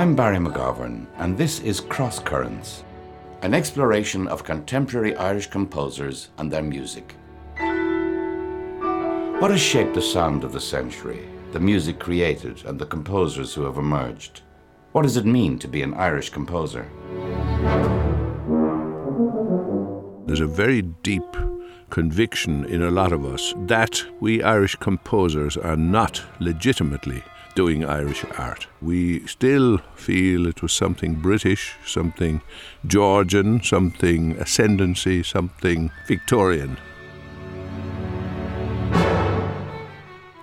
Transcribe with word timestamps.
I'm 0.00 0.16
Barry 0.16 0.38
McGovern, 0.38 1.04
and 1.18 1.36
this 1.36 1.60
is 1.60 1.78
Cross 1.78 2.20
Currents, 2.20 2.84
an 3.42 3.52
exploration 3.52 4.28
of 4.28 4.42
contemporary 4.42 5.14
Irish 5.14 5.48
composers 5.48 6.30
and 6.38 6.50
their 6.50 6.62
music. 6.62 7.14
What 9.42 9.50
has 9.50 9.60
shaped 9.60 9.92
the 9.92 10.00
sound 10.00 10.42
of 10.42 10.52
the 10.52 10.60
century, 10.60 11.28
the 11.52 11.60
music 11.60 11.98
created, 11.98 12.64
and 12.64 12.78
the 12.78 12.86
composers 12.86 13.52
who 13.52 13.64
have 13.64 13.76
emerged? 13.76 14.40
What 14.92 15.02
does 15.02 15.18
it 15.18 15.26
mean 15.26 15.58
to 15.58 15.68
be 15.68 15.82
an 15.82 15.92
Irish 15.92 16.30
composer? 16.30 16.88
There's 20.24 20.40
a 20.40 20.46
very 20.46 20.80
deep 20.80 21.36
conviction 21.90 22.64
in 22.64 22.80
a 22.80 22.90
lot 22.90 23.12
of 23.12 23.26
us 23.26 23.52
that 23.66 24.02
we 24.18 24.42
Irish 24.42 24.76
composers 24.76 25.58
are 25.58 25.76
not 25.76 26.22
legitimately 26.38 27.22
doing 27.54 27.84
Irish 27.84 28.24
art. 28.38 28.66
We 28.80 29.26
still 29.26 29.78
feel 29.94 30.46
it 30.46 30.62
was 30.62 30.72
something 30.72 31.14
British, 31.14 31.74
something 31.84 32.42
Georgian, 32.86 33.62
something 33.62 34.32
ascendancy, 34.32 35.22
something 35.22 35.90
Victorian. 36.06 36.78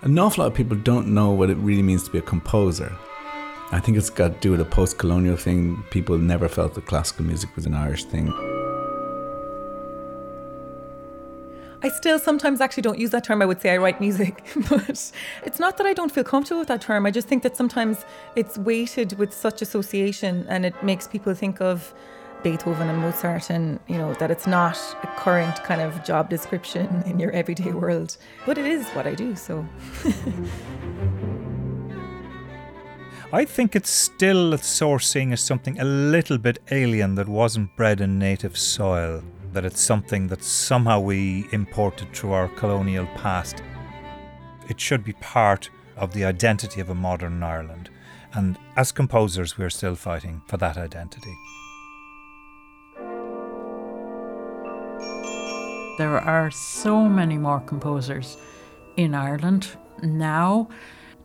An 0.01 0.17
awful 0.19 0.43
lot 0.43 0.51
of 0.51 0.53
people 0.53 0.77
don't 0.77 1.07
know 1.07 1.31
what 1.31 1.49
it 1.49 1.57
really 1.57 1.83
means 1.83 2.03
to 2.03 2.11
be 2.11 2.17
a 2.19 2.21
composer. 2.21 2.95
I 3.71 3.79
think 3.79 3.97
it's 3.97 4.09
got 4.09 4.35
to 4.35 4.39
do 4.39 4.51
with 4.51 4.61
a 4.61 4.65
post 4.65 4.97
colonial 4.97 5.35
thing. 5.35 5.83
People 5.89 6.17
never 6.17 6.47
felt 6.47 6.75
that 6.75 6.85
classical 6.85 7.25
music 7.25 7.53
was 7.55 7.65
an 7.65 7.73
Irish 7.73 8.05
thing. 8.05 8.56
I 11.87 11.89
still 11.89 12.19
sometimes 12.19 12.59
actually 12.59 12.83
don't 12.83 12.99
use 12.99 13.11
that 13.11 13.23
term. 13.23 13.41
I 13.41 13.45
would 13.45 13.61
say 13.61 13.73
I 13.73 13.77
write 13.77 14.01
music, 14.01 14.43
but 14.69 15.13
it's 15.45 15.57
not 15.57 15.77
that 15.77 15.87
I 15.87 15.93
don't 15.93 16.11
feel 16.11 16.25
comfortable 16.25 16.59
with 16.59 16.67
that 16.67 16.81
term. 16.81 17.05
I 17.05 17.11
just 17.11 17.29
think 17.29 17.43
that 17.43 17.55
sometimes 17.55 18.03
it's 18.35 18.57
weighted 18.57 19.17
with 19.17 19.33
such 19.33 19.61
association 19.61 20.45
and 20.49 20.65
it 20.65 20.73
makes 20.83 21.07
people 21.07 21.33
think 21.33 21.61
of 21.61 21.93
Beethoven 22.43 22.89
and 22.89 22.99
Mozart 22.99 23.49
and, 23.49 23.79
you 23.87 23.97
know, 23.97 24.13
that 24.15 24.29
it's 24.29 24.45
not 24.45 24.77
a 25.01 25.07
current 25.15 25.63
kind 25.63 25.79
of 25.79 26.03
job 26.03 26.29
description 26.29 27.03
in 27.05 27.19
your 27.21 27.31
everyday 27.31 27.71
world. 27.71 28.17
But 28.45 28.57
it 28.57 28.65
is 28.65 28.85
what 28.89 29.07
I 29.07 29.13
do, 29.13 29.37
so. 29.37 29.65
I 33.31 33.45
think 33.45 33.77
it's 33.77 33.89
still 33.89 34.51
sourcing 34.57 35.31
as 35.31 35.39
something 35.39 35.79
a 35.79 35.85
little 35.85 36.37
bit 36.37 36.59
alien 36.69 37.15
that 37.15 37.29
wasn't 37.29 37.73
bred 37.77 38.01
in 38.01 38.19
native 38.19 38.57
soil 38.57 39.23
that 39.57 39.65
it's 39.65 39.81
something 39.81 40.27
that 40.27 40.43
somehow 40.43 40.99
we 40.99 41.47
imported 41.51 42.13
through 42.13 42.31
our 42.31 42.47
colonial 42.47 43.07
past. 43.15 43.63
It 44.69 44.79
should 44.79 45.03
be 45.03 45.13
part 45.13 45.71
of 45.95 46.13
the 46.13 46.25
identity 46.25 46.79
of 46.79 46.91
a 46.91 46.93
modern 46.93 47.41
Ireland, 47.41 47.89
and 48.33 48.55
as 48.75 48.91
composers, 48.91 49.57
we're 49.57 49.71
still 49.71 49.95
fighting 49.95 50.43
for 50.45 50.57
that 50.57 50.77
identity. 50.77 51.35
There 55.97 56.21
are 56.23 56.51
so 56.51 57.09
many 57.09 57.39
more 57.39 57.61
composers 57.61 58.37
in 58.95 59.15
Ireland 59.15 59.75
now. 60.03 60.69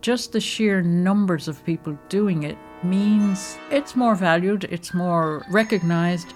Just 0.01 0.31
the 0.31 0.41
sheer 0.41 0.81
numbers 0.81 1.47
of 1.47 1.63
people 1.63 1.95
doing 2.09 2.41
it 2.41 2.57
means 2.83 3.59
it's 3.69 3.95
more 3.95 4.15
valued, 4.15 4.63
it's 4.71 4.91
more 4.91 5.45
recognised. 5.51 6.33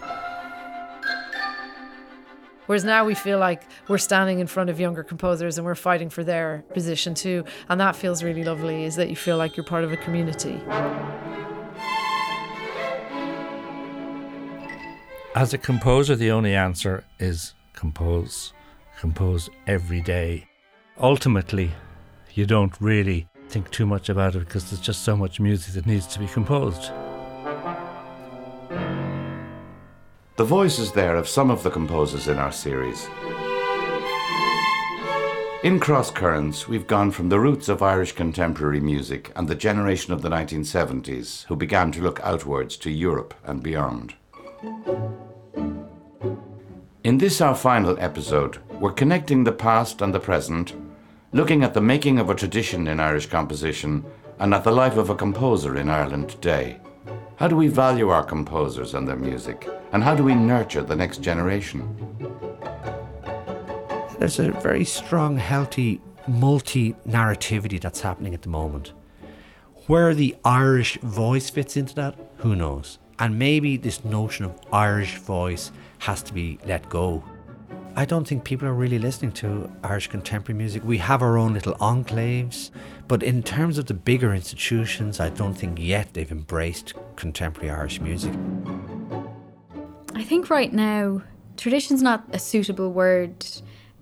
Whereas 2.68 2.84
now 2.86 3.04
we 3.04 3.16
feel 3.16 3.40
like 3.40 3.64
we're 3.88 3.98
standing 3.98 4.40
in 4.40 4.48
front 4.48 4.70
of 4.70 4.80
younger 4.80 5.04
composers 5.04 5.58
and 5.58 5.66
we're 5.66 5.76
fighting 5.76 6.10
for 6.10 6.24
their 6.24 6.64
position 6.74 7.14
too. 7.14 7.44
And 7.70 7.82
that 7.82 7.96
feels 7.96 8.24
really 8.24 8.44
lovely, 8.44 8.84
is 8.84 8.96
that 8.98 9.10
you 9.10 9.16
feel 9.16 9.38
like 9.38 9.58
you're 9.58 9.66
part 9.66 9.84
of 9.84 9.92
a 9.92 9.98
community. 9.98 10.62
As 15.34 15.54
a 15.54 15.58
composer, 15.58 16.16
the 16.16 16.32
only 16.32 16.56
answer 16.56 17.04
is 17.20 17.54
compose. 17.74 18.54
Compose 19.00 19.50
every 19.68 20.02
day. 20.02 20.48
Ultimately, 21.00 21.72
you 22.34 22.46
don't 22.46 22.74
really 22.82 23.28
think 23.50 23.70
too 23.70 23.86
much 23.86 24.10
about 24.10 24.36
it 24.36 24.40
because 24.40 24.70
there's 24.70 24.82
just 24.82 25.04
so 25.04 25.16
much 25.16 25.40
music 25.40 25.76
that 25.76 25.86
needs 25.86 26.08
to 26.08 26.20
be 26.20 26.28
composed. 26.28 26.92
The 30.38 30.44
voices 30.44 30.92
there 30.92 31.16
of 31.16 31.28
some 31.28 31.50
of 31.50 31.64
the 31.64 31.72
composers 31.72 32.28
in 32.28 32.38
our 32.38 32.52
series. 32.52 33.10
In 35.64 35.80
Cross 35.80 36.12
Currents, 36.12 36.68
we've 36.68 36.86
gone 36.86 37.10
from 37.10 37.30
the 37.30 37.40
roots 37.40 37.70
of 37.70 37.82
Irish 37.82 38.12
contemporary 38.12 38.80
music 38.80 39.32
and 39.36 39.48
the 39.48 39.56
generation 39.56 40.14
of 40.14 40.22
the 40.22 40.30
1970s 40.30 41.46
who 41.46 41.56
began 41.56 41.92
to 41.92 42.04
look 42.04 42.20
outwards 42.22 42.78
to 42.78 42.92
Europe 42.92 43.34
and 43.46 43.64
beyond. 43.64 44.14
In 47.04 47.18
this, 47.18 47.42
our 47.42 47.56
final 47.56 47.98
episode, 48.00 48.60
we're 48.80 48.92
connecting 48.92 49.44
the 49.44 49.52
past 49.52 50.04
and 50.04 50.14
the 50.14 50.20
present, 50.20 50.76
looking 51.32 51.64
at 51.64 51.74
the 51.74 51.82
making 51.82 52.20
of 52.20 52.30
a 52.30 52.36
tradition 52.36 52.88
in 52.88 53.00
Irish 53.00 53.26
composition 53.26 54.06
and 54.38 54.54
at 54.54 54.64
the 54.64 54.72
life 54.72 54.98
of 54.98 55.10
a 55.10 55.16
composer 55.16 55.76
in 55.76 55.90
Ireland 55.90 56.30
today. 56.30 56.80
How 57.38 57.48
do 57.48 57.56
we 57.56 57.68
value 57.68 58.10
our 58.10 58.24
composers 58.24 58.96
and 58.96 59.08
their 59.08 59.16
music? 59.16 59.70
And 59.92 60.04
how 60.04 60.16
do 60.16 60.24
we 60.24 60.34
nurture 60.34 60.82
the 60.82 60.96
next 60.96 61.22
generation? 61.22 61.96
There's 64.18 64.40
a 64.40 64.50
very 64.54 64.84
strong, 64.84 65.38
healthy 65.38 66.02
multi 66.28 66.96
narrativity 67.08 67.80
that's 67.80 68.02
happening 68.02 68.34
at 68.34 68.42
the 68.42 68.50
moment. 68.50 68.94
Where 69.86 70.16
the 70.16 70.36
Irish 70.44 70.98
voice 70.98 71.52
fits 71.52 71.78
into 71.78 71.94
that, 71.94 72.16
who 72.38 72.56
knows? 72.56 72.98
And 73.20 73.38
maybe 73.38 73.78
this 73.78 74.04
notion 74.04 74.46
of 74.46 74.60
Irish 74.74 75.18
voice 75.20 75.72
has 76.00 76.24
to 76.24 76.34
be 76.34 76.58
let 76.66 76.90
go. 76.90 77.24
I 77.98 78.06
don't 78.06 78.28
think 78.28 78.44
people 78.44 78.68
are 78.68 78.76
really 78.76 79.00
listening 79.00 79.32
to 79.42 79.72
Irish 79.84 80.06
contemporary 80.06 80.56
music. 80.56 80.84
We 80.84 81.00
have 81.00 81.24
our 81.24 81.36
own 81.36 81.56
little 81.56 81.74
enclaves, 81.78 82.70
but 83.08 83.24
in 83.24 83.42
terms 83.42 83.80
of 83.80 83.88
the 83.88 83.96
bigger 83.96 84.36
institutions, 84.36 85.20
I 85.20 85.30
don't 85.30 85.56
think 85.56 85.80
yet 85.80 86.14
they've 86.14 86.32
embraced 86.32 86.94
contemporary 87.16 87.72
Irish 87.72 88.00
music. 88.00 88.36
I 90.14 90.24
think 90.24 90.52
right 90.52 90.72
now, 90.72 91.24
tradition's 91.58 92.04
not 92.04 92.24
a 92.32 92.38
suitable 92.38 92.92
word 92.92 93.44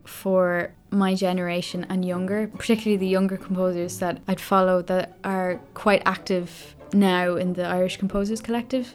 for 0.03 0.73
my 0.91 1.15
generation 1.15 1.85
and 1.87 2.03
younger, 2.03 2.49
particularly 2.49 2.97
the 2.97 3.07
younger 3.07 3.37
composers 3.37 3.99
that 3.99 4.21
I'd 4.27 4.41
follow 4.41 4.81
that 4.81 5.17
are 5.23 5.61
quite 5.73 6.01
active 6.05 6.75
now 6.91 7.37
in 7.37 7.53
the 7.53 7.65
Irish 7.65 7.95
Composers 7.95 8.41
Collective. 8.41 8.93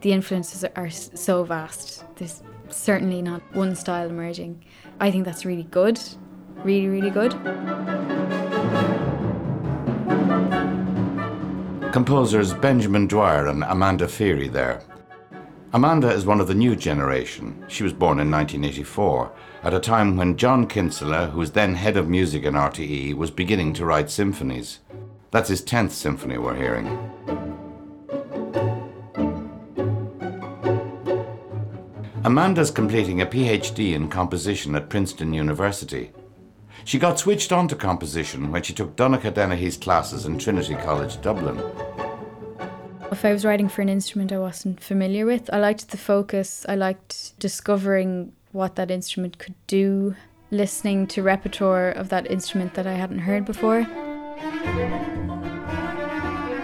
The 0.00 0.12
influences 0.12 0.64
are 0.74 0.88
so 0.88 1.44
vast. 1.44 2.04
There's 2.16 2.42
certainly 2.70 3.22
not 3.22 3.42
one 3.54 3.74
style 3.74 4.08
emerging. 4.08 4.64
I 5.00 5.10
think 5.10 5.24
that's 5.24 5.44
really 5.44 5.64
good, 5.64 6.00
really, 6.64 6.88
really 6.88 7.10
good. 7.10 7.32
Composers 11.92 12.52
Benjamin 12.54 13.06
Dwyer 13.06 13.46
and 13.46 13.64
Amanda 13.64 14.06
Feery 14.06 14.52
there. 14.52 14.82
Amanda 15.72 16.10
is 16.10 16.24
one 16.24 16.40
of 16.40 16.46
the 16.46 16.54
new 16.54 16.74
generation. 16.76 17.64
She 17.68 17.82
was 17.82 17.92
born 17.92 18.20
in 18.20 18.30
1984, 18.30 19.32
at 19.64 19.74
a 19.74 19.80
time 19.80 20.16
when 20.16 20.36
John 20.36 20.66
Kinsella, 20.66 21.26
who 21.26 21.40
was 21.40 21.52
then 21.52 21.74
head 21.74 21.96
of 21.96 22.08
music 22.08 22.44
in 22.44 22.54
RTE, 22.54 23.14
was 23.14 23.30
beginning 23.30 23.72
to 23.74 23.84
write 23.84 24.10
symphonies. 24.10 24.78
That's 25.30 25.50
his 25.50 25.62
10th 25.62 25.90
symphony 25.90 26.38
we're 26.38 26.56
hearing. 26.56 27.47
Amanda's 32.24 32.72
completing 32.72 33.20
a 33.20 33.26
PhD 33.26 33.94
in 33.94 34.08
composition 34.08 34.74
at 34.74 34.88
Princeton 34.88 35.32
University. 35.32 36.10
She 36.84 36.98
got 36.98 37.18
switched 37.18 37.52
on 37.52 37.68
to 37.68 37.76
composition 37.76 38.50
when 38.50 38.62
she 38.62 38.72
took 38.72 38.96
Donnacha 38.96 39.30
Dennehy's 39.30 39.76
classes 39.76 40.26
in 40.26 40.36
Trinity 40.36 40.74
College, 40.74 41.20
Dublin. 41.20 41.62
If 43.12 43.24
I 43.24 43.32
was 43.32 43.44
writing 43.44 43.68
for 43.68 43.82
an 43.82 43.88
instrument 43.88 44.32
I 44.32 44.38
wasn't 44.38 44.82
familiar 44.82 45.26
with, 45.26 45.48
I 45.52 45.58
liked 45.58 45.90
the 45.90 45.96
focus, 45.96 46.66
I 46.68 46.74
liked 46.74 47.38
discovering 47.38 48.32
what 48.52 48.74
that 48.76 48.90
instrument 48.90 49.38
could 49.38 49.54
do, 49.66 50.16
listening 50.50 51.06
to 51.08 51.22
repertoire 51.22 51.90
of 51.90 52.08
that 52.08 52.28
instrument 52.30 52.74
that 52.74 52.86
I 52.86 52.94
hadn't 52.94 53.20
heard 53.20 53.44
before. 53.44 53.86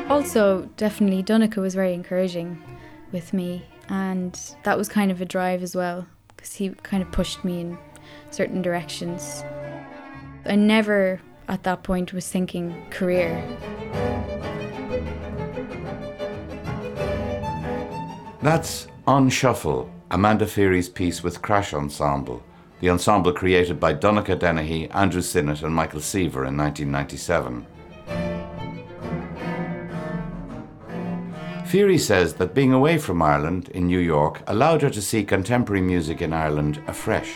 Also, 0.08 0.68
definitely, 0.76 1.22
Donnacha 1.22 1.60
was 1.60 1.74
very 1.74 1.94
encouraging 1.94 2.62
with 3.12 3.32
me 3.32 3.64
and 3.88 4.38
that 4.64 4.78
was 4.78 4.88
kind 4.88 5.10
of 5.10 5.20
a 5.20 5.25
drive 5.25 5.62
as 5.62 5.75
well 5.75 6.06
because 6.28 6.54
he 6.54 6.70
kind 6.70 7.02
of 7.02 7.10
pushed 7.12 7.44
me 7.44 7.60
in 7.60 7.78
certain 8.31 8.62
directions. 8.62 9.44
I 10.44 10.56
never 10.56 11.20
at 11.48 11.62
that 11.64 11.82
point 11.82 12.12
was 12.12 12.28
thinking 12.28 12.75
career. 12.90 13.42
That's 18.42 18.88
On 19.06 19.31
Shuffle, 19.31 19.90
Amanda 20.10 20.46
Feery's 20.46 20.88
piece 20.88 21.22
with 21.22 21.40
Crash 21.40 21.72
Ensemble, 21.72 22.42
the 22.80 22.90
ensemble 22.90 23.32
created 23.32 23.80
by 23.80 23.94
Donnacha 23.94 24.38
Dennehy, 24.38 24.90
Andrew 24.90 25.22
Synnott, 25.22 25.62
and 25.62 25.75
Michael 25.75 26.00
Seaver 26.00 26.44
in 26.44 26.56
1997. 26.56 27.66
Feery 31.75 31.99
says 31.99 32.35
that 32.35 32.55
being 32.55 32.73
away 32.73 32.99
from 32.99 33.21
Ireland 33.21 33.69
in 33.71 33.88
New 33.88 33.99
York 33.99 34.44
allowed 34.47 34.82
her 34.82 34.91
to 34.91 35.03
see 35.03 35.25
contemporary 35.25 35.81
music 35.81 36.23
in 36.23 36.32
Ireland 36.32 36.81
afresh. 36.87 37.35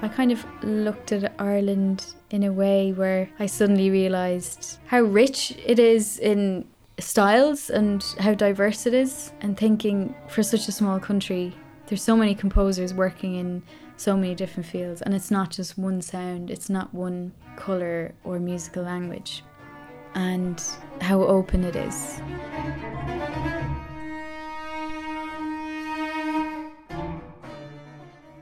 I 0.00 0.08
kind 0.08 0.32
of 0.32 0.46
looked 0.62 1.12
at 1.12 1.30
Ireland 1.38 2.14
in 2.30 2.44
a 2.44 2.52
way 2.54 2.94
where 2.94 3.28
I 3.38 3.44
suddenly 3.44 3.90
realised 3.90 4.78
how 4.86 5.02
rich 5.02 5.52
it 5.62 5.78
is 5.78 6.18
in 6.20 6.66
styles 6.98 7.68
and 7.68 8.02
how 8.18 8.32
diverse 8.32 8.86
it 8.86 8.94
is, 8.94 9.32
and 9.42 9.58
thinking 9.58 10.14
for 10.26 10.42
such 10.42 10.68
a 10.68 10.72
small 10.72 10.98
country, 10.98 11.54
there's 11.88 12.02
so 12.02 12.16
many 12.16 12.34
composers 12.34 12.94
working 12.94 13.34
in 13.34 13.62
so 13.98 14.16
many 14.16 14.34
different 14.34 14.66
fields, 14.66 15.02
and 15.02 15.12
it's 15.12 15.30
not 15.30 15.50
just 15.50 15.76
one 15.76 16.00
sound, 16.00 16.50
it's 16.50 16.70
not 16.70 16.94
one 16.94 17.32
colour 17.56 18.14
or 18.24 18.38
musical 18.38 18.82
language, 18.82 19.42
and 20.16 20.62
how 21.00 21.22
open 21.22 21.62
it 21.62 21.76
is. 21.76 22.20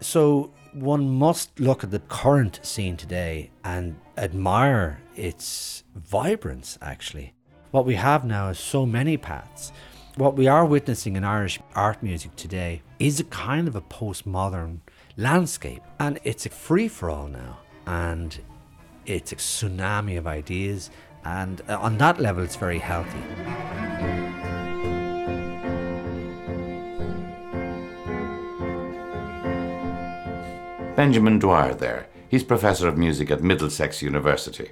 So 0.00 0.52
one 0.72 1.08
must 1.08 1.58
look 1.58 1.82
at 1.82 1.90
the 1.90 1.98
current 1.98 2.60
scene 2.62 2.96
today 2.96 3.50
and 3.64 3.96
admire 4.16 5.00
its 5.16 5.82
vibrance, 5.96 6.78
actually. 6.80 7.34
What 7.72 7.84
we 7.84 7.96
have 7.96 8.24
now 8.24 8.48
is 8.50 8.58
so 8.58 8.86
many 8.86 9.16
paths. 9.16 9.72
What 10.16 10.36
we 10.36 10.46
are 10.46 10.64
witnessing 10.64 11.16
in 11.16 11.24
Irish 11.24 11.58
art 11.74 12.00
music 12.00 12.36
today 12.36 12.82
is 13.00 13.18
a 13.18 13.24
kind 13.24 13.66
of 13.66 13.74
a 13.74 13.80
postmodern 13.80 14.78
landscape, 15.16 15.82
and 15.98 16.20
it's 16.22 16.46
a 16.46 16.50
free 16.50 16.86
for 16.86 17.10
all 17.10 17.26
now, 17.26 17.58
and 17.86 18.38
it's 19.06 19.32
a 19.32 19.36
tsunami 19.36 20.16
of 20.16 20.28
ideas, 20.28 20.90
and 21.24 21.62
uh, 21.68 21.78
on 21.78 21.98
that 21.98 22.20
level, 22.20 22.42
it's 22.42 22.56
very 22.56 22.78
healthy. 22.78 23.18
Benjamin 30.96 31.38
Dwyer 31.38 31.74
there. 31.74 32.06
He's 32.28 32.44
professor 32.44 32.88
of 32.88 32.96
music 32.96 33.30
at 33.30 33.42
Middlesex 33.42 34.00
University. 34.00 34.68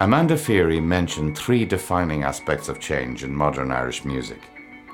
Amanda 0.00 0.34
Feery 0.34 0.82
mentioned 0.82 1.38
three 1.38 1.64
defining 1.64 2.24
aspects 2.24 2.68
of 2.68 2.80
change 2.80 3.22
in 3.22 3.34
modern 3.34 3.70
Irish 3.70 4.04
music 4.04 4.40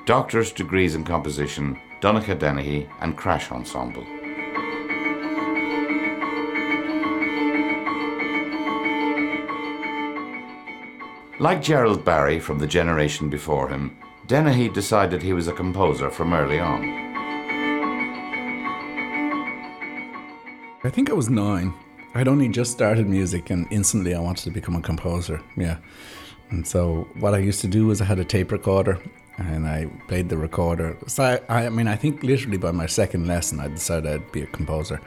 doctor's 0.09 0.51
degrees 0.51 0.95
in 0.95 1.03
composition, 1.03 1.79
Donnacha 2.01 2.33
Dennehy, 2.33 2.89
and 2.99 3.15
Crash 3.15 3.51
Ensemble. 3.51 4.03
Like 11.41 11.61
Gerald 11.61 12.03
Barry 12.03 12.37
from 12.37 12.59
the 12.59 12.67
generation 12.67 13.29
before 13.29 13.69
him, 13.69 13.97
Dennehy 14.27 14.67
decided 14.67 15.21
he 15.21 15.31
was 15.31 15.47
a 15.47 15.53
composer 15.53 16.09
from 16.09 16.33
early 16.33 16.59
on. 16.59 16.83
I 20.83 20.89
think 20.89 21.09
I 21.09 21.13
was 21.13 21.29
nine. 21.29 21.73
I'd 22.13 22.27
only 22.27 22.49
just 22.49 22.73
started 22.73 23.07
music 23.07 23.51
and 23.51 23.67
instantly 23.71 24.13
I 24.15 24.19
wanted 24.19 24.43
to 24.43 24.51
become 24.51 24.75
a 24.75 24.81
composer. 24.81 25.41
Yeah. 25.55 25.77
And 26.49 26.67
so 26.67 27.07
what 27.19 27.33
I 27.33 27.37
used 27.37 27.61
to 27.61 27.69
do 27.69 27.87
was 27.87 28.01
I 28.01 28.05
had 28.05 28.19
a 28.19 28.25
tape 28.25 28.51
recorder 28.51 28.99
and 29.37 29.65
I 29.65 29.85
played 30.09 30.27
the 30.27 30.37
recorder. 30.37 30.97
So 31.07 31.23
I, 31.47 31.67
I 31.67 31.69
mean, 31.69 31.87
I 31.87 31.95
think 31.95 32.21
literally 32.21 32.57
by 32.57 32.71
my 32.71 32.85
second 32.85 33.27
lesson, 33.27 33.61
I 33.61 33.69
decided 33.69 34.11
I'd 34.11 34.31
be 34.33 34.41
a 34.41 34.47
composer. 34.47 34.99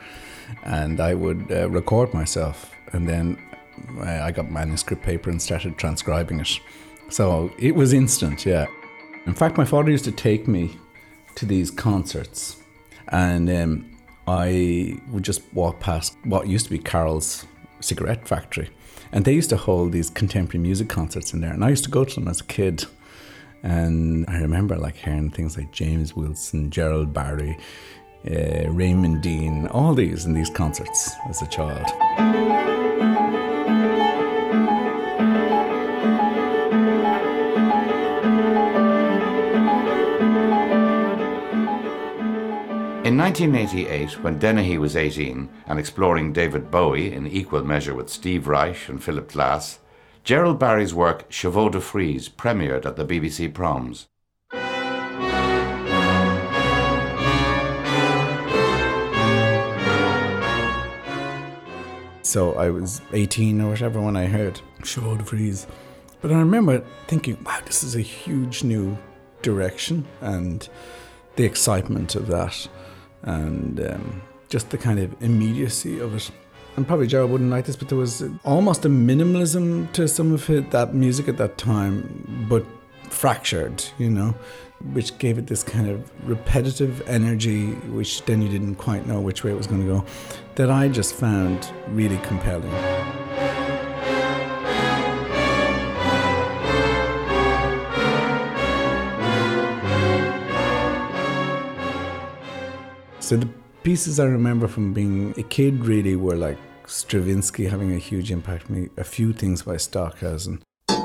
And 0.65 0.99
I 0.99 1.13
would 1.13 1.53
uh, 1.53 1.69
record 1.69 2.15
myself 2.15 2.75
and 2.95 3.07
then 3.07 3.37
I 4.01 4.31
got 4.33 4.51
manuscript 4.51 5.03
paper 5.03 5.31
and 5.31 5.41
started 5.41 5.79
transcribing 5.79 6.41
it. 6.41 6.61
So 7.09 7.53
it 7.59 7.75
was 7.75 7.93
instant, 7.93 8.47
yeah. 8.47 8.67
In 9.27 9.35
fact, 9.35 9.57
my 9.57 9.65
father 9.65 9.91
used 9.91 10.05
to 10.05 10.13
take 10.13 10.49
me 10.49 10.77
to 11.37 11.47
these 11.47 11.71
concerts, 11.71 12.57
and 13.09 13.49
um, 13.51 13.97
I 14.27 14.99
would 15.11 15.23
just 15.23 15.43
walk 15.53 15.81
past 15.81 16.17
what 16.25 16.47
used 16.47 16.67
to 16.67 16.71
be 16.71 16.79
Carroll's 16.79 17.47
cigarette 17.81 18.27
factory. 18.27 18.71
And 19.13 19.25
they 19.25 19.35
used 19.35 19.51
to 19.51 19.57
hold 19.57 19.93
these 19.93 20.09
contemporary 20.09 20.63
music 20.63 20.89
concerts 20.89 21.35
in 21.35 21.41
there. 21.41 21.53
And 21.53 21.65
I 21.65 21.69
used 21.69 21.85
to 21.85 21.91
go 21.91 22.05
to 22.05 22.15
them 22.15 22.29
as 22.29 22.41
a 22.41 22.45
kid. 22.45 22.85
And 23.63 24.25
I 24.29 24.39
remember 24.41 24.77
like 24.77 24.97
hearing 24.97 25.31
things 25.31 25.57
like 25.57 25.71
James 25.71 26.17
Wilson, 26.17 26.71
Gerald 26.71 27.13
Barry, 27.13 27.59
uh, 28.27 28.71
Raymond 28.71 29.23
Deane, 29.23 29.67
all 29.69 29.95
these 29.95 30.25
in 30.25 30.33
these 30.33 30.51
concerts 30.51 31.13
as 31.29 31.43
a 31.43 31.47
child. 31.47 32.42
1988, 43.23 44.25
when 44.25 44.37
Dennehy 44.37 44.79
was 44.79 44.97
18 44.97 45.49
and 45.67 45.79
exploring 45.79 46.33
David 46.33 46.73
Bowie 46.73 47.13
in 47.13 47.29
equal 47.29 47.63
measure 47.63 47.95
with 47.95 48.11
Steve 48.11 48.49
Reich 48.49 48.89
and 48.89 49.01
Philip 49.01 49.31
Glass, 49.31 49.79
Gerald 50.25 50.59
Barry's 50.59 50.93
work 50.93 51.31
Chevaux 51.31 51.71
de 51.71 51.81
Frise 51.81 52.29
premiered 52.29 52.85
at 52.85 52.97
the 52.97 53.05
BBC 53.05 53.55
Proms. 53.55 54.09
So 62.23 62.55
I 62.55 62.71
was 62.71 63.03
18 63.13 63.61
or 63.61 63.69
whatever 63.69 64.01
when 64.01 64.17
I 64.17 64.27
heard 64.27 64.61
Chevaux 64.83 65.17
de 65.17 65.23
Frise. 65.23 65.69
But 66.21 66.33
I 66.33 66.41
remember 66.41 66.81
thinking, 67.07 67.39
wow, 67.45 67.61
this 67.67 67.85
is 67.85 67.95
a 67.95 68.01
huge 68.01 68.65
new 68.65 68.99
direction 69.43 70.09
and 70.21 70.69
the 71.37 71.45
excitement 71.45 72.17
of 72.17 72.27
that 72.27 72.69
and 73.23 73.81
um, 73.81 74.23
just 74.49 74.71
the 74.71 74.79
kind 74.79 74.99
of 74.99 75.15
immediacy 75.23 75.99
of 75.99 76.15
it. 76.15 76.31
And 76.77 76.87
probably 76.87 77.07
Gerald 77.07 77.31
wouldn't 77.31 77.51
like 77.51 77.67
this, 77.67 77.77
but 77.77 77.89
there 77.89 77.99
was 77.99 78.25
almost 78.45 78.85
a 78.85 78.89
minimalism 78.89 79.93
to 79.93 80.09
some 80.09 80.33
of 80.33 80.47
that 80.71 80.95
music 80.95 81.29
at 81.29 81.37
that 81.37 81.59
time, 81.59 82.47
but 82.49 82.65
fractured, 83.11 83.85
you 83.99 84.09
know, 84.09 84.35
which 84.93 85.17
gave 85.19 85.37
it 85.37 85.47
this 85.47 85.63
kind 85.63 85.89
of 85.89 86.11
repetitive 86.27 87.07
energy, 87.07 87.73
which 87.93 88.25
then 88.25 88.41
you 88.41 88.49
didn't 88.49 88.77
quite 88.77 89.07
know 89.07 89.21
which 89.21 89.45
way 89.45 89.51
it 89.51 89.57
was 89.57 89.67
going 89.67 89.83
to 89.83 89.87
go, 89.87 90.05
that 90.55 90.71
I 90.71 90.89
just 90.89 91.15
found 91.15 91.71
really 91.89 92.19
compelling. 92.19 92.73
So 103.33 103.39
the 103.39 103.49
pieces 103.83 104.21
I 104.21 104.27
remember 104.27 104.69
from 104.69 104.93
being 104.93 105.33
a 105.39 105.43
kid 105.43 105.87
really 105.87 106.17
were 106.17 106.37
like 106.37 106.59
Stravinsky 106.87 107.65
having 107.65 107.95
a 107.95 107.97
huge 107.97 108.31
impact 108.31 108.69
on 108.69 108.77
me, 108.79 108.91
a 108.99 109.05
few 109.05 109.33
things 109.33 109.63
by 109.63 109.79
Stockhausen. 109.79 110.61
I 110.91 111.01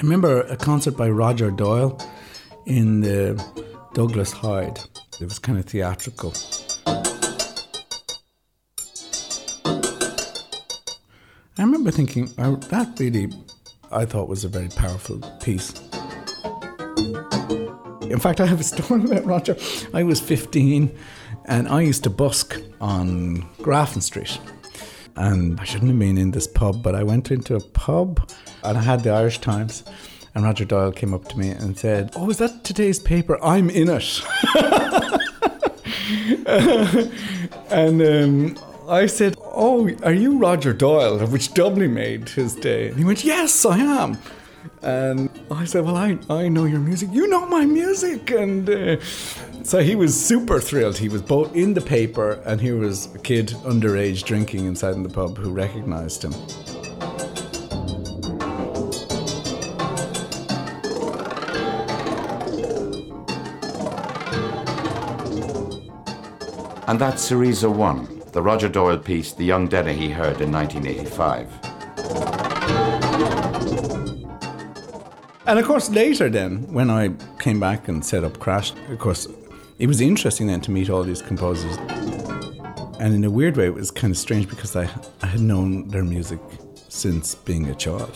remember 0.00 0.42
a 0.42 0.56
concert 0.56 0.96
by 0.96 1.08
Roger 1.08 1.50
Doyle 1.50 2.00
in 2.66 3.00
the 3.00 3.44
Douglas 3.92 4.30
Hyde. 4.30 4.78
It 5.20 5.24
was 5.24 5.40
kind 5.40 5.58
of 5.58 5.64
theatrical. 5.64 6.32
I 11.58 11.62
remember 11.62 11.90
thinking, 11.90 12.26
that 12.36 12.94
really, 13.00 13.32
I 13.90 14.04
thought 14.04 14.28
was 14.28 14.44
a 14.44 14.48
very 14.48 14.68
powerful 14.68 15.18
piece. 15.40 15.72
In 18.10 18.18
fact, 18.20 18.40
I 18.40 18.46
have 18.46 18.60
a 18.60 18.64
story 18.64 19.04
about 19.04 19.24
Roger. 19.24 19.56
I 19.92 20.02
was 20.02 20.20
15 20.20 20.96
and 21.46 21.68
I 21.68 21.80
used 21.80 22.04
to 22.04 22.10
busk 22.10 22.60
on 22.80 23.48
Grafton 23.58 24.00
Street. 24.00 24.38
And 25.16 25.58
I 25.58 25.64
shouldn't 25.64 25.90
have 25.90 25.98
been 25.98 26.18
in 26.18 26.30
this 26.30 26.46
pub, 26.46 26.82
but 26.82 26.94
I 26.94 27.02
went 27.02 27.30
into 27.30 27.56
a 27.56 27.60
pub 27.60 28.30
and 28.62 28.76
I 28.78 28.82
had 28.82 29.02
the 29.02 29.10
Irish 29.10 29.40
Times. 29.40 29.82
And 30.34 30.44
Roger 30.44 30.66
Doyle 30.66 30.92
came 30.92 31.14
up 31.14 31.28
to 31.28 31.38
me 31.38 31.48
and 31.48 31.78
said, 31.78 32.12
Oh, 32.14 32.28
is 32.28 32.38
that 32.38 32.62
today's 32.62 32.98
paper? 32.98 33.42
I'm 33.42 33.70
in 33.70 33.88
it. 33.88 34.22
and 37.70 38.02
um, 38.02 38.56
I 38.86 39.06
said, 39.06 39.36
Oh, 39.40 39.88
are 40.02 40.12
you 40.12 40.36
Roger 40.36 40.74
Doyle, 40.74 41.26
which 41.26 41.54
doubly 41.54 41.88
made 41.88 42.28
his 42.28 42.54
day? 42.54 42.88
And 42.88 42.98
he 42.98 43.04
went, 43.04 43.24
Yes, 43.24 43.64
I 43.64 43.78
am. 43.78 44.18
And 44.86 45.28
I 45.50 45.64
said, 45.64 45.84
Well, 45.84 45.96
I, 45.96 46.16
I 46.30 46.46
know 46.46 46.64
your 46.64 46.78
music. 46.78 47.08
You 47.12 47.26
know 47.26 47.44
my 47.46 47.66
music. 47.66 48.30
And 48.30 48.70
uh, 48.70 49.00
so 49.64 49.80
he 49.80 49.96
was 49.96 50.14
super 50.14 50.60
thrilled. 50.60 50.96
He 50.96 51.08
was 51.08 51.22
both 51.22 51.56
in 51.56 51.74
the 51.74 51.80
paper, 51.80 52.40
and 52.46 52.60
here 52.60 52.76
was 52.76 53.12
a 53.12 53.18
kid 53.18 53.48
underage 53.64 54.22
drinking 54.22 54.66
inside 54.66 54.94
in 54.94 55.02
the 55.02 55.08
pub 55.08 55.38
who 55.38 55.50
recognized 55.50 56.22
him. 56.22 56.34
And 66.86 67.00
that's 67.00 67.28
Syriza 67.28 67.68
1, 67.68 68.22
the 68.30 68.40
Roger 68.40 68.68
Doyle 68.68 68.98
piece 68.98 69.32
The 69.32 69.44
Young 69.44 69.66
Dennehy 69.66 70.10
heard 70.10 70.40
in 70.40 70.52
1985. 70.52 71.65
And 75.48 75.60
of 75.60 75.64
course, 75.64 75.88
later 75.90 76.28
then, 76.28 76.72
when 76.72 76.90
I 76.90 77.10
came 77.38 77.60
back 77.60 77.86
and 77.86 78.04
set 78.04 78.24
up 78.24 78.40
Crash, 78.40 78.72
of 78.90 78.98
course, 78.98 79.28
it 79.78 79.86
was 79.86 80.00
interesting 80.00 80.48
then 80.48 80.60
to 80.62 80.72
meet 80.72 80.90
all 80.90 81.04
these 81.04 81.22
composers. 81.22 81.76
And 82.98 83.14
in 83.14 83.22
a 83.22 83.30
weird 83.30 83.56
way, 83.56 83.66
it 83.66 83.74
was 83.74 83.92
kind 83.92 84.10
of 84.10 84.18
strange 84.18 84.48
because 84.48 84.74
I, 84.74 84.88
I 85.22 85.26
had 85.26 85.40
known 85.40 85.86
their 85.86 86.02
music 86.02 86.40
since 86.88 87.36
being 87.36 87.68
a 87.68 87.76
child. 87.76 88.10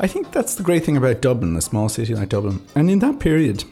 I 0.00 0.06
think 0.06 0.32
that's 0.32 0.54
the 0.54 0.62
great 0.62 0.84
thing 0.84 0.96
about 0.96 1.20
Dublin, 1.20 1.56
a 1.56 1.60
small 1.60 1.90
city 1.90 2.14
like 2.14 2.30
Dublin. 2.30 2.64
And 2.74 2.90
in 2.90 3.00
that 3.00 3.20
period, 3.20 3.64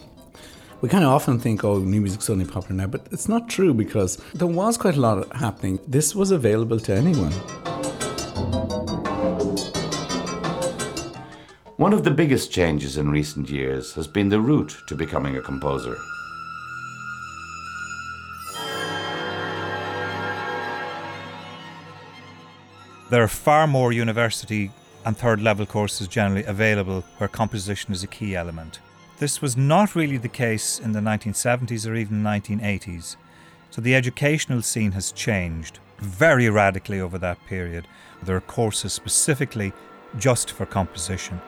we 0.83 0.91
kind 0.91 1.05
of 1.05 1.11
often 1.11 1.39
think, 1.39 1.65
oh, 1.65 1.79
new 1.79 2.03
music's 2.03 2.29
only 2.29 2.45
popular 2.45 2.75
now, 2.83 2.87
but 2.89 3.07
it's 3.13 3.31
not 3.31 3.49
true 3.49 3.73
because 3.73 4.17
there 4.35 4.47
was 4.47 4.77
quite 4.77 4.97
a 4.97 5.01
lot 5.01 5.35
happening. 5.35 5.79
This 5.89 6.15
was 6.15 6.33
available 6.33 6.81
to 6.81 6.93
anyone. 6.93 7.33
One 11.79 11.93
of 11.93 12.05
the 12.05 12.11
biggest 12.11 12.51
changes 12.51 12.97
in 12.97 13.11
recent 13.11 13.51
years 13.51 13.93
has 13.97 14.07
been 14.07 14.31
the 14.31 14.41
route 14.41 14.75
to 14.87 14.95
becoming 14.95 15.37
a 15.37 15.43
composer. 15.43 15.99
There 23.11 23.23
are 23.23 23.29
far 23.29 23.67
more 23.67 23.93
university 23.93 24.71
and 25.05 25.19
third 25.19 25.43
level 25.43 25.67
courses 25.67 26.09
generally 26.09 26.45
available 26.45 27.05
where 27.19 27.29
composition 27.29 27.93
is 27.93 28.03
a 28.03 28.07
key 28.07 28.35
element. 28.35 28.81
This 29.19 29.43
was 29.43 29.55
not 29.55 29.95
really 29.95 30.17
the 30.17 30.29
case 30.29 30.79
in 30.79 30.93
the 30.93 31.01
1970s 31.01 31.87
or 31.87 31.95
even 31.95 32.23
1980s. 32.23 33.17
So 33.71 33.83
the 33.83 33.95
educational 33.95 34.63
scene 34.63 34.93
has 34.93 35.13
changed 35.13 35.81
very 35.99 36.49
radically 36.49 37.01
over 37.03 37.19
that 37.19 37.45
period. 37.45 37.87
There 38.23 38.37
are 38.37 38.41
courses 38.41 38.95
specifically 38.95 39.75
just 40.17 40.51
for 40.51 40.65
composition. 40.65 41.39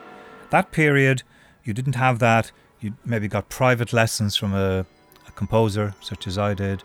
That 0.49 0.71
period, 0.71 1.23
you 1.63 1.73
didn't 1.73 1.95
have 1.95 2.19
that. 2.19 2.51
You 2.79 2.93
maybe 3.05 3.27
got 3.27 3.49
private 3.49 3.93
lessons 3.93 4.35
from 4.35 4.53
a, 4.53 4.85
a 5.27 5.31
composer, 5.35 5.93
such 6.01 6.25
as 6.25 6.37
I 6.37 6.53
did, 6.53 6.83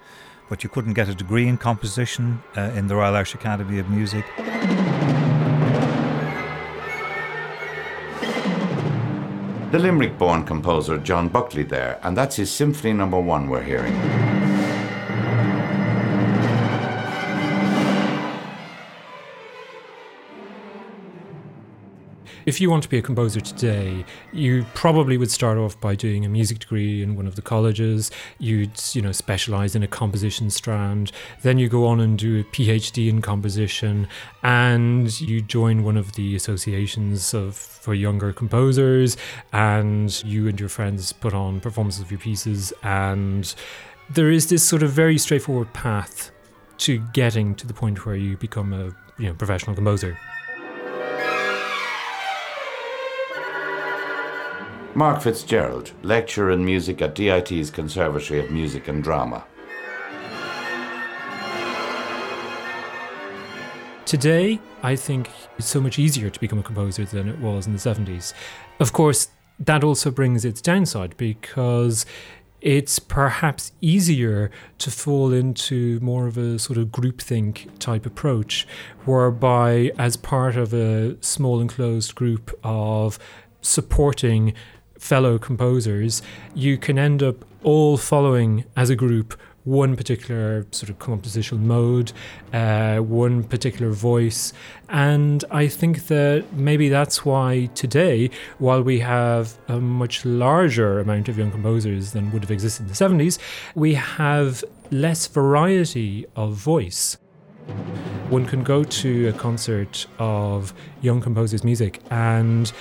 but 0.48 0.62
you 0.62 0.68
couldn't 0.68 0.94
get 0.94 1.08
a 1.08 1.14
degree 1.14 1.48
in 1.48 1.56
composition 1.56 2.42
uh, 2.56 2.72
in 2.74 2.88
the 2.88 2.96
Royal 2.96 3.14
Irish 3.14 3.34
Academy 3.34 3.78
of 3.78 3.88
Music. 3.88 4.24
The 9.70 9.78
Limerick 9.80 10.18
born 10.18 10.44
composer 10.44 10.98
John 10.98 11.28
Buckley 11.28 11.64
there, 11.64 11.98
and 12.02 12.16
that's 12.16 12.36
his 12.36 12.50
Symphony 12.50 12.92
Number 12.92 13.16
no. 13.16 13.22
1 13.22 13.48
we're 13.48 13.62
hearing. 13.62 14.53
If 22.46 22.60
you 22.60 22.68
want 22.68 22.82
to 22.82 22.90
be 22.90 22.98
a 22.98 23.02
composer 23.02 23.40
today, 23.40 24.04
you 24.30 24.66
probably 24.74 25.16
would 25.16 25.30
start 25.30 25.56
off 25.56 25.80
by 25.80 25.94
doing 25.94 26.26
a 26.26 26.28
music 26.28 26.58
degree 26.58 27.02
in 27.02 27.16
one 27.16 27.26
of 27.26 27.36
the 27.36 27.42
colleges. 27.42 28.10
You'd, 28.38 28.78
you 28.92 29.00
know, 29.00 29.12
specialize 29.12 29.74
in 29.74 29.82
a 29.82 29.88
composition 29.88 30.50
strand. 30.50 31.10
Then 31.40 31.56
you 31.56 31.70
go 31.70 31.86
on 31.86 32.00
and 32.00 32.18
do 32.18 32.40
a 32.40 32.44
PhD 32.44 33.08
in 33.08 33.22
composition, 33.22 34.08
and 34.42 35.18
you 35.22 35.40
join 35.40 35.84
one 35.84 35.96
of 35.96 36.12
the 36.16 36.36
associations 36.36 37.32
of 37.32 37.56
for 37.56 37.94
younger 37.94 38.30
composers, 38.30 39.16
and 39.54 40.22
you 40.22 40.46
and 40.46 40.60
your 40.60 40.68
friends 40.68 41.14
put 41.14 41.32
on 41.32 41.60
performances 41.60 42.02
of 42.02 42.10
your 42.10 42.20
pieces, 42.20 42.74
and 42.82 43.54
there 44.10 44.30
is 44.30 44.50
this 44.50 44.62
sort 44.62 44.82
of 44.82 44.90
very 44.90 45.16
straightforward 45.16 45.72
path 45.72 46.30
to 46.76 46.98
getting 47.14 47.54
to 47.54 47.66
the 47.66 47.72
point 47.72 48.04
where 48.04 48.16
you 48.16 48.36
become 48.36 48.74
a 48.74 48.94
you 49.18 49.28
know 49.28 49.34
professional 49.34 49.74
composer. 49.74 50.18
Mark 54.96 55.22
Fitzgerald, 55.22 55.90
lecturer 56.04 56.52
in 56.52 56.64
music 56.64 57.02
at 57.02 57.16
DIT's 57.16 57.68
Conservatory 57.68 58.38
of 58.38 58.52
Music 58.52 58.86
and 58.86 59.02
Drama. 59.02 59.44
Today, 64.06 64.60
I 64.84 64.94
think 64.94 65.30
it's 65.58 65.66
so 65.66 65.80
much 65.80 65.98
easier 65.98 66.30
to 66.30 66.38
become 66.38 66.60
a 66.60 66.62
composer 66.62 67.04
than 67.04 67.28
it 67.28 67.40
was 67.40 67.66
in 67.66 67.72
the 67.72 67.78
70s. 67.80 68.34
Of 68.78 68.92
course, 68.92 69.28
that 69.58 69.82
also 69.82 70.12
brings 70.12 70.44
its 70.44 70.60
downside 70.60 71.16
because 71.16 72.06
it's 72.60 73.00
perhaps 73.00 73.72
easier 73.80 74.48
to 74.78 74.92
fall 74.92 75.32
into 75.32 75.98
more 75.98 76.28
of 76.28 76.38
a 76.38 76.56
sort 76.60 76.78
of 76.78 76.88
groupthink 76.88 77.68
type 77.80 78.06
approach, 78.06 78.64
whereby, 79.04 79.90
as 79.98 80.16
part 80.16 80.54
of 80.54 80.72
a 80.72 81.16
small 81.20 81.60
enclosed 81.60 82.14
group 82.14 82.56
of 82.62 83.18
supporting 83.60 84.54
fellow 85.04 85.38
composers, 85.38 86.22
you 86.54 86.78
can 86.78 86.98
end 86.98 87.22
up 87.22 87.44
all 87.62 87.98
following 87.98 88.64
as 88.74 88.88
a 88.88 88.96
group 88.96 89.38
one 89.64 89.96
particular 89.96 90.66
sort 90.70 90.88
of 90.88 90.98
compositional 90.98 91.58
mode, 91.58 92.10
uh, 92.54 92.98
one 92.98 93.42
particular 93.44 93.90
voice. 93.90 94.54
And 94.88 95.44
I 95.50 95.68
think 95.68 96.06
that 96.06 96.44
maybe 96.54 96.88
that's 96.88 97.22
why 97.22 97.70
today, 97.74 98.30
while 98.58 98.82
we 98.82 99.00
have 99.00 99.58
a 99.68 99.78
much 99.78 100.24
larger 100.24 101.00
amount 101.00 101.28
of 101.28 101.36
young 101.36 101.50
composers 101.50 102.12
than 102.12 102.32
would 102.32 102.42
have 102.42 102.50
existed 102.50 102.84
in 102.84 102.88
the 102.88 102.94
70s, 102.94 103.38
we 103.74 103.94
have 103.94 104.64
less 104.90 105.26
variety 105.26 106.24
of 106.34 106.54
voice. 106.54 107.18
One 108.30 108.46
can 108.46 108.62
go 108.62 108.84
to 108.84 109.28
a 109.28 109.32
concert 109.32 110.06
of 110.18 110.72
young 111.02 111.20
composers' 111.20 111.62
music 111.62 112.00
and 112.10 112.72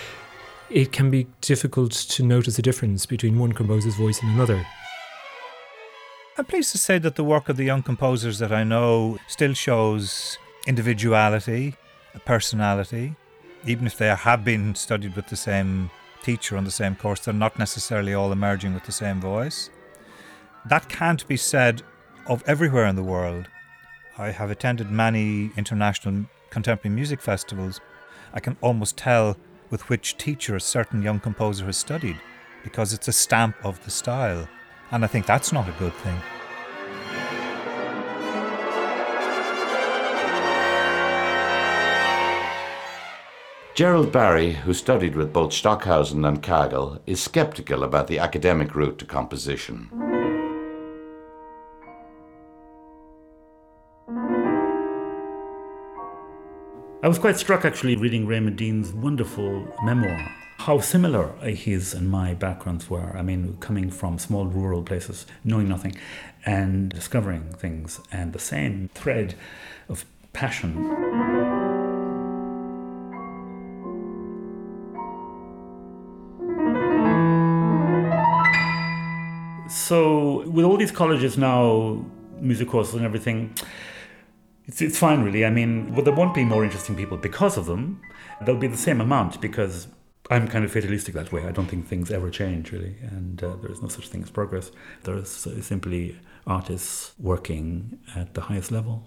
it 0.74 0.92
can 0.92 1.12
be 1.12 1.27
difficult 1.39 1.92
to 1.92 2.24
notice 2.24 2.58
a 2.58 2.62
difference 2.63 3.06
between 3.06 3.38
one 3.38 3.53
composer's 3.53 3.94
voice 3.94 4.20
and 4.24 4.32
another. 4.34 4.65
I'm 6.36 6.46
pleased 6.46 6.72
to 6.72 6.80
say 6.80 6.98
that 6.98 7.15
the 7.15 7.24
work 7.24 7.48
of 7.48 7.58
the 7.58 7.63
young 7.63 7.84
composers 7.84 8.39
that 8.39 8.51
I 8.51 8.63
know 8.63 9.20
still 9.27 9.53
shows 9.53 10.39
individuality, 10.65 11.75
personality. 12.25 13.15
Even 13.68 13.86
if 13.86 14.00
they 14.00 14.08
have 14.08 14.44
been 14.44 14.74
studied 14.74 15.15
with 15.15 15.27
the 15.27 15.36
same 15.36 15.92
teacher 16.24 16.58
on 16.58 16.63
the 16.63 16.72
same 16.72 16.96
course, 16.96 17.20
they're 17.20 17.36
not 17.36 17.60
necessarily 17.60 18.15
all 18.15 18.32
emerging 18.32 18.74
with 18.74 18.86
the 18.86 18.92
same 18.92 19.22
voice. 19.22 19.70
That 20.65 20.89
can't 20.89 21.25
be 21.27 21.38
said 21.38 21.84
of 22.25 22.44
everywhere 22.48 22.88
in 22.88 22.96
the 22.96 23.03
world. 23.03 23.48
I 24.18 24.32
have 24.32 24.50
attended 24.50 24.89
many 24.89 25.51
international 25.56 26.25
contemporary 26.50 26.96
music 26.96 27.22
festivals. 27.22 27.80
I 28.34 28.39
can 28.39 28.58
almost 28.62 28.98
tell 28.98 29.38
with 29.74 29.89
which 29.89 30.20
teacher 30.20 30.56
a 30.56 30.62
certain 30.62 31.01
young 31.01 31.20
composer 31.20 31.65
has 31.65 31.75
studied, 31.75 32.15
because 32.63 32.94
it's 32.94 33.08
a 33.08 33.12
stamp 33.12 33.56
of 33.63 33.84
the 33.86 33.89
style. 33.89 34.48
And 34.92 35.03
I 35.03 35.08
think 35.08 35.25
that's 35.25 35.51
not 35.51 35.68
a 35.68 35.72
good 35.80 35.94
thing. 35.96 36.22
Gerald 43.74 44.12
Barry, 44.12 44.51
who 44.53 44.75
studied 44.75 45.15
with 45.15 45.34
both 45.34 45.51
Stockhausen 45.51 46.24
and 46.24 46.44
Kagel, 46.44 47.00
is 47.08 47.20
skeptical 47.20 47.84
about 47.84 48.06
the 48.06 48.20
academic 48.20 48.75
route 48.75 49.00
to 49.00 49.06
composition. 49.06 49.89
I 57.04 57.10
was 57.10 57.20
quite 57.20 57.36
struck 57.36 57.66
actually 57.66 57.98
reading 57.98 58.26
Raymond 58.26 58.56
Deane's 58.56 58.94
wonderful 58.94 59.68
memoir. 59.84 60.32
How 60.60 60.80
similar 60.80 61.34
his 61.42 61.94
and 61.94 62.10
my 62.10 62.34
backgrounds 62.34 62.90
were. 62.90 63.12
I 63.18 63.22
mean, 63.22 63.58
coming 63.60 63.90
from 63.90 64.18
small 64.18 64.46
rural 64.46 64.84
places, 64.84 65.26
knowing 65.44 65.68
nothing, 65.68 65.98
and 66.46 66.92
discovering 66.92 67.52
things, 67.56 68.00
and 68.10 68.32
the 68.32 68.40
same 68.40 68.90
thread 68.94 69.36
of 69.90 70.06
passion. 70.32 70.78
So, 79.68 80.48
with 80.48 80.64
all 80.64 80.78
these 80.78 80.92
colleges 80.92 81.38
now, 81.38 82.06
music 82.40 82.70
courses 82.70 82.94
and 82.94 83.04
everything, 83.04 83.54
it's, 84.65 84.82
it's 84.82 84.98
fine, 84.98 85.24
really. 85.24 85.46
I 85.46 85.50
mean, 85.50 85.93
well, 85.93 86.03
there 86.03 86.13
won't 86.13 86.34
be 86.34 86.43
more 86.46 86.63
interesting 86.63 86.96
people 86.96 87.17
because 87.17 87.58
of 87.58 87.65
them. 87.65 88.01
There'll 88.41 88.60
be 88.60 88.67
the 88.67 88.77
same 88.77 89.01
amount 89.01 89.41
because 89.41 89.88
I'm 90.29 90.48
kind 90.48 90.63
of 90.63 90.72
fatalistic 90.72 91.13
that 91.15 91.32
way. 91.32 91.46
I 91.46 91.51
don't 91.51 91.67
think 91.67 91.88
things 91.88 92.12
ever 92.12 92.29
change, 92.29 92.72
really. 92.72 92.96
And 93.01 93.43
uh, 93.43 93.55
there 93.58 93.72
is 93.72 93.82
no 93.82 93.89
such 93.89 94.08
thing 94.08 94.24
as 94.24 94.29
progress. 94.29 94.72
There 95.03 95.15
is 95.17 95.48
simply 95.62 96.20
artists 96.48 97.13
working 97.20 98.00
at 98.15 98.34
the 98.34 98.41
highest 98.41 98.72
level. 98.72 99.03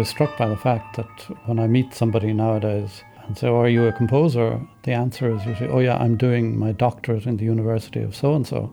Always 0.00 0.08
struck 0.08 0.34
by 0.38 0.48
the 0.48 0.56
fact 0.56 0.96
that 0.96 1.36
when 1.44 1.58
I 1.58 1.66
meet 1.66 1.92
somebody 1.92 2.32
nowadays 2.32 3.04
and 3.26 3.36
say, 3.36 3.48
oh, 3.48 3.56
Are 3.56 3.68
you 3.68 3.86
a 3.86 3.92
composer? 3.92 4.58
the 4.84 4.92
answer 4.92 5.30
is 5.30 5.44
usually, 5.44 5.68
Oh, 5.68 5.80
yeah, 5.80 5.98
I'm 5.98 6.16
doing 6.16 6.58
my 6.58 6.72
doctorate 6.72 7.26
in 7.26 7.36
the 7.36 7.44
University 7.44 8.00
of 8.00 8.16
so 8.16 8.34
and 8.34 8.46
so. 8.46 8.72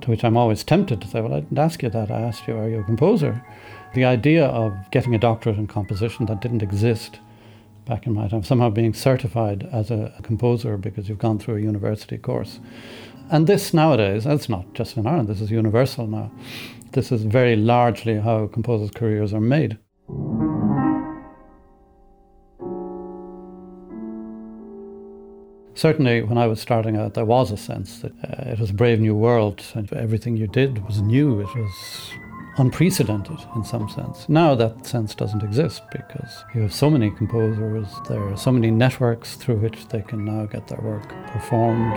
To 0.00 0.10
which 0.10 0.24
I'm 0.24 0.36
always 0.36 0.64
tempted 0.64 1.00
to 1.00 1.06
say, 1.06 1.20
Well, 1.20 1.34
I 1.34 1.40
didn't 1.42 1.60
ask 1.60 1.80
you 1.80 1.90
that. 1.90 2.10
I 2.10 2.22
asked 2.22 2.48
you, 2.48 2.56
Are 2.56 2.68
you 2.68 2.80
a 2.80 2.82
composer? 2.82 3.40
The 3.94 4.04
idea 4.04 4.46
of 4.46 4.72
getting 4.90 5.14
a 5.14 5.18
doctorate 5.18 5.58
in 5.58 5.68
composition 5.68 6.26
that 6.26 6.40
didn't 6.42 6.60
exist 6.60 7.20
back 7.84 8.08
in 8.08 8.12
my 8.12 8.26
time, 8.26 8.42
somehow 8.42 8.70
being 8.70 8.94
certified 8.94 9.68
as 9.70 9.92
a, 9.92 10.12
a 10.18 10.22
composer 10.22 10.76
because 10.76 11.08
you've 11.08 11.18
gone 11.18 11.38
through 11.38 11.58
a 11.58 11.60
university 11.60 12.18
course. 12.18 12.58
And 13.30 13.46
this 13.46 13.72
nowadays, 13.72 14.24
that's 14.24 14.48
not 14.48 14.74
just 14.74 14.96
in 14.96 15.06
Ireland, 15.06 15.28
this 15.28 15.40
is 15.40 15.52
universal 15.52 16.08
now. 16.08 16.32
This 16.90 17.12
is 17.12 17.22
very 17.22 17.54
largely 17.54 18.18
how 18.18 18.48
composers' 18.48 18.90
careers 18.90 19.32
are 19.32 19.40
made. 19.40 19.78
Certainly, 25.74 26.22
when 26.22 26.36
I 26.36 26.46
was 26.46 26.60
starting 26.60 26.96
out, 26.96 27.14
there 27.14 27.24
was 27.24 27.50
a 27.50 27.56
sense 27.56 28.00
that 28.00 28.12
uh, 28.12 28.50
it 28.50 28.60
was 28.60 28.70
a 28.70 28.74
brave 28.74 29.00
new 29.00 29.14
world 29.14 29.62
and 29.74 29.90
everything 29.94 30.36
you 30.36 30.46
did 30.46 30.84
was 30.86 31.00
new. 31.00 31.40
It 31.40 31.54
was 31.54 32.12
unprecedented 32.58 33.38
in 33.56 33.64
some 33.64 33.88
sense. 33.88 34.28
Now 34.28 34.54
that 34.54 34.86
sense 34.86 35.14
doesn't 35.14 35.42
exist 35.42 35.82
because 35.90 36.44
you 36.54 36.60
have 36.60 36.74
so 36.74 36.90
many 36.90 37.10
composers, 37.10 37.88
there 38.06 38.22
are 38.22 38.36
so 38.36 38.52
many 38.52 38.70
networks 38.70 39.36
through 39.36 39.56
which 39.56 39.88
they 39.88 40.02
can 40.02 40.26
now 40.26 40.44
get 40.44 40.68
their 40.68 40.80
work 40.80 41.08
performed. 41.28 41.96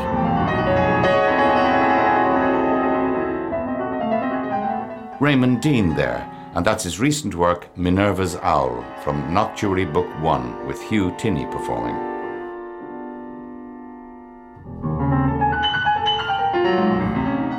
Raymond 5.19 5.61
Deane 5.61 5.95
there, 5.95 6.29
and 6.55 6.65
that's 6.65 6.85
his 6.85 6.99
recent 6.99 7.35
work 7.35 7.77
Minerva's 7.77 8.37
Owl 8.37 8.85
from 9.03 9.33
Noctuary 9.33 9.85
Book 9.85 10.07
1 10.21 10.65
with 10.65 10.81
Hugh 10.81 11.13
Tinney 11.17 11.45
performing. 11.51 12.14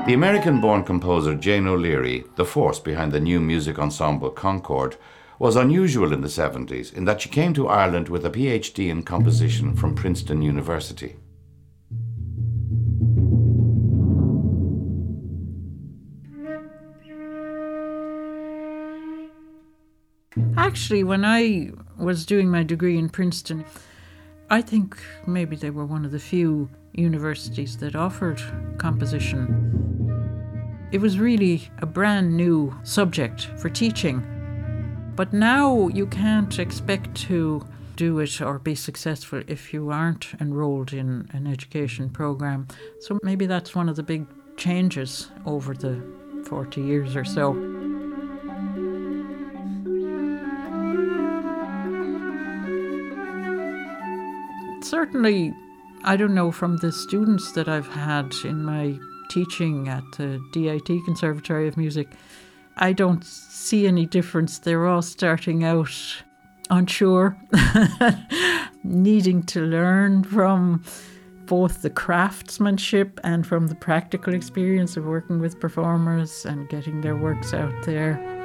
The 0.06 0.14
American 0.14 0.60
born 0.60 0.84
composer 0.84 1.34
Jane 1.34 1.66
O'Leary, 1.66 2.22
the 2.36 2.44
force 2.44 2.78
behind 2.78 3.10
the 3.10 3.18
new 3.18 3.40
music 3.40 3.76
ensemble 3.76 4.30
Concorde, 4.30 4.96
was 5.40 5.56
unusual 5.56 6.12
in 6.12 6.20
the 6.20 6.28
70s 6.28 6.94
in 6.94 7.06
that 7.06 7.20
she 7.20 7.28
came 7.28 7.52
to 7.54 7.66
Ireland 7.66 8.08
with 8.08 8.24
a 8.24 8.30
PhD 8.30 8.88
in 8.88 9.02
composition 9.02 9.74
from 9.74 9.96
Princeton 9.96 10.42
University. 10.42 11.16
Actually, 20.56 21.02
when 21.02 21.24
I 21.24 21.72
was 21.98 22.24
doing 22.24 22.48
my 22.48 22.62
degree 22.62 22.96
in 22.96 23.08
Princeton, 23.08 23.64
I 24.50 24.62
think 24.62 24.96
maybe 25.26 25.56
they 25.56 25.70
were 25.70 25.84
one 25.84 26.04
of 26.04 26.12
the 26.12 26.20
few 26.20 26.70
universities 26.92 27.76
that 27.78 27.96
offered 27.96 28.40
composition. 28.78 30.05
It 30.92 31.00
was 31.00 31.18
really 31.18 31.68
a 31.78 31.86
brand 31.86 32.36
new 32.36 32.74
subject 32.82 33.50
for 33.58 33.68
teaching. 33.68 34.24
But 35.16 35.32
now 35.32 35.88
you 35.88 36.06
can't 36.06 36.58
expect 36.58 37.14
to 37.28 37.66
do 37.96 38.18
it 38.18 38.40
or 38.40 38.58
be 38.58 38.74
successful 38.74 39.42
if 39.46 39.72
you 39.72 39.90
aren't 39.90 40.34
enrolled 40.40 40.92
in 40.92 41.28
an 41.32 41.46
education 41.46 42.10
program. 42.10 42.68
So 43.00 43.18
maybe 43.22 43.46
that's 43.46 43.74
one 43.74 43.88
of 43.88 43.96
the 43.96 44.02
big 44.02 44.26
changes 44.56 45.30
over 45.44 45.74
the 45.74 46.02
40 46.44 46.82
years 46.82 47.16
or 47.16 47.24
so. 47.24 47.76
certainly, 54.86 55.52
I 56.04 56.16
don't 56.16 56.34
know, 56.34 56.50
from 56.50 56.76
the 56.78 56.92
students 56.92 57.52
that 57.52 57.68
I've 57.68 57.88
had 57.88 58.32
in 58.44 58.64
my 58.64 58.98
teaching 59.28 59.88
at 59.88 60.04
the 60.16 60.40
DIT 60.52 61.04
Conservatory 61.04 61.68
of 61.68 61.76
Music, 61.76 62.08
I 62.76 62.92
don't 62.92 63.24
see 63.24 63.86
any 63.86 64.06
difference. 64.06 64.58
They're 64.58 64.86
all 64.86 65.02
starting 65.02 65.64
out 65.64 65.90
unsure, 66.70 67.36
needing 68.84 69.42
to 69.44 69.60
learn 69.60 70.24
from 70.24 70.82
both 71.46 71.82
the 71.82 71.90
craftsmanship 71.90 73.20
and 73.22 73.46
from 73.46 73.68
the 73.68 73.74
practical 73.76 74.34
experience 74.34 74.96
of 74.96 75.06
working 75.06 75.38
with 75.38 75.60
performers 75.60 76.44
and 76.44 76.68
getting 76.68 77.00
their 77.00 77.16
works 77.16 77.54
out 77.54 77.72
there 77.84 78.35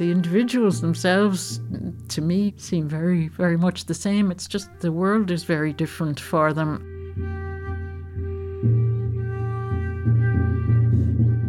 the 0.00 0.10
individuals 0.10 0.80
themselves, 0.80 1.60
to 2.08 2.22
me, 2.22 2.54
seem 2.56 2.88
very, 2.88 3.28
very 3.28 3.58
much 3.58 3.84
the 3.84 3.92
same. 3.92 4.30
It's 4.30 4.48
just 4.48 4.70
the 4.80 4.90
world 4.90 5.30
is 5.30 5.44
very 5.44 5.74
different 5.74 6.18
for 6.18 6.54
them. 6.54 6.86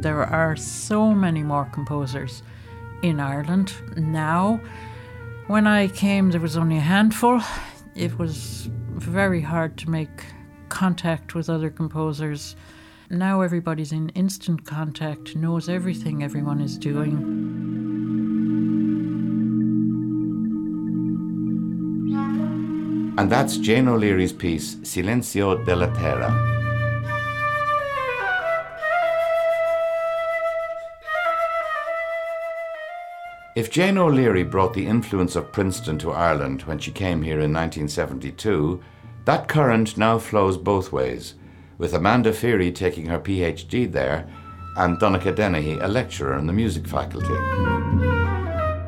There 0.01 0.25
are 0.25 0.57
so 0.57 1.13
many 1.13 1.43
more 1.43 1.63
composers 1.71 2.43
in 3.01 3.21
Ireland 3.21 3.73
now. 3.95 4.59
When 5.47 5.65
I 5.65 5.87
came, 5.87 6.31
there 6.31 6.41
was 6.41 6.57
only 6.57 6.75
a 6.75 6.81
handful. 6.81 7.39
It 7.95 8.19
was 8.19 8.69
very 8.95 9.39
hard 9.39 9.77
to 9.77 9.89
make 9.89 10.25
contact 10.67 11.35
with 11.35 11.49
other 11.49 11.69
composers. 11.69 12.57
Now 13.09 13.39
everybody's 13.39 13.93
in 13.93 14.09
instant 14.09 14.65
contact, 14.65 15.37
knows 15.37 15.69
everything 15.69 16.21
everyone 16.21 16.59
is 16.59 16.77
doing. 16.77 17.50
And 23.17 23.29
that's 23.29 23.57
Jane 23.57 23.89
O'Leary's 23.89 24.31
piece, 24.31 24.75
Silenzio 24.75 25.65
della 25.65 25.87
Terra. 25.93 26.51
If 33.53 33.69
Jane 33.69 33.97
O'Leary 33.97 34.43
brought 34.43 34.73
the 34.73 34.87
influence 34.87 35.35
of 35.35 35.51
Princeton 35.51 35.97
to 35.99 36.11
Ireland 36.11 36.61
when 36.61 36.79
she 36.79 36.89
came 36.89 37.21
here 37.21 37.41
in 37.41 37.51
1972, 37.51 38.81
that 39.25 39.49
current 39.49 39.97
now 39.97 40.17
flows 40.17 40.57
both 40.57 40.93
ways, 40.93 41.35
with 41.77 41.93
Amanda 41.93 42.31
Feery 42.31 42.73
taking 42.73 43.07
her 43.07 43.19
PhD 43.19 43.91
there 43.91 44.25
and 44.77 44.97
Donnacha 44.99 45.35
Dennehy 45.35 45.79
a 45.79 45.87
lecturer 45.89 46.37
in 46.37 46.47
the 46.47 46.53
music 46.53 46.87
faculty. 46.87 47.35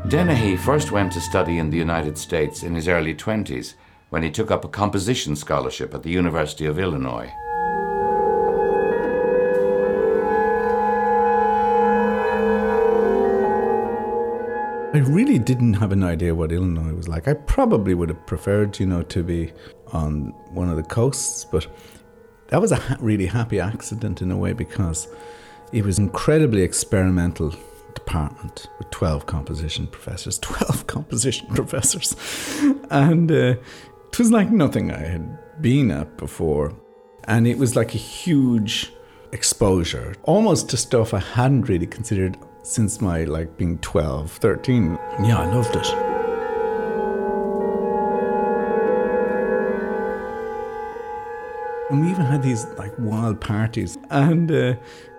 Dennehy 0.07 0.55
first 0.55 0.91
went 0.93 1.11
to 1.11 1.19
study 1.19 1.57
in 1.57 1.69
the 1.69 1.77
United 1.77 2.17
States 2.17 2.63
in 2.63 2.73
his 2.73 2.87
early 2.87 3.13
20s 3.13 3.73
when 4.13 4.21
he 4.21 4.29
took 4.29 4.51
up 4.51 4.63
a 4.63 4.67
composition 4.67 5.35
scholarship 5.35 5.91
at 5.95 6.03
the 6.03 6.11
University 6.11 6.67
of 6.67 6.77
Illinois. 6.77 7.33
I 14.93 14.99
really 14.99 15.39
didn't 15.39 15.73
have 15.73 15.91
an 15.91 16.03
idea 16.03 16.35
what 16.35 16.51
Illinois 16.51 16.93
was 16.93 17.07
like. 17.07 17.27
I 17.27 17.33
probably 17.33 17.95
would 17.95 18.09
have 18.09 18.23
preferred, 18.27 18.79
you 18.79 18.85
know, 18.85 19.01
to 19.01 19.23
be 19.23 19.51
on 19.93 20.25
one 20.51 20.69
of 20.69 20.77
the 20.77 20.83
coasts, 20.83 21.43
but 21.45 21.65
that 22.49 22.61
was 22.61 22.71
a 22.71 22.75
ha- 22.75 22.97
really 22.99 23.25
happy 23.25 23.59
accident 23.59 24.21
in 24.21 24.29
a 24.29 24.37
way 24.37 24.53
because 24.53 25.07
it 25.71 25.83
was 25.83 25.97
an 25.97 26.03
incredibly 26.03 26.61
experimental 26.61 27.51
department 27.95 28.67
with 28.77 28.89
12 28.91 29.25
composition 29.25 29.87
professors 29.87 30.39
12 30.41 30.87
composition 30.87 31.47
professors 31.55 32.15
and 32.89 33.31
uh, 33.31 33.55
it 34.13 34.19
was 34.19 34.31
like 34.31 34.51
nothing 34.51 34.91
I 34.91 34.99
had 34.99 35.59
been 35.59 35.89
at 35.89 36.17
before. 36.17 36.71
And 37.23 37.47
it 37.47 37.57
was 37.57 37.75
like 37.75 37.95
a 37.95 37.97
huge 37.97 38.91
exposure, 39.31 40.13
almost 40.21 40.69
to 40.69 40.77
stuff 40.77 41.15
I 41.15 41.19
hadn't 41.19 41.67
really 41.67 41.87
considered 41.87 42.37
since 42.61 43.01
my 43.01 43.23
like 43.23 43.57
being 43.57 43.79
12, 43.79 44.29
13. 44.29 44.99
Yeah, 45.23 45.39
I 45.39 45.45
loved 45.47 45.75
it. 45.75 45.87
And 51.89 52.05
we 52.05 52.11
even 52.11 52.25
had 52.25 52.43
these 52.43 52.65
like 52.77 52.93
wild 52.99 53.41
parties. 53.41 53.97
And 54.11 54.51
uh, 54.51 54.75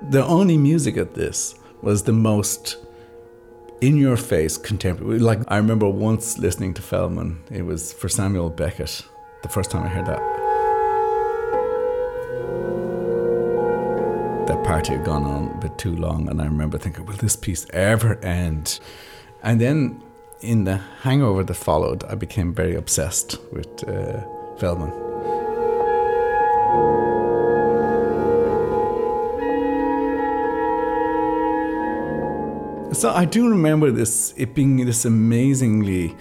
the 0.09 0.25
only 0.25 0.57
music 0.57 0.97
at 0.97 1.15
this 1.15 1.57
was 1.83 2.05
the 2.05 2.13
most 2.13 2.77
in 3.81 3.97
your 3.97 4.17
face 4.17 4.57
contemporary. 4.57 5.19
Like 5.19 5.41
I 5.49 5.57
remember 5.57 5.89
once 5.89 6.39
listening 6.39 6.75
to 6.75 6.83
Feldman. 6.83 7.43
It 7.51 7.63
was 7.63 7.93
for 7.93 8.09
Samuel 8.09 8.51
Beckett. 8.51 9.03
The 9.43 9.49
first 9.49 9.71
time 9.71 9.85
I 9.85 9.89
heard 9.89 10.07
that. 10.07 10.23
That 14.49 14.65
party 14.65 14.93
had 14.93 15.05
gone 15.05 15.25
on 15.25 15.51
a 15.57 15.61
bit 15.61 15.79
too 15.79 15.97
long, 15.97 16.29
and 16.29 16.41
I 16.41 16.45
remember 16.45 16.79
thinking, 16.79 17.07
"Will 17.07 17.17
this 17.17 17.37
piece 17.37 17.67
ever 17.73 18.19
end?" 18.23 18.79
And 19.43 19.61
then, 19.61 20.03
in 20.41 20.65
the 20.65 20.77
hangover 21.03 21.45
that 21.45 21.55
followed, 21.55 22.05
I 22.05 22.15
became 22.15 22.55
very 22.55 22.75
obsessed 22.75 23.39
with 23.53 23.89
uh, 23.89 24.23
Feldman. 24.59 24.93
So 32.95 33.11
I 33.11 33.25
do 33.25 33.49
remember 33.51 33.91
this 33.91 34.33
it 34.37 34.55
being 34.55 34.77
this 34.87 35.05
amazingly 35.05 36.15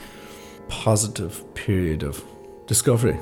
positive 0.70 1.54
period 1.54 2.02
of 2.02 2.26
discovery. 2.66 3.14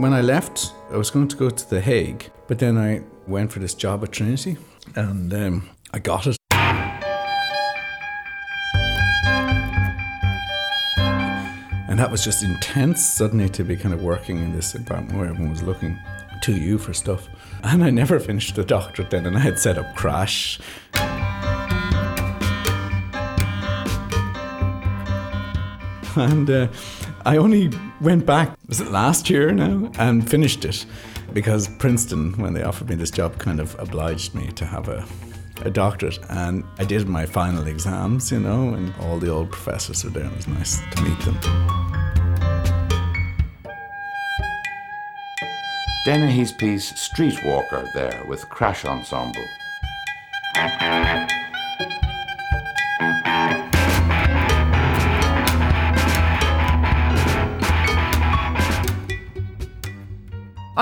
When 0.00 0.12
I 0.12 0.20
left, 0.20 0.72
I 0.92 0.96
was 0.96 1.10
going 1.10 1.26
to 1.28 1.36
go 1.36 1.50
to 1.50 1.70
The 1.70 1.80
Hague, 1.80 2.30
but 2.46 2.60
then 2.60 2.78
I 2.78 3.02
went 3.26 3.50
for 3.50 3.58
this 3.58 3.74
job 3.74 4.04
at 4.04 4.12
Trinity 4.12 4.56
and 4.94 5.34
um, 5.34 5.68
I 5.92 5.98
got 5.98 6.28
it. 6.28 6.36
And 11.88 11.98
that 11.98 12.10
was 12.10 12.24
just 12.24 12.44
intense 12.44 13.04
suddenly 13.04 13.48
to 13.50 13.64
be 13.64 13.76
kind 13.76 13.92
of 13.92 14.02
working 14.02 14.38
in 14.38 14.52
this 14.52 14.74
environment 14.76 15.18
where 15.18 15.28
everyone 15.28 15.50
was 15.50 15.62
looking 15.62 15.98
to 16.42 16.56
you 16.56 16.78
for 16.78 16.92
stuff. 16.92 17.28
And 17.62 17.82
I 17.82 17.90
never 17.90 18.20
finished 18.20 18.56
the 18.56 18.64
doctorate 18.64 19.10
then, 19.10 19.26
and 19.26 19.36
I 19.36 19.40
had 19.40 19.58
set 19.58 19.78
up 19.78 19.94
Crash. 19.94 20.60
And 26.14 26.50
uh, 26.50 26.68
I 27.24 27.36
only 27.38 27.70
went 28.00 28.26
back, 28.26 28.56
was 28.68 28.80
it 28.80 28.90
last 28.90 29.30
year 29.30 29.52
now, 29.52 29.90
and 29.98 30.28
finished 30.28 30.64
it 30.64 30.84
because 31.32 31.68
Princeton, 31.68 32.32
when 32.34 32.52
they 32.52 32.62
offered 32.62 32.90
me 32.90 32.96
this 32.96 33.10
job, 33.10 33.38
kind 33.38 33.60
of 33.60 33.78
obliged 33.78 34.34
me 34.34 34.48
to 34.52 34.66
have 34.66 34.88
a, 34.88 35.06
a 35.62 35.70
doctorate. 35.70 36.18
And 36.28 36.64
I 36.78 36.84
did 36.84 37.08
my 37.08 37.26
final 37.26 37.66
exams, 37.66 38.30
you 38.30 38.40
know, 38.40 38.74
and 38.74 38.92
all 39.00 39.18
the 39.18 39.30
old 39.30 39.50
professors 39.50 40.04
were 40.04 40.10
there. 40.10 40.24
And 40.24 40.32
it 40.32 40.36
was 40.36 40.48
nice 40.48 40.80
to 40.94 41.02
meet 41.02 41.18
them. 41.20 41.81
Dennehy's 46.04 46.50
piece 46.50 46.92
Streetwalker 46.94 47.92
there 47.92 48.24
with 48.26 48.48
Crash 48.48 48.84
Ensemble. 48.84 49.44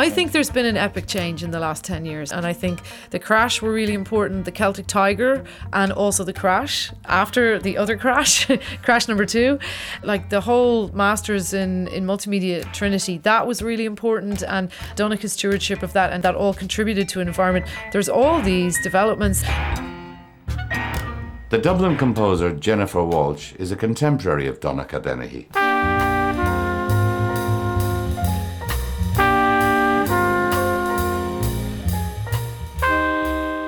I 0.00 0.08
think 0.08 0.32
there's 0.32 0.48
been 0.48 0.64
an 0.64 0.78
epic 0.78 1.06
change 1.06 1.42
in 1.42 1.50
the 1.50 1.60
last 1.60 1.84
10 1.84 2.06
years. 2.06 2.32
And 2.32 2.46
I 2.46 2.54
think 2.54 2.80
the 3.10 3.18
crash 3.18 3.60
were 3.60 3.70
really 3.70 3.92
important, 3.92 4.46
the 4.46 4.50
Celtic 4.50 4.86
Tiger, 4.86 5.44
and 5.74 5.92
also 5.92 6.24
the 6.24 6.32
crash 6.32 6.90
after 7.04 7.58
the 7.58 7.76
other 7.76 7.98
crash, 7.98 8.48
crash 8.82 9.08
number 9.08 9.26
two. 9.26 9.58
Like 10.02 10.30
the 10.30 10.40
whole 10.40 10.88
Masters 10.92 11.52
in, 11.52 11.86
in 11.88 12.06
Multimedia 12.06 12.64
Trinity, 12.72 13.18
that 13.18 13.46
was 13.46 13.60
really 13.60 13.84
important. 13.84 14.42
And 14.42 14.70
Donnacha's 14.96 15.34
stewardship 15.34 15.82
of 15.82 15.92
that, 15.92 16.14
and 16.14 16.22
that 16.22 16.34
all 16.34 16.54
contributed 16.54 17.06
to 17.10 17.20
an 17.20 17.28
environment. 17.28 17.66
There's 17.92 18.08
all 18.08 18.40
these 18.40 18.82
developments. 18.82 19.42
The 21.50 21.58
Dublin 21.60 21.98
composer 21.98 22.54
Jennifer 22.54 23.00
Walshe 23.00 23.54
is 23.56 23.70
a 23.70 23.76
contemporary 23.76 24.46
of 24.46 24.60
Donnacha 24.60 25.02
Dennehy. 25.02 25.69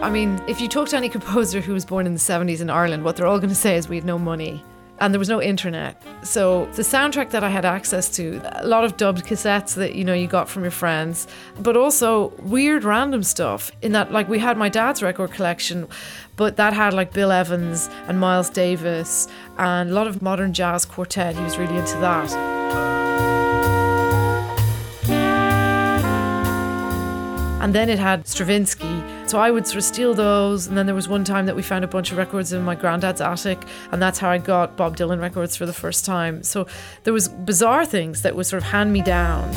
I 0.03 0.11
mean, 0.11 0.43
if 0.49 0.61
you 0.61 0.67
talk 0.67 0.89
to 0.89 0.97
any 0.97 1.09
composer 1.09 1.61
who 1.61 1.73
was 1.73 1.85
born 1.85 2.07
in 2.09 2.13
the 2.13 2.19
70s 2.19 2.61
in 2.61 2.69
Ireland, 2.69 3.05
what 3.05 3.15
they're 3.15 3.29
all 3.29 3.39
going 3.39 3.51
to 3.51 3.55
say 3.55 3.77
is 3.77 3.89
we 3.89 3.95
had 3.95 4.05
no 4.05 4.19
money 4.19 4.65
and 4.99 5.15
there 5.15 5.19
was 5.21 5.29
no 5.29 5.41
internet. 5.41 6.03
So 6.25 6.67
the 6.73 6.83
soundtrack 6.83 7.31
that 7.31 7.45
I 7.45 7.49
had 7.49 7.65
access 7.65 8.09
to, 8.17 8.41
a 8.61 8.67
lot 8.67 8.83
of 8.83 8.97
dubbed 8.97 9.25
cassettes 9.25 9.75
that 9.75 9.95
you 9.95 10.05
know 10.05 10.13
you 10.13 10.27
got 10.27 10.49
from 10.49 10.63
your 10.63 10.73
friends, 10.73 11.29
but 11.61 11.77
also 11.77 12.31
weird 12.41 12.83
random 12.83 13.23
stuff. 13.23 13.71
In 13.81 13.93
that, 13.93 14.11
like 14.11 14.29
we 14.29 14.41
had 14.41 14.59
my 14.59 14.69
dad's 14.69 15.05
record 15.05 15.31
collection, 15.31 15.87
but 16.35 16.57
that 16.57 16.73
had 16.73 16.95
like 16.95 17.13
Bill 17.13 17.31
Evans 17.31 17.89
and 18.09 18.19
Miles 18.19 18.51
Davis 18.51 19.29
and 19.57 19.91
a 19.91 19.93
lot 19.93 20.09
of 20.09 20.21
modern 20.21 20.53
jazz 20.53 20.85
quartet. 20.85 21.37
He 21.37 21.43
was 21.45 21.59
really 21.59 21.77
into 21.77 21.97
that. 21.99 22.33
And 27.63 27.73
then 27.73 27.89
it 27.89 28.01
had 28.01 28.27
Stravinsky. 28.27 29.12
So 29.33 29.39
I 29.39 29.51
would 29.51 29.67
sort 29.67 29.79
of 29.79 29.85
steal 29.85 30.13
those. 30.13 30.67
And 30.67 30.77
then 30.77 30.85
there 30.85 30.95
was 30.95 31.09
one 31.09 31.25
time 31.25 31.47
that 31.47 31.57
we 31.57 31.63
found 31.63 31.85
a 31.85 31.89
bunch 31.89 32.13
of 32.13 32.19
records 32.19 32.53
in 32.53 32.61
my 32.61 32.75
granddad's 32.75 33.23
attic. 33.23 33.65
And 33.91 34.03
that's 34.03 34.19
how 34.19 34.29
I 34.29 34.37
got 34.37 34.77
Bob 34.77 34.95
Dylan 34.95 35.23
records 35.23 35.57
for 35.57 35.65
the 35.65 35.73
first 35.73 36.05
time. 36.05 36.43
So 36.43 36.67
there 37.05 37.15
was 37.15 37.29
bizarre 37.29 37.87
things 37.87 38.21
that 38.21 38.37
were 38.37 38.45
sort 38.45 38.63
of 38.63 38.69
hand 38.69 38.93
me 38.93 39.01
downs. 39.01 39.57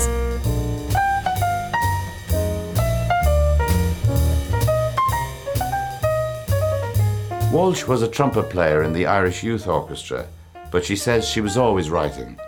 Walshe 7.52 7.86
was 7.86 8.02
a 8.02 8.08
trumpet 8.08 8.50
player 8.50 8.82
in 8.82 8.94
the 8.94 9.06
Irish 9.06 9.44
Youth 9.44 9.68
Orchestra, 9.68 10.26
but 10.72 10.86
she 10.86 10.96
says 10.96 11.28
she 11.28 11.42
was 11.42 11.58
always 11.58 11.90
writing. 11.90 12.40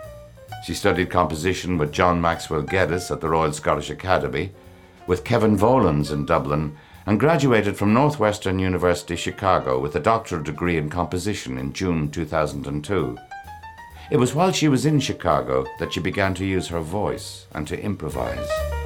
She 0.64 0.72
studied 0.72 1.10
composition 1.10 1.76
with 1.76 1.92
John 1.92 2.22
Maxwell 2.22 2.62
Geddes 2.62 3.10
at 3.10 3.20
the 3.20 3.28
Royal 3.28 3.52
Scottish 3.52 3.90
Academy, 3.90 4.50
with 5.06 5.24
Kevin 5.24 5.58
Volans 5.58 6.10
in 6.10 6.24
Dublin, 6.24 6.74
and 7.08 7.18
graduated 7.18 7.74
from 7.74 7.94
Northwestern 7.94 8.58
University 8.58 9.16
Chicago 9.16 9.80
with 9.80 9.96
a 9.96 10.00
doctoral 10.00 10.42
degree 10.42 10.76
in 10.76 10.90
composition 10.90 11.56
in 11.56 11.72
June 11.72 12.10
2002. 12.10 13.16
It 14.10 14.18
was 14.18 14.34
while 14.34 14.52
she 14.52 14.68
was 14.68 14.84
in 14.84 15.00
Chicago 15.00 15.64
that 15.78 15.94
she 15.94 16.00
began 16.00 16.34
to 16.34 16.44
use 16.44 16.68
her 16.68 16.80
voice 16.80 17.46
and 17.52 17.66
to 17.66 17.80
improvise. 17.80 18.77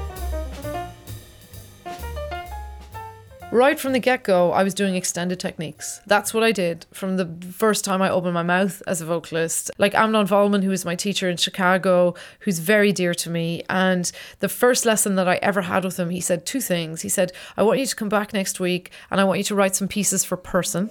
Right 3.53 3.79
from 3.79 3.93
the 3.93 3.99
get 3.99 4.25
go, 4.25 4.51
I 4.53 4.63
was 4.63 4.73
doing 4.73 4.95
extended 4.95 5.39
techniques. 5.39 6.01
That's 6.07 6.33
what 6.33 6.43
I 6.43 6.53
did 6.53 6.87
from 6.91 7.19
the 7.19 7.27
first 7.53 7.85
time 7.85 8.01
I 8.01 8.09
opened 8.09 8.33
my 8.33 8.43
mouth 8.43 8.83
as 8.87 9.03
a 9.03 9.05
vocalist. 9.05 9.71
Like 9.77 9.95
Amnon 9.95 10.27
Wolman, 10.27 10.63
who 10.63 10.71
was 10.71 10.87
my 10.87 10.95
teacher 10.95 11.29
in 11.29 11.37
Chicago, 11.37 12.15
who's 12.41 12.61
very 12.61 12.93
dear 12.93 13.13
to 13.13 13.29
me. 13.29 13.63
And 13.69 14.11
the 14.41 14.49
first 14.49 14.87
lesson 14.87 15.17
that 15.17 15.29
I 15.29 15.35
ever 15.43 15.61
had 15.61 15.85
with 15.85 16.01
him, 16.01 16.09
he 16.09 16.21
said 16.23 16.47
two 16.47 16.63
things. 16.63 17.03
He 17.03 17.11
said, 17.11 17.31
I 17.55 17.63
want 17.63 17.79
you 17.79 17.85
to 17.85 17.95
come 17.95 18.09
back 18.09 18.33
next 18.33 18.59
week 18.59 18.91
and 19.11 19.21
I 19.21 19.25
want 19.25 19.37
you 19.37 19.45
to 19.45 19.55
write 19.55 19.77
some 19.77 19.87
pieces 19.87 20.25
for 20.25 20.39
person. 20.39 20.89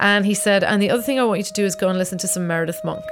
And 0.00 0.26
he 0.26 0.34
said, 0.34 0.64
and 0.64 0.82
the 0.82 0.90
other 0.90 1.02
thing 1.02 1.20
I 1.20 1.24
want 1.24 1.38
you 1.38 1.44
to 1.44 1.52
do 1.52 1.64
is 1.64 1.76
go 1.76 1.88
and 1.88 1.96
listen 1.96 2.18
to 2.18 2.26
some 2.26 2.48
Meredith 2.48 2.80
Monk. 2.84 3.04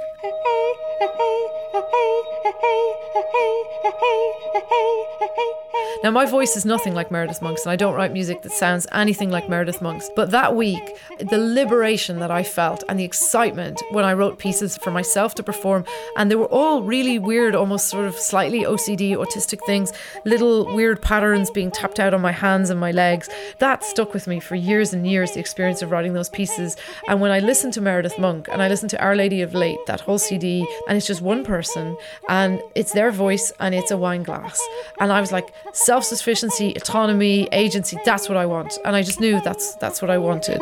Now, 6.03 6.11
my 6.11 6.25
voice 6.25 6.55
is 6.55 6.65
nothing 6.65 6.93
like 6.93 7.11
Meredith 7.11 7.41
Monk's, 7.41 7.63
and 7.63 7.71
I 7.71 7.75
don't 7.75 7.95
write 7.95 8.13
music 8.13 8.41
that 8.41 8.51
sounds 8.51 8.87
anything 8.91 9.29
like 9.29 9.49
Meredith 9.49 9.81
Monk's. 9.81 10.09
But 10.15 10.31
that 10.31 10.55
week, 10.55 10.97
the 11.19 11.37
liberation 11.37 12.19
that 12.19 12.31
I 12.31 12.43
felt 12.43 12.83
and 12.89 12.99
the 12.99 13.03
excitement 13.03 13.81
when 13.91 14.05
I 14.05 14.13
wrote 14.13 14.39
pieces 14.39 14.77
for 14.77 14.91
myself 14.91 15.35
to 15.35 15.43
perform, 15.43 15.85
and 16.17 16.29
they 16.29 16.35
were 16.35 16.45
all 16.45 16.81
really 16.81 17.19
weird, 17.19 17.55
almost 17.55 17.87
sort 17.87 18.05
of 18.05 18.15
slightly 18.15 18.61
OCD, 18.61 19.11
autistic 19.11 19.59
things, 19.65 19.93
little 20.25 20.73
weird 20.73 21.01
patterns 21.01 21.49
being 21.49 21.71
tapped 21.71 21.99
out 21.99 22.13
on 22.13 22.21
my 22.21 22.31
hands 22.31 22.69
and 22.69 22.79
my 22.79 22.91
legs. 22.91 23.29
That 23.59 23.83
stuck 23.83 24.13
with 24.13 24.27
me 24.27 24.39
for 24.39 24.55
years 24.55 24.93
and 24.93 25.07
years, 25.07 25.33
the 25.33 25.39
experience 25.39 25.81
of 25.81 25.91
writing 25.91 26.13
those 26.13 26.29
pieces. 26.29 26.77
And 27.07 27.21
when 27.21 27.31
I 27.31 27.39
listened 27.39 27.73
to 27.73 27.81
Meredith 27.81 28.17
Monk 28.17 28.47
and 28.51 28.61
I 28.61 28.67
listened 28.67 28.89
to 28.91 29.01
Our 29.01 29.15
Lady 29.15 29.41
of 29.41 29.53
Late, 29.53 29.79
that 29.87 30.01
whole 30.01 30.17
CD, 30.17 30.65
and 30.87 30.97
it's 30.97 31.07
just 31.07 31.21
one 31.21 31.43
person, 31.43 31.97
and 32.29 32.61
it's 32.75 32.93
their 32.93 33.11
voice 33.11 33.51
and 33.59 33.75
it's 33.75 33.91
a 33.91 33.97
wine 33.97 34.23
glass. 34.23 34.61
And 34.99 35.11
I 35.11 35.21
was 35.21 35.31
like, 35.31 35.53
self 35.85 36.03
sufficiency, 36.03 36.73
autonomy, 36.75 37.47
agency, 37.51 37.97
that's 38.05 38.29
what 38.29 38.37
I 38.37 38.45
want. 38.45 38.77
And 38.85 38.95
I 38.95 39.01
just 39.01 39.19
knew 39.19 39.41
that's 39.41 39.75
that's 39.75 40.01
what 40.01 40.11
I 40.11 40.17
wanted. 40.17 40.59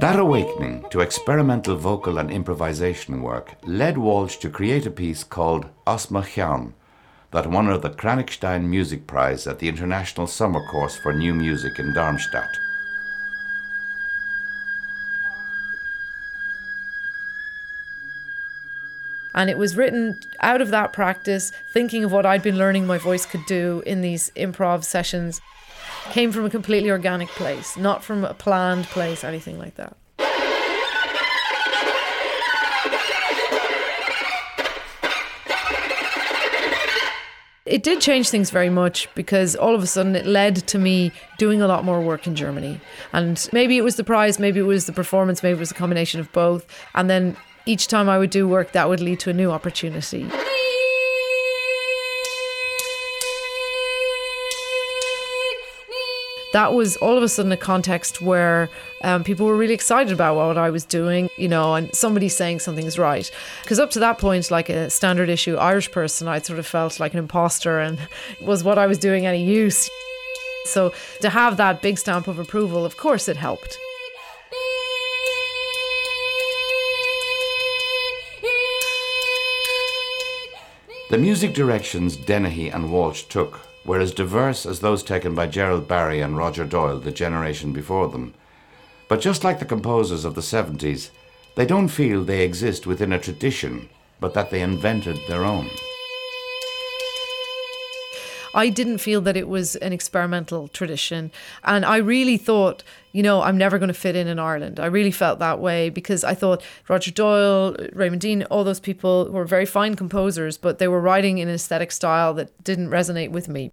That 0.00 0.20
awakening 0.20 0.86
to 0.90 1.00
experimental 1.00 1.76
vocal 1.76 2.18
and 2.18 2.30
improvisation 2.30 3.20
work 3.20 3.54
led 3.64 3.96
Walshe 3.96 4.38
to 4.40 4.48
create 4.48 4.86
a 4.86 4.90
piece 4.90 5.24
called 5.24 5.66
As 5.86 6.10
Mo 6.10 6.22
Cheann 6.22 6.72
that 7.32 7.50
won 7.50 7.66
her 7.66 7.78
the 7.78 7.90
Kranichstein 7.90 8.64
Music 8.64 9.06
Prize 9.06 9.46
at 9.46 9.58
the 9.58 9.68
International 9.68 10.26
Summer 10.26 10.64
Course 10.70 10.96
for 10.96 11.12
New 11.12 11.34
Music 11.34 11.78
in 11.78 11.92
Darmstadt. 11.94 12.67
And 19.38 19.48
it 19.48 19.56
was 19.56 19.76
written 19.76 20.18
out 20.40 20.60
of 20.60 20.70
that 20.70 20.92
practice, 20.92 21.52
thinking 21.72 22.02
of 22.02 22.10
what 22.10 22.26
I'd 22.26 22.42
been 22.42 22.58
learning 22.58 22.88
my 22.88 22.98
voice 22.98 23.24
could 23.24 23.46
do 23.46 23.84
in 23.86 24.00
these 24.00 24.32
improv 24.34 24.82
sessions. 24.82 25.40
Came 26.10 26.32
from 26.32 26.44
a 26.44 26.50
completely 26.50 26.90
organic 26.90 27.28
place, 27.28 27.76
not 27.76 28.02
from 28.02 28.24
a 28.24 28.34
planned 28.34 28.86
place, 28.86 29.22
anything 29.22 29.56
like 29.56 29.76
that. 29.76 29.96
It 37.64 37.84
did 37.84 38.00
change 38.00 38.30
things 38.30 38.50
very 38.50 38.70
much 38.70 39.08
because 39.14 39.54
all 39.54 39.74
of 39.74 39.82
a 39.82 39.86
sudden 39.86 40.16
it 40.16 40.26
led 40.26 40.56
to 40.68 40.78
me 40.78 41.12
doing 41.36 41.62
a 41.62 41.68
lot 41.68 41.84
more 41.84 42.00
work 42.00 42.26
in 42.26 42.34
Germany. 42.34 42.80
And 43.12 43.48
maybe 43.52 43.76
it 43.76 43.84
was 43.84 43.94
the 43.94 44.04
prize, 44.04 44.40
maybe 44.40 44.58
it 44.58 44.64
was 44.64 44.86
the 44.86 44.92
performance, 44.92 45.44
maybe 45.44 45.58
it 45.58 45.60
was 45.60 45.70
a 45.70 45.74
combination 45.74 46.18
of 46.18 46.32
both. 46.32 46.66
And 46.94 47.08
then 47.08 47.36
each 47.68 47.86
time 47.86 48.08
I 48.08 48.18
would 48.18 48.30
do 48.30 48.48
work, 48.48 48.72
that 48.72 48.88
would 48.88 49.00
lead 49.00 49.20
to 49.20 49.30
a 49.30 49.34
new 49.34 49.50
opportunity. 49.50 50.26
that 56.52 56.72
was 56.72 56.96
all 56.96 57.16
of 57.16 57.22
a 57.22 57.28
sudden 57.28 57.52
a 57.52 57.56
context 57.56 58.22
where 58.22 58.70
um, 59.02 59.22
people 59.22 59.46
were 59.46 59.56
really 59.56 59.74
excited 59.74 60.12
about 60.12 60.34
what 60.34 60.56
I 60.56 60.70
was 60.70 60.84
doing, 60.84 61.28
you 61.36 61.48
know, 61.48 61.74
and 61.74 61.94
somebody 61.94 62.28
saying 62.28 62.60
something's 62.60 62.98
right. 62.98 63.30
Because 63.62 63.78
up 63.78 63.90
to 63.92 63.98
that 64.00 64.18
point, 64.18 64.50
like 64.50 64.68
a 64.68 64.88
standard 64.88 65.28
issue 65.28 65.56
Irish 65.56 65.90
person, 65.90 66.26
I'd 66.26 66.46
sort 66.46 66.58
of 66.58 66.66
felt 66.66 66.98
like 66.98 67.12
an 67.12 67.18
imposter 67.18 67.80
and 67.80 67.98
was 68.40 68.64
what 68.64 68.78
I 68.78 68.86
was 68.86 68.98
doing 68.98 69.26
any 69.26 69.44
use. 69.44 69.90
So 70.64 70.92
to 71.20 71.30
have 71.30 71.56
that 71.58 71.82
big 71.82 71.98
stamp 71.98 72.28
of 72.28 72.38
approval, 72.38 72.84
of 72.84 72.96
course, 72.96 73.28
it 73.28 73.36
helped. 73.36 73.78
The 81.10 81.16
music 81.16 81.54
directions 81.54 82.18
Dennehy 82.18 82.68
and 82.68 82.90
Walshe 82.90 83.26
took 83.28 83.60
were 83.86 83.98
as 83.98 84.12
diverse 84.12 84.66
as 84.66 84.80
those 84.80 85.02
taken 85.02 85.34
by 85.34 85.46
Gerald 85.46 85.88
Barry 85.88 86.20
and 86.20 86.36
Roger 86.36 86.66
Doyle 86.66 86.98
the 86.98 87.10
generation 87.10 87.72
before 87.72 88.08
them. 88.08 88.34
But 89.08 89.22
just 89.22 89.42
like 89.42 89.58
the 89.58 89.64
composers 89.64 90.26
of 90.26 90.34
the 90.34 90.42
70s, 90.42 91.08
they 91.54 91.64
don't 91.64 91.88
feel 91.88 92.24
they 92.24 92.44
exist 92.44 92.86
within 92.86 93.14
a 93.14 93.18
tradition, 93.18 93.88
but 94.20 94.34
that 94.34 94.50
they 94.50 94.60
invented 94.60 95.18
their 95.28 95.44
own. 95.44 95.70
I 98.58 98.70
didn't 98.70 98.98
feel 98.98 99.20
that 99.20 99.36
it 99.36 99.46
was 99.46 99.76
an 99.76 99.92
experimental 99.92 100.66
tradition. 100.66 101.30
And 101.62 101.84
I 101.84 101.98
really 101.98 102.36
thought, 102.36 102.82
you 103.12 103.22
know, 103.22 103.40
I'm 103.40 103.56
never 103.56 103.78
going 103.78 103.86
to 103.86 103.94
fit 103.94 104.16
in 104.16 104.26
in 104.26 104.40
Ireland. 104.40 104.80
I 104.80 104.86
really 104.86 105.12
felt 105.12 105.38
that 105.38 105.60
way 105.60 105.90
because 105.90 106.24
I 106.24 106.34
thought 106.34 106.64
Roger 106.88 107.12
Doyle, 107.12 107.76
Raymond 107.92 108.20
Deane, 108.20 108.42
all 108.50 108.64
those 108.64 108.80
people 108.80 109.30
were 109.30 109.44
very 109.44 109.64
fine 109.64 109.94
composers, 109.94 110.58
but 110.58 110.80
they 110.80 110.88
were 110.88 111.00
writing 111.00 111.38
in 111.38 111.46
an 111.46 111.54
aesthetic 111.54 111.92
style 111.92 112.34
that 112.34 112.64
didn't 112.64 112.88
resonate 112.88 113.30
with 113.30 113.46
me. 113.48 113.70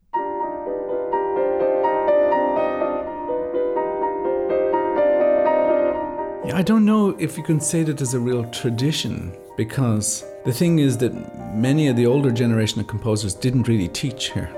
Yeah, 6.46 6.58
I 6.58 6.62
don't 6.62 6.86
know 6.86 7.18
if 7.18 7.40
you 7.40 7.44
can 7.44 7.60
say 7.60 7.82
that 7.82 8.02
as 8.02 8.14
a 8.14 8.20
real 8.20 8.44
tradition 8.52 9.36
because 9.58 10.24
the 10.46 10.54
thing 10.54 10.78
is 10.78 10.96
that 11.00 11.12
many 11.56 11.88
of 11.88 11.96
the 11.96 12.06
older 12.06 12.30
generation 12.30 12.80
of 12.80 12.86
composers 12.86 13.34
didn't 13.34 13.68
really 13.68 13.88
teach 13.88 14.32
here. 14.32 14.56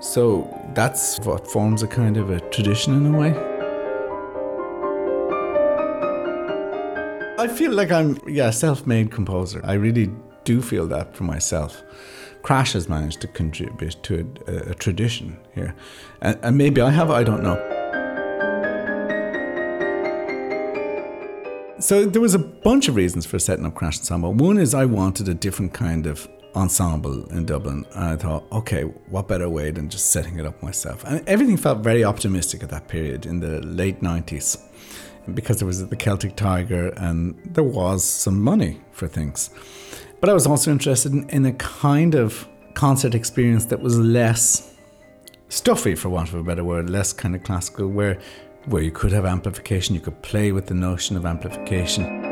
So 0.00 0.48
that's 0.74 1.18
what 1.20 1.46
forms 1.48 1.82
a 1.82 1.86
kind 1.86 2.16
of 2.16 2.30
a 2.30 2.40
tradition 2.50 2.94
in 2.94 3.14
a 3.14 3.18
way. 3.18 3.34
I 7.38 7.48
feel 7.48 7.72
like 7.72 7.90
I'm, 7.90 8.18
yeah, 8.26 8.48
a 8.48 8.52
self-made 8.52 9.10
composer. 9.10 9.60
I 9.64 9.74
really 9.74 10.10
do 10.44 10.62
feel 10.62 10.86
that 10.88 11.14
for 11.14 11.24
myself. 11.24 11.82
Crash 12.42 12.72
has 12.74 12.88
managed 12.88 13.20
to 13.22 13.26
contribute 13.26 14.02
to 14.04 14.32
a, 14.46 14.70
a 14.70 14.74
tradition 14.74 15.36
here, 15.54 15.74
and, 16.20 16.38
and 16.42 16.56
maybe 16.56 16.80
I 16.80 16.90
have. 16.90 17.10
I 17.10 17.24
don't 17.24 17.42
know. 17.42 17.56
So 21.78 22.06
there 22.06 22.22
was 22.22 22.34
a 22.34 22.38
bunch 22.38 22.88
of 22.88 22.96
reasons 22.96 23.26
for 23.26 23.38
setting 23.38 23.66
up 23.66 23.74
Crash 23.74 23.98
Ensemble. 23.98 24.32
One 24.32 24.58
is 24.58 24.74
I 24.74 24.86
wanted 24.86 25.28
a 25.28 25.34
different 25.34 25.72
kind 25.74 26.06
of 26.06 26.28
ensemble 26.56 27.26
in 27.30 27.46
Dublin, 27.46 27.84
and 27.94 28.04
I 28.04 28.16
thought, 28.16 28.44
okay, 28.50 28.82
what 28.82 29.28
better 29.28 29.48
way 29.48 29.70
than 29.70 29.88
just 29.88 30.10
setting 30.10 30.38
it 30.38 30.46
up 30.46 30.62
myself? 30.62 31.04
And 31.04 31.26
everything 31.28 31.56
felt 31.56 31.78
very 31.80 32.02
optimistic 32.02 32.62
at 32.62 32.70
that 32.70 32.88
period 32.88 33.26
in 33.26 33.40
the 33.40 33.60
late 33.60 34.00
'90s, 34.00 34.58
because 35.34 35.58
there 35.58 35.66
was 35.66 35.86
the 35.86 35.96
Celtic 35.96 36.34
Tiger 36.36 36.88
and 36.96 37.38
there 37.44 37.64
was 37.64 38.02
some 38.02 38.42
money 38.42 38.80
for 38.92 39.06
things. 39.06 39.50
But 40.20 40.30
I 40.30 40.32
was 40.32 40.46
also 40.46 40.72
interested 40.72 41.12
in, 41.12 41.28
in 41.28 41.46
a 41.46 41.52
kind 41.52 42.14
of 42.14 42.48
concert 42.74 43.14
experience 43.14 43.66
that 43.66 43.80
was 43.80 43.98
less 43.98 44.74
stuffy, 45.48 45.94
for 45.94 46.08
want 46.08 46.28
of 46.30 46.34
a 46.34 46.42
better 46.42 46.64
word, 46.64 46.90
less 46.90 47.12
kind 47.12 47.34
of 47.36 47.44
classical, 47.44 47.88
where 47.88 48.18
where 48.66 48.82
you 48.82 48.90
could 48.90 49.12
have 49.12 49.24
amplification, 49.24 49.94
you 49.94 50.00
could 50.00 50.20
play 50.22 50.50
with 50.50 50.66
the 50.66 50.74
notion 50.74 51.16
of 51.16 51.24
amplification. 51.24 52.25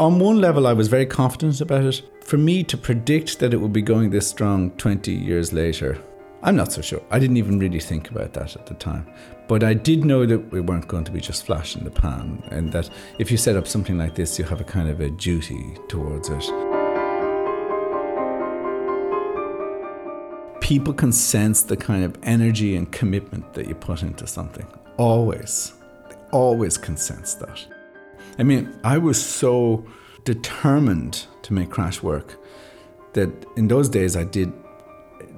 On 0.00 0.18
one 0.18 0.40
level, 0.40 0.66
I 0.66 0.72
was 0.72 0.88
very 0.88 1.04
confident 1.04 1.60
about 1.60 1.84
it. 1.84 2.00
For 2.24 2.38
me 2.38 2.64
to 2.64 2.78
predict 2.78 3.38
that 3.38 3.52
it 3.52 3.58
would 3.58 3.74
be 3.74 3.82
going 3.82 4.08
this 4.08 4.26
strong 4.26 4.70
20 4.78 5.12
years 5.12 5.52
later, 5.52 6.02
I'm 6.42 6.56
not 6.56 6.72
so 6.72 6.80
sure. 6.80 7.02
I 7.10 7.18
didn't 7.18 7.36
even 7.36 7.58
really 7.58 7.80
think 7.80 8.10
about 8.10 8.32
that 8.32 8.56
at 8.56 8.64
the 8.64 8.72
time. 8.72 9.06
But 9.46 9.62
I 9.62 9.74
did 9.74 10.06
know 10.06 10.24
that 10.24 10.50
we 10.50 10.62
weren't 10.62 10.88
going 10.88 11.04
to 11.04 11.12
be 11.12 11.20
just 11.20 11.44
flash 11.44 11.76
in 11.76 11.84
the 11.84 11.90
pan, 11.90 12.42
and 12.50 12.72
that 12.72 12.88
if 13.18 13.30
you 13.30 13.36
set 13.36 13.56
up 13.56 13.68
something 13.68 13.98
like 13.98 14.14
this, 14.14 14.38
you 14.38 14.46
have 14.46 14.62
a 14.62 14.64
kind 14.64 14.88
of 14.88 15.00
a 15.00 15.10
duty 15.10 15.76
towards 15.86 16.30
it. 16.30 16.50
people 20.62 20.94
can 20.94 21.10
sense 21.10 21.62
the 21.62 21.76
kind 21.76 22.04
of 22.04 22.16
energy 22.22 22.76
and 22.76 22.92
commitment 22.92 23.52
that 23.54 23.66
you 23.66 23.74
put 23.74 24.02
into 24.02 24.24
something. 24.24 24.66
Always. 24.98 25.72
They 26.08 26.14
always 26.30 26.78
can 26.78 26.96
sense 26.96 27.34
that. 27.34 27.79
I 28.40 28.42
mean, 28.42 28.74
I 28.82 28.96
was 28.96 29.22
so 29.22 29.84
determined 30.24 31.26
to 31.42 31.52
make 31.52 31.68
Crash 31.68 32.02
work 32.02 32.42
that 33.12 33.28
in 33.58 33.68
those 33.68 33.90
days 33.90 34.16
I 34.16 34.24
did 34.24 34.50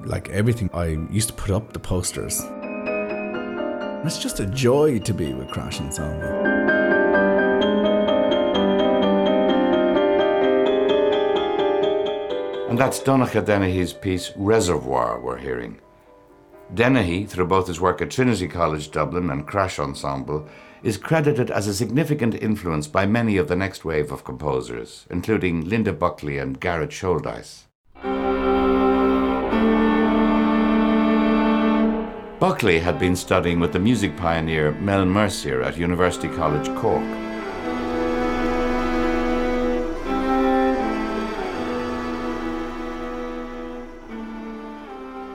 like 0.05 0.29
everything. 0.29 0.71
I 0.73 0.99
used 1.11 1.27
to 1.31 1.35
put 1.35 1.51
up 1.51 1.73
the 1.73 1.81
posters. 1.81 2.41
It's 4.07 4.23
just 4.23 4.39
a 4.39 4.47
joy 4.47 5.01
to 5.01 5.13
be 5.13 5.35
with 5.35 5.49
Crash 5.49 5.81
Ensemble. 5.81 6.29
And 12.71 12.79
that's 12.79 13.01
Donnacha 13.01 13.45
Dennehy's 13.45 13.93
piece 13.93 14.31
Reservoir 14.37 15.19
we're 15.19 15.39
hearing. 15.39 15.81
Dennehy, 16.75 17.27
through 17.27 17.49
both 17.49 17.67
his 17.67 17.81
work 17.81 18.01
at 18.01 18.11
Trinity 18.11 18.49
College 18.49 18.91
Dublin 18.91 19.29
and 19.29 19.47
Crash 19.47 19.79
Ensemble, 19.79 20.49
is 20.83 20.97
credited 20.97 21.51
as 21.51 21.67
a 21.67 21.75
significant 21.75 22.35
influence 22.35 22.87
by 22.87 23.05
many 23.05 23.37
of 23.37 23.49
the 23.49 23.57
next 23.57 23.85
wave 23.85 24.11
of 24.11 24.25
composers, 24.25 25.07
including 25.11 25.69
Linda 25.69 25.93
Buckley 25.93 26.39
and 26.39 26.59
Garrett 26.59 26.91
Sholdice. 26.91 27.65
Buckley 32.41 32.81
had 32.81 32.99
been 32.99 33.15
studying 33.15 33.61
with 33.61 33.73
the 33.73 33.79
music 33.79 34.17
pioneer 34.17 34.73
Mel 34.73 35.05
Mercier 35.05 35.63
at 35.63 35.77
University 35.77 36.29
College 36.29 36.67
Cork. 36.81 37.05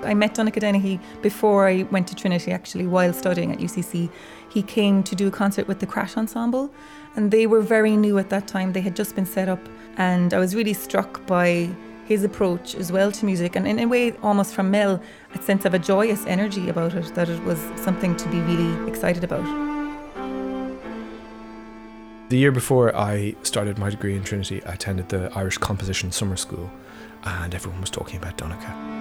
I 0.07 0.13
met 0.13 0.35
Donnacha 0.35 0.61
Dennehy 0.61 0.99
before 1.21 1.67
I 1.67 1.83
went 1.91 2.07
to 2.07 2.15
Trinity, 2.15 2.51
actually, 2.51 2.87
while 2.87 3.11
studying 3.11 3.51
at 3.51 3.59
UCC. 3.59 4.09
He 4.49 4.63
came 4.63 5.03
to 5.03 5.15
do 5.15 5.27
a 5.27 5.31
concert 5.31 5.67
with 5.67 5.79
the 5.79 5.85
Crash 5.85 6.15
Ensemble, 6.15 6.71
and 7.15 7.29
they 7.29 7.45
were 7.45 7.61
very 7.61 7.97
new 7.97 8.17
at 8.17 8.29
that 8.29 8.47
time. 8.47 8.71
They 8.71 8.81
had 8.81 8.95
just 8.95 9.15
been 9.15 9.25
set 9.25 9.49
up, 9.49 9.59
and 9.97 10.33
I 10.33 10.39
was 10.39 10.55
really 10.55 10.73
struck 10.73 11.25
by 11.27 11.69
his 12.05 12.23
approach 12.23 12.73
as 12.75 12.89
well 12.89 13.11
to 13.11 13.25
music, 13.25 13.57
and 13.57 13.67
in 13.67 13.79
a 13.79 13.85
way, 13.85 14.13
almost 14.23 14.55
from 14.55 14.71
Mel, 14.71 15.01
a 15.35 15.41
sense 15.41 15.65
of 15.65 15.73
a 15.73 15.79
joyous 15.79 16.25
energy 16.25 16.69
about 16.69 16.93
it, 16.93 17.13
that 17.15 17.27
it 17.27 17.43
was 17.43 17.59
something 17.75 18.15
to 18.15 18.29
be 18.29 18.39
really 18.39 18.89
excited 18.89 19.25
about. 19.25 19.43
The 22.29 22.37
year 22.37 22.51
before 22.51 22.95
I 22.95 23.35
started 23.43 23.77
my 23.77 23.89
degree 23.89 24.15
in 24.15 24.23
Trinity, 24.23 24.63
I 24.65 24.73
attended 24.73 25.09
the 25.09 25.31
Irish 25.35 25.57
Composition 25.57 26.13
Summer 26.13 26.37
School, 26.37 26.71
and 27.23 27.53
everyone 27.53 27.81
was 27.81 27.89
talking 27.89 28.17
about 28.17 28.37
Donnacha. 28.37 28.96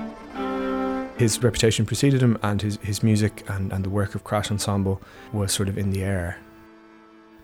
His 1.16 1.42
reputation 1.42 1.86
preceded 1.86 2.22
him, 2.22 2.38
and 2.42 2.60
his, 2.60 2.76
his 2.82 3.02
music 3.02 3.42
and, 3.48 3.72
and 3.72 3.82
the 3.82 3.88
work 3.88 4.14
of 4.14 4.22
Crash 4.22 4.50
Ensemble 4.50 5.00
was 5.32 5.50
sort 5.50 5.68
of 5.70 5.78
in 5.78 5.90
the 5.90 6.02
air. 6.02 6.38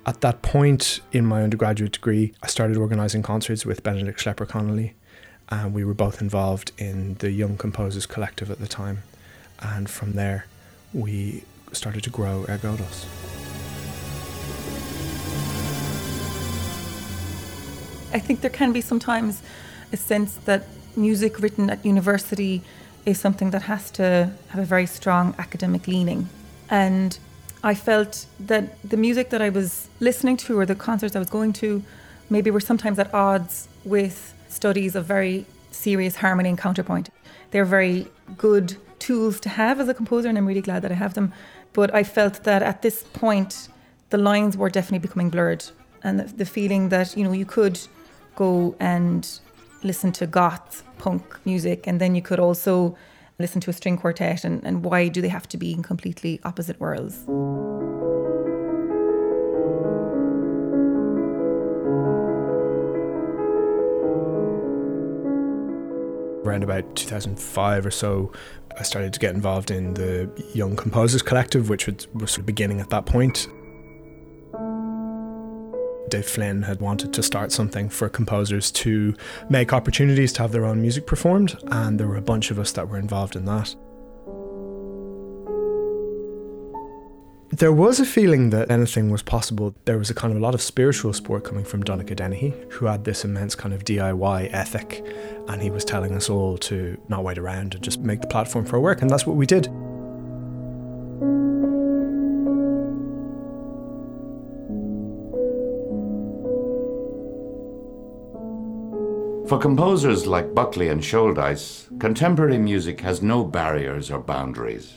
At 0.05 0.21
that 0.21 0.43
point 0.43 1.01
in 1.13 1.25
my 1.25 1.43
undergraduate 1.43 1.93
degree, 1.93 2.35
I 2.43 2.49
started 2.49 2.77
organising 2.77 3.23
concerts 3.23 3.65
with 3.65 3.83
Benedict 3.83 4.21
Schlepper 4.21 4.47
Connolly, 4.47 4.93
and 5.49 5.73
we 5.73 5.85
were 5.85 5.95
both 5.95 6.21
involved 6.21 6.73
in 6.77 7.15
the 7.15 7.31
Young 7.31 7.57
Composers 7.57 8.05
Collective 8.05 8.51
at 8.51 8.59
the 8.59 8.69
time. 8.69 9.05
And 9.61 9.89
from 9.89 10.13
there, 10.13 10.47
we 10.93 11.45
started 11.73 12.03
to 12.05 12.11
grow 12.11 12.45
Ergodos. 12.49 13.07
I 18.13 18.19
think 18.19 18.43
there 18.43 18.51
can 18.51 18.73
be 18.73 18.83
sometimes 18.83 19.43
a 19.93 19.97
sense 19.97 20.35
that 20.45 20.67
music 20.95 21.41
written 21.41 21.71
at 21.71 21.87
university 21.87 22.63
is 23.05 23.19
something 23.19 23.51
that 23.51 23.63
has 23.63 23.91
to 23.93 24.31
have 24.49 24.61
a 24.61 24.65
very 24.65 24.87
strong 24.87 25.35
academic 25.39 25.87
leaning. 25.87 26.29
And 26.71 27.19
I 27.65 27.75
felt 27.75 28.27
that 28.41 28.81
the 28.89 28.97
music 28.97 29.31
that 29.31 29.43
I 29.43 29.49
was 29.49 29.89
listening 30.01 30.37
to 30.39 30.59
or 30.59 30.67
the 30.67 30.75
concerts 30.75 31.15
I 31.15 31.19
was 31.19 31.31
going 31.31 31.53
to 31.55 31.83
maybe 32.31 32.51
were 32.51 32.61
sometimes 32.61 32.99
at 32.99 33.13
odds 33.15 33.69
with 33.85 34.35
studies 34.49 34.95
of 34.95 35.05
very 35.05 35.47
serious 35.71 36.17
harmony 36.17 36.49
and 36.49 36.59
counterpoint. 36.59 37.11
They're 37.51 37.65
very 37.65 38.09
good 38.37 38.77
tools 38.99 39.41
to 39.41 39.49
have 39.49 39.81
as 39.81 39.89
a 39.89 39.95
composer, 39.95 40.29
and 40.29 40.39
I'm 40.39 40.47
really 40.47 40.61
glad 40.61 40.83
that 40.83 40.93
I 40.93 40.95
have 40.95 41.15
them. 41.15 41.33
But 41.73 41.95
I 41.95 42.03
felt 42.05 42.45
that 42.45 42.63
at 42.63 42.83
this 42.83 43.03
point, 43.03 43.69
the 44.11 44.19
lines 44.19 44.57
were 44.57 44.71
definitely 44.71 45.01
becoming 45.01 45.31
blurred. 45.31 45.65
And 46.05 46.21
the, 46.21 46.45
feeling 46.45 46.89
that, 46.89 47.17
you 47.17 47.25
know, 47.25 47.33
you 47.33 47.47
could 47.47 47.79
go 48.35 48.75
and 48.81 49.29
listen 49.85 50.13
to 50.13 50.27
goth 50.27 50.83
punk 50.99 51.39
music 51.45 51.87
and 51.87 52.01
then 52.01 52.15
you 52.15 52.23
could 52.23 52.39
also 52.39 52.97
listen 53.39 53.61
to 53.61 53.71
a 53.71 53.73
string 53.73 53.97
quartet 53.97 54.45
and, 54.45 54.65
and 54.65 54.85
why 54.85 55.09
do 55.09 55.21
they 55.21 55.29
have 55.29 55.49
to 55.49 55.57
be 55.57 55.73
in 55.73 55.83
completely 55.83 56.41
opposite 56.45 56.79
worlds? 56.81 57.25
Around 66.45 66.65
about 66.65 66.97
2005 66.97 67.87
or 67.87 67.91
so, 67.91 68.33
I 68.79 68.83
started 68.83 69.13
to 69.13 69.21
get 69.21 69.35
involved 69.35 69.71
in 69.71 69.95
the 69.95 70.31
Young 70.55 70.77
Composers 70.77 71.23
Collective, 71.23 71.69
which 71.69 71.87
was, 71.87 72.09
was 72.15 72.37
beginning 72.39 72.81
at 72.81 72.91
that 72.91 73.07
point. 73.07 73.49
Dave 76.13 76.27
Flynn 76.27 76.61
had 76.61 76.83
wanted 76.83 77.15
to 77.15 77.23
start 77.23 77.53
something 77.53 77.89
for 77.89 78.07
composers 78.07 78.71
to 78.73 79.15
make 79.49 79.73
opportunities 79.73 80.31
to 80.35 80.43
have 80.43 80.53
their 80.53 80.67
own 80.67 80.83
music 80.83 81.07
performed, 81.07 81.57
and 81.69 81.99
there 81.99 82.07
were 82.07 82.19
a 82.19 82.21
bunch 82.21 82.51
of 82.51 82.59
us 82.59 82.71
that 82.73 82.87
were 82.87 82.99
involved 82.99 83.35
in 83.35 83.47
that. 83.47 83.75
There 87.49 87.73
was 87.73 87.99
a 87.99 88.05
feeling 88.05 88.51
that 88.51 88.71
anything 88.71 89.11
was 89.11 89.23
possible. 89.23 89.75
There 89.87 89.97
was 89.97 90.11
a 90.11 90.15
kind 90.15 90.33
of 90.33 90.37
a 90.37 90.43
lot 90.43 90.55
of 90.55 90.61
spiritual 90.61 91.15
support 91.15 91.45
coming 91.45 91.65
from 91.65 91.83
Donnacha 91.83 92.15
Dennehy, 92.15 92.53
who 92.69 92.85
had 92.85 93.05
this 93.05 93.25
immense 93.25 93.55
kind 93.55 93.73
of 93.73 93.85
DIY 93.85 94.53
ethic, 94.53 95.03
and 95.49 95.63
he 95.63 95.71
was 95.71 95.83
telling 95.83 96.13
us 96.13 96.29
all 96.29 96.59
to 96.59 97.01
not 97.09 97.25
wait 97.25 97.39
around 97.39 97.75
and 97.75 97.83
just 97.83 98.01
make 98.01 98.21
the 98.21 98.27
platform 98.27 98.67
for 98.67 98.77
our 98.77 98.83
work, 98.83 99.01
and 99.01 99.09
that's 99.09 99.27
what 99.27 99.37
we 99.37 99.47
did. 99.47 99.71
For 109.53 109.59
composers 109.59 110.27
like 110.27 110.55
Buckley 110.55 110.89
and 110.89 111.03
Sholdice, 111.03 112.01
contemporary 112.01 112.57
music 112.57 113.03
has 113.03 113.21
no 113.21 113.45
barriers 113.45 114.11
or 114.11 114.19
boundaries. 114.19 114.95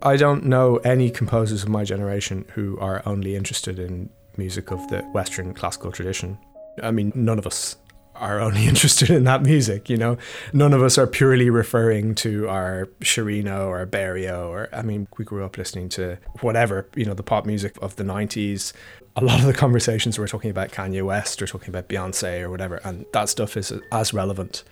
I 0.00 0.16
don't 0.16 0.46
know 0.46 0.76
any 0.78 1.10
composers 1.10 1.64
of 1.64 1.68
my 1.68 1.84
generation 1.84 2.46
who 2.54 2.78
are 2.80 3.02
only 3.04 3.36
interested 3.36 3.78
in 3.78 4.08
music 4.38 4.70
of 4.70 4.78
the 4.88 5.02
Western 5.12 5.52
classical 5.52 5.92
tradition. 5.92 6.38
I 6.82 6.90
mean, 6.90 7.12
none 7.14 7.38
of 7.38 7.46
us 7.46 7.76
are 8.18 8.40
only 8.40 8.66
interested 8.68 9.10
in 9.10 9.24
that 9.24 9.42
music, 9.42 9.88
you 9.88 9.96
know. 9.96 10.18
None 10.52 10.72
of 10.72 10.82
us 10.82 10.98
are 10.98 11.06
purely 11.06 11.50
referring 11.50 12.14
to 12.16 12.48
our 12.48 12.86
Sciarrino 13.00 13.66
or 13.66 13.86
Berio 13.86 14.48
or 14.48 14.68
I 14.72 14.82
mean, 14.82 15.08
we 15.16 15.24
grew 15.24 15.44
up 15.44 15.56
listening 15.56 15.88
to 15.90 16.18
whatever, 16.40 16.88
you 16.94 17.04
know, 17.04 17.14
the 17.14 17.22
pop 17.22 17.46
music 17.46 17.76
of 17.80 17.96
the 17.96 18.04
90s. 18.04 18.72
A 19.16 19.24
lot 19.24 19.40
of 19.40 19.46
the 19.46 19.54
conversations 19.54 20.18
we're 20.18 20.26
talking 20.26 20.50
about 20.50 20.70
Kanye 20.70 21.04
West 21.04 21.40
or 21.40 21.46
talking 21.46 21.70
about 21.70 21.88
Beyonce 21.88 22.42
or 22.42 22.50
whatever, 22.50 22.76
and 22.84 23.06
that 23.12 23.30
stuff 23.30 23.56
is 23.56 23.72
as 23.90 24.12
relevant 24.12 24.62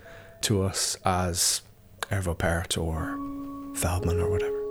to 0.42 0.62
us 0.62 0.96
as 1.04 1.62
Arvo 2.10 2.36
Pärt 2.36 2.76
or 2.76 3.18
Feldman 3.74 4.20
or 4.20 4.30
whatever. 4.30 4.63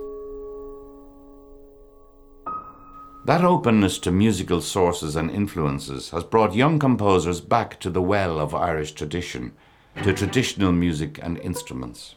That 3.26 3.42
openness 3.42 3.98
to 4.00 4.10
musical 4.10 4.60
sources 4.60 5.16
and 5.16 5.30
influences 5.30 6.10
has 6.10 6.24
brought 6.24 6.54
young 6.54 6.78
composers 6.78 7.40
back 7.40 7.80
to 7.80 7.88
the 7.88 8.02
well 8.02 8.38
of 8.38 8.54
Irish 8.54 8.92
tradition, 8.92 9.52
to 10.02 10.12
traditional 10.12 10.72
music 10.72 11.18
and 11.22 11.38
instruments. 11.38 12.16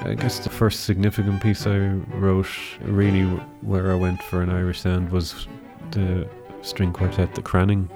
I 0.00 0.14
guess 0.16 0.38
the 0.38 0.48
first 0.48 0.84
significant 0.84 1.42
piece 1.42 1.66
I 1.66 1.76
wrote, 1.76 2.48
really 2.80 3.24
where 3.60 3.92
I 3.92 3.96
went 3.96 4.22
for 4.22 4.40
an 4.40 4.48
Irish 4.48 4.80
sound, 4.80 5.10
was 5.10 5.46
the 5.90 6.26
string 6.62 6.94
quartet, 6.94 7.34
the 7.34 7.42
Cranning. 7.42 7.90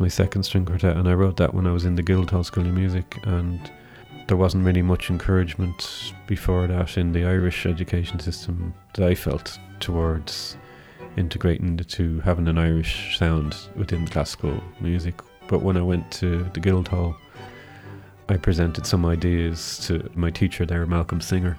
My 0.00 0.06
second 0.06 0.44
string 0.44 0.64
quartet, 0.64 0.96
and 0.96 1.08
I 1.08 1.14
wrote 1.14 1.38
that 1.38 1.52
when 1.52 1.66
I 1.66 1.72
was 1.72 1.84
in 1.84 1.96
the 1.96 2.04
Guildhall 2.04 2.44
School 2.44 2.64
of 2.64 2.72
Music, 2.72 3.18
and 3.24 3.58
there 4.28 4.36
wasn't 4.36 4.64
really 4.64 4.80
much 4.80 5.10
encouragement 5.10 6.14
before 6.28 6.68
that 6.68 6.96
in 6.96 7.10
the 7.10 7.24
Irish 7.24 7.66
education 7.66 8.20
system 8.20 8.72
that 8.94 9.04
I 9.04 9.16
felt 9.16 9.58
towards 9.80 10.56
integrating 11.16 11.76
the 11.76 11.82
two, 11.82 12.20
having 12.20 12.46
an 12.46 12.58
Irish 12.58 13.18
sound 13.18 13.56
within 13.74 14.06
classical 14.06 14.62
music. 14.80 15.20
But 15.48 15.62
when 15.62 15.76
I 15.76 15.82
went 15.82 16.08
to 16.12 16.44
the 16.54 16.60
Guildhall, 16.60 17.16
I 18.28 18.36
presented 18.36 18.86
some 18.86 19.04
ideas 19.04 19.78
to 19.88 20.08
my 20.14 20.30
teacher 20.30 20.64
there, 20.64 20.86
Malcolm 20.86 21.20
Singer, 21.20 21.56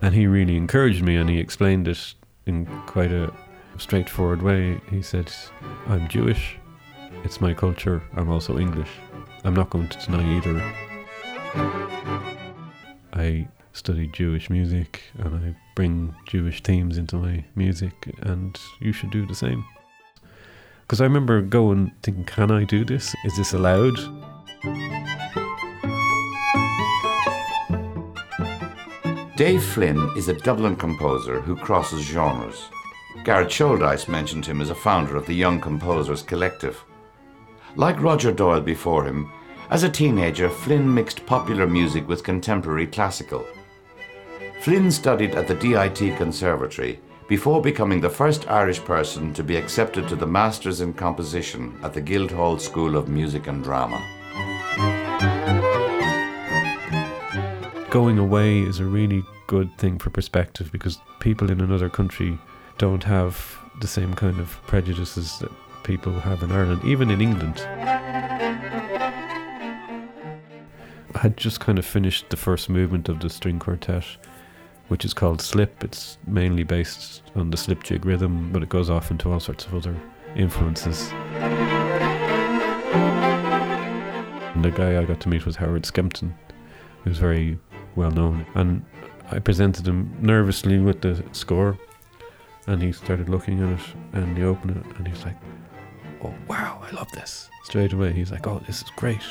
and 0.00 0.14
he 0.14 0.26
really 0.26 0.56
encouraged 0.56 1.02
me 1.02 1.16
and 1.16 1.28
he 1.28 1.38
explained 1.38 1.88
it 1.88 2.14
in 2.46 2.64
quite 2.86 3.12
a 3.12 3.30
straightforward 3.76 4.40
way. 4.40 4.80
He 4.88 5.02
said, 5.02 5.30
I'm 5.88 6.08
Jewish, 6.08 6.56
it's 7.24 7.40
my 7.40 7.54
culture, 7.54 8.02
I'm 8.14 8.28
also 8.30 8.58
English. 8.58 8.90
I'm 9.44 9.54
not 9.54 9.70
going 9.70 9.88
to 9.88 9.98
deny 10.06 10.36
either. 10.36 10.62
I 13.12 13.48
study 13.72 14.06
Jewish 14.08 14.50
music 14.50 15.02
and 15.18 15.34
I 15.44 15.56
bring 15.74 16.14
Jewish 16.26 16.62
themes 16.62 16.98
into 16.98 17.16
my 17.16 17.44
music, 17.54 18.14
and 18.20 18.58
you 18.80 18.92
should 18.92 19.10
do 19.10 19.26
the 19.26 19.34
same. 19.34 19.64
Because 20.82 21.00
I 21.00 21.04
remember 21.04 21.40
going 21.40 21.92
thinking, 22.02 22.24
can 22.24 22.50
I 22.50 22.64
do 22.64 22.84
this? 22.84 23.14
Is 23.24 23.36
this 23.36 23.54
allowed? 23.54 23.96
Dave 29.36 29.64
Flynn 29.64 30.10
is 30.16 30.28
a 30.28 30.34
Dublin 30.34 30.76
composer 30.76 31.40
who 31.40 31.56
crosses 31.56 32.02
genres. 32.02 32.68
Garrett 33.24 33.48
Sholdice 33.48 34.08
mentioned 34.08 34.44
him 34.44 34.60
as 34.60 34.70
a 34.70 34.74
founder 34.74 35.16
of 35.16 35.26
the 35.26 35.34
Young 35.34 35.60
Composers 35.60 36.22
Collective. 36.22 36.84
Like 37.76 38.02
Roger 38.02 38.32
Doyle 38.32 38.60
before 38.60 39.04
him, 39.04 39.30
as 39.70 39.82
a 39.82 39.88
teenager, 39.88 40.50
Flynn 40.50 40.92
mixed 40.92 41.24
popular 41.24 41.66
music 41.66 42.06
with 42.06 42.22
contemporary 42.22 42.86
classical. 42.86 43.46
Flynn 44.60 44.90
studied 44.90 45.34
at 45.34 45.48
the 45.48 45.54
DIT 45.54 46.18
Conservatory 46.18 47.00
before 47.28 47.62
becoming 47.62 47.98
the 47.98 48.10
first 48.10 48.50
Irish 48.50 48.80
person 48.84 49.32
to 49.32 49.42
be 49.42 49.56
accepted 49.56 50.06
to 50.08 50.16
the 50.16 50.26
Masters 50.26 50.82
in 50.82 50.92
Composition 50.92 51.74
at 51.82 51.94
the 51.94 52.00
Guildhall 52.02 52.58
School 52.58 52.94
of 52.94 53.08
Music 53.08 53.46
and 53.46 53.64
Drama. 53.64 54.00
Going 57.88 58.18
away 58.18 58.60
is 58.60 58.80
a 58.80 58.84
really 58.84 59.24
good 59.46 59.74
thing 59.78 59.98
for 59.98 60.10
perspective 60.10 60.70
because 60.70 60.98
people 61.20 61.50
in 61.50 61.62
another 61.62 61.88
country 61.88 62.38
don't 62.76 63.04
have 63.04 63.58
the 63.80 63.86
same 63.86 64.12
kind 64.12 64.38
of 64.38 64.50
prejudices 64.66 65.38
that 65.38 65.50
people 65.82 66.12
have 66.20 66.42
in 66.42 66.52
Ireland, 66.52 66.84
even 66.84 67.10
in 67.10 67.20
England. 67.20 67.60
I 71.14 71.18
had 71.18 71.36
just 71.36 71.60
kind 71.60 71.78
of 71.78 71.84
finished 71.84 72.30
the 72.30 72.36
first 72.36 72.68
movement 72.68 73.08
of 73.08 73.20
the 73.20 73.28
string 73.30 73.58
quartet, 73.58 74.04
which 74.88 75.04
is 75.04 75.14
called 75.14 75.40
Slip. 75.40 75.84
It's 75.84 76.18
mainly 76.26 76.64
based 76.64 77.22
on 77.34 77.50
the 77.50 77.56
slip 77.56 77.82
jig 77.84 78.04
rhythm, 78.04 78.50
but 78.52 78.62
it 78.62 78.68
goes 78.68 78.90
off 78.90 79.10
into 79.10 79.30
all 79.32 79.40
sorts 79.40 79.66
of 79.66 79.74
other 79.74 79.96
influences. 80.34 81.10
And 84.54 84.64
the 84.64 84.70
guy 84.70 85.00
I 85.00 85.04
got 85.04 85.20
to 85.20 85.28
meet 85.28 85.46
was 85.46 85.56
Howard 85.56 85.82
Skempton, 85.84 86.32
who's 87.04 87.18
very 87.18 87.58
well 87.94 88.10
known. 88.10 88.46
And 88.54 88.84
I 89.30 89.38
presented 89.38 89.86
him 89.86 90.16
nervously 90.20 90.78
with 90.78 91.00
the 91.00 91.24
score, 91.32 91.78
and 92.66 92.82
he 92.82 92.92
started 92.92 93.28
looking 93.28 93.62
at 93.62 93.78
it, 93.78 93.86
and 94.12 94.36
he 94.36 94.44
opened 94.44 94.76
it, 94.76 94.84
and 94.98 95.08
he's 95.08 95.24
like, 95.24 95.36
"Oh 96.24 96.34
wow, 96.48 96.80
I 96.82 96.94
love 96.94 97.10
this!" 97.12 97.50
Straight 97.64 97.92
away, 97.92 98.12
he's 98.12 98.30
like, 98.30 98.46
"Oh, 98.46 98.60
this 98.66 98.82
is 98.82 98.90
great." 98.96 99.22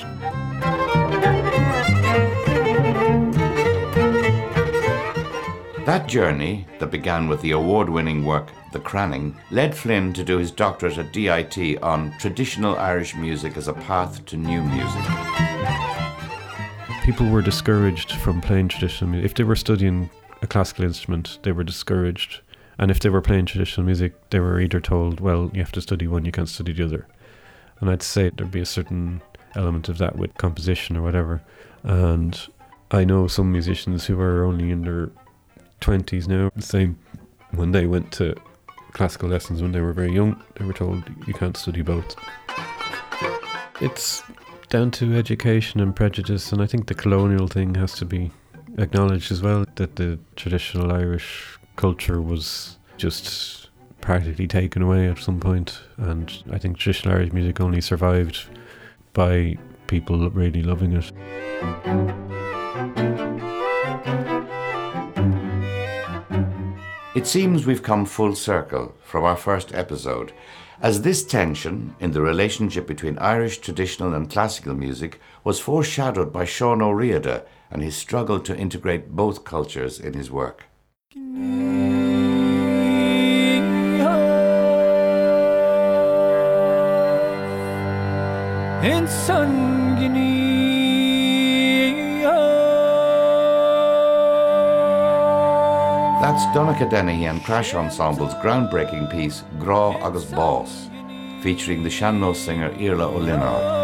That 5.85 6.07
journey, 6.07 6.67
that 6.79 6.91
began 6.91 7.27
with 7.27 7.41
the 7.41 7.51
award 7.51 7.89
winning 7.89 8.23
work 8.23 8.49
The 8.71 8.79
Cranning, 8.79 9.35
led 9.49 9.75
Flynn 9.75 10.13
to 10.13 10.23
do 10.23 10.37
his 10.37 10.51
doctorate 10.51 10.97
at 10.97 11.11
DIT 11.11 11.81
on 11.81 12.13
traditional 12.19 12.77
Irish 12.77 13.15
music 13.15 13.57
as 13.57 13.67
a 13.67 13.73
path 13.73 14.23
to 14.27 14.37
new 14.37 14.61
music. 14.61 15.03
People 17.03 17.29
were 17.29 17.41
discouraged 17.41 18.11
from 18.13 18.41
playing 18.41 18.67
traditional 18.67 19.09
music. 19.09 19.25
If 19.25 19.35
they 19.35 19.43
were 19.43 19.55
studying 19.55 20.09
a 20.41 20.47
classical 20.47 20.85
instrument, 20.85 21.39
they 21.43 21.51
were 21.51 21.63
discouraged. 21.63 22.41
And 22.81 22.91
if 22.91 22.99
they 22.99 23.09
were 23.09 23.21
playing 23.21 23.45
traditional 23.45 23.85
music, 23.85 24.13
they 24.31 24.39
were 24.39 24.59
either 24.59 24.81
told, 24.81 25.19
well, 25.21 25.51
you 25.53 25.61
have 25.61 25.71
to 25.73 25.81
study 25.81 26.07
one, 26.07 26.25
you 26.25 26.31
can't 26.31 26.49
study 26.49 26.73
the 26.73 26.83
other. 26.83 27.07
And 27.79 27.89
I'd 27.89 28.01
say 28.01 28.31
there'd 28.31 28.51
be 28.51 28.59
a 28.59 28.65
certain 28.65 29.21
element 29.55 29.87
of 29.87 29.99
that 29.99 30.15
with 30.15 30.35
composition 30.37 30.97
or 30.97 31.03
whatever. 31.03 31.43
And 31.83 32.37
I 32.89 33.03
know 33.05 33.27
some 33.27 33.51
musicians 33.51 34.05
who 34.05 34.19
are 34.19 34.43
only 34.43 34.71
in 34.71 34.81
their 34.81 35.11
20s 35.81 36.27
now. 36.27 36.51
Same 36.59 36.97
when 37.51 37.71
they 37.71 37.85
went 37.85 38.11
to 38.13 38.35
classical 38.93 39.29
lessons 39.29 39.61
when 39.61 39.71
they 39.71 39.81
were 39.81 39.93
very 39.93 40.11
young, 40.11 40.43
they 40.55 40.65
were 40.65 40.73
told 40.73 41.03
you 41.27 41.33
can't 41.33 41.55
study 41.55 41.83
both. 41.83 42.15
It's 43.79 44.23
down 44.69 44.89
to 44.91 45.15
education 45.15 45.79
and 45.79 45.95
prejudice, 45.95 46.51
and 46.51 46.61
I 46.61 46.65
think 46.65 46.87
the 46.87 46.93
colonial 46.93 47.47
thing 47.47 47.75
has 47.75 47.93
to 47.95 48.05
be 48.05 48.31
acknowledged 48.77 49.31
as 49.31 49.41
well 49.41 49.65
that 49.75 49.97
the 49.97 50.17
traditional 50.35 50.91
Irish 50.91 51.57
culture 51.75 52.21
was 52.21 52.77
just 52.97 53.69
practically 54.01 54.47
taken 54.47 54.81
away 54.81 55.07
at 55.07 55.19
some 55.19 55.39
point, 55.39 55.79
and 55.97 56.43
I 56.51 56.57
think 56.57 56.77
traditional 56.77 57.15
Irish 57.15 57.33
music 57.33 57.61
only 57.61 57.81
survived 57.81 58.45
by 59.13 59.57
people 59.87 60.29
really 60.31 60.63
loving 60.63 60.93
it. 60.93 61.11
It 67.13 67.27
seems 67.27 67.65
we've 67.65 67.83
come 67.83 68.05
full 68.05 68.35
circle 68.35 68.95
from 69.03 69.25
our 69.25 69.35
first 69.35 69.75
episode, 69.75 70.31
as 70.81 71.01
this 71.01 71.23
tension 71.23 71.93
in 71.99 72.11
the 72.11 72.21
relationship 72.21 72.87
between 72.87 73.19
Irish 73.19 73.59
traditional 73.59 74.15
and 74.15 74.29
classical 74.29 74.73
music 74.73 75.19
was 75.43 75.59
foreshadowed 75.59 76.33
by 76.33 76.45
Sean 76.45 76.79
Ó 76.79 76.91
Riada 76.91 77.45
and 77.69 77.83
his 77.83 77.95
struggle 77.95 78.39
to 78.39 78.57
integrate 78.57 79.11
both 79.11 79.43
cultures 79.43 79.99
in 79.99 80.13
his 80.13 80.31
work. 80.31 80.70
In 81.13 81.25
That's 96.21 96.45
Donnacha 96.53 96.89
Dennehy 96.89 97.25
and 97.25 97.43
Crash 97.43 97.73
Ensemble's 97.73 98.33
groundbreaking 98.35 99.11
piece 99.11 99.43
Grá 99.59 100.01
agus 100.01 100.23
Bás, 100.31 100.89
featuring 101.43 101.83
the 101.83 101.89
Sean-Nós 101.89 102.37
singer 102.37 102.71
Iarla 102.79 103.07
Ó 103.07 103.19
Lionáird. 103.19 103.81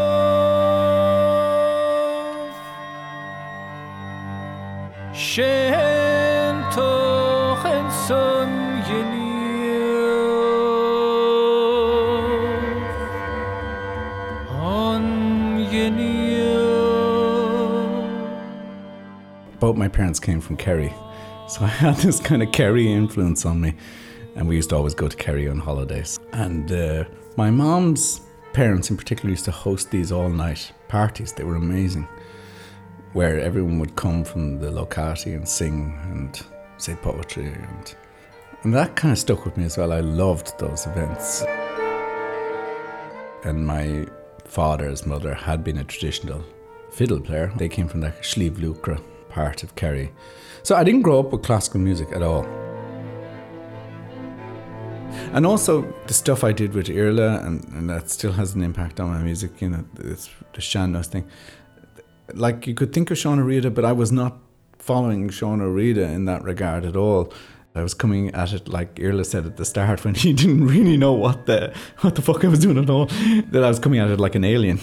Both 19.68 19.76
my 19.76 19.90
parents 19.90 20.18
came 20.18 20.40
from 20.40 20.56
Kerry, 20.56 20.94
so 21.50 21.66
I 21.66 21.68
had 21.68 21.96
this 22.06 22.22
kind 22.22 22.42
of 22.42 22.54
Kerry 22.54 22.90
influence 22.90 23.46
on 23.46 23.60
me, 23.60 23.74
and 24.38 24.48
we 24.48 24.56
used 24.56 24.70
to 24.70 24.78
always 24.78 24.94
go 24.94 25.10
to 25.10 25.18
Kerry 25.18 25.50
on 25.50 25.60
holidays. 25.60 26.18
And 26.32 26.72
uh, 26.72 27.04
my 27.36 27.52
mom's 27.52 28.22
parents, 28.54 28.90
in 28.90 28.96
particular, 28.96 29.30
used 29.30 29.44
to 29.44 29.52
host 29.52 29.92
these 29.92 30.10
all-night 30.10 30.72
parties. 30.88 31.34
They 31.34 31.44
were 31.44 31.58
amazing 31.58 32.08
where 33.12 33.42
everyone 33.42 33.78
would 33.80 33.98
come 33.98 34.24
from 34.24 34.58
the 34.58 34.72
locality 34.72 35.34
and 35.34 35.46
sing 35.46 36.00
and 36.04 36.42
say 36.78 36.96
poetry 36.96 37.48
and 37.48 37.94
and 38.64 38.74
that 38.74 38.96
kind 38.96 39.12
of 39.12 39.18
stuck 39.18 39.44
with 39.44 39.58
me 39.58 39.66
as 39.66 39.78
well. 39.78 39.92
I 39.92 40.00
loved 40.00 40.58
those 40.60 40.88
events. 40.88 41.44
And 43.44 43.68
my 43.68 44.08
father's 44.46 45.06
mother 45.06 45.34
had 45.34 45.66
been 45.66 45.80
a 45.80 45.84
traditional 45.84 46.42
fiddle 46.90 47.20
player. 47.20 47.52
They 47.58 47.68
came 47.68 47.90
from 47.90 48.00
the 48.00 48.12
Sliabh 48.22 48.60
Luachra 48.60 49.04
part 49.40 49.64
of 49.64 49.70
Kerry. 49.82 50.08
So 50.64 50.72
I 50.76 50.84
didn't 50.88 51.04
grow 51.08 51.20
up 51.22 51.30
with 51.32 51.44
classical 51.50 51.80
music 51.90 52.10
at 52.18 52.24
all. 52.30 52.44
And 55.36 55.46
also 55.46 55.72
the 56.08 56.14
stuff 56.14 56.44
I 56.44 56.52
did 56.62 56.74
with 56.74 56.88
Iarla, 56.90 57.30
and, 57.46 57.56
and 57.76 57.90
that 57.90 58.10
still 58.10 58.34
has 58.34 58.50
an 58.56 58.62
impact 58.70 59.00
on 59.00 59.08
my 59.10 59.22
music, 59.30 59.52
you 59.62 59.70
know, 59.70 59.84
it's 60.14 60.30
the 60.54 60.62
Sean-Nós 60.62 61.08
thing 61.08 61.26
like 62.34 62.68
you 62.68 62.74
could 62.74 62.94
think 62.94 63.12
of 63.12 63.18
Sean 63.18 63.40
Ó 63.40 63.44
Riada, 63.44 63.74
but 63.74 63.86
I 63.86 63.92
was 63.92 64.12
not 64.12 64.38
following 64.80 65.30
Sean 65.30 65.60
Ó 65.62 65.66
Riada 65.66 66.14
in 66.14 66.26
that 66.26 66.44
regard 66.44 66.86
at 66.86 66.96
all. 66.96 67.34
I 67.76 67.84
was 67.84 67.94
coming 67.94 68.34
at 68.34 68.54
it 68.54 68.68
like 68.68 69.00
Iarla 69.00 69.24
said 69.24 69.46
at 69.46 69.58
the 69.58 69.66
start 69.66 70.04
when 70.06 70.16
he 70.16 70.34
didn't 70.34 70.66
really 70.66 70.98
know 70.98 71.14
what 71.14 71.46
the 71.46 71.74
what 72.00 72.16
the 72.16 72.22
fuck 72.22 72.44
I 72.44 72.48
was 72.48 72.60
doing 72.60 72.78
at 72.78 72.90
all. 72.90 73.06
That 73.52 73.64
I 73.64 73.70
was 73.70 73.80
coming 73.80 74.00
at 74.00 74.10
it 74.10 74.20
like 74.20 74.36
an 74.36 74.44
alien. 74.44 74.80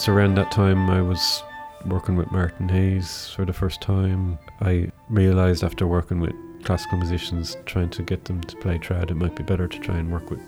It's 0.00 0.08
around 0.08 0.36
that 0.36 0.50
time 0.50 0.88
I 0.88 1.02
was 1.02 1.42
working 1.84 2.16
with 2.16 2.32
Martin 2.32 2.70
Hayes 2.70 3.30
for 3.36 3.44
the 3.44 3.52
first 3.52 3.82
time. 3.82 4.38
I 4.62 4.90
realised 5.10 5.62
after 5.62 5.86
working 5.86 6.20
with 6.20 6.32
classical 6.64 6.96
musicians, 6.96 7.58
trying 7.66 7.90
to 7.90 8.02
get 8.02 8.24
them 8.24 8.40
to 8.40 8.56
play 8.56 8.78
trad, 8.78 9.10
it 9.10 9.16
might 9.16 9.36
be 9.36 9.42
better 9.42 9.68
to 9.68 9.78
try 9.78 9.98
and 9.98 10.10
work 10.10 10.30
with 10.30 10.40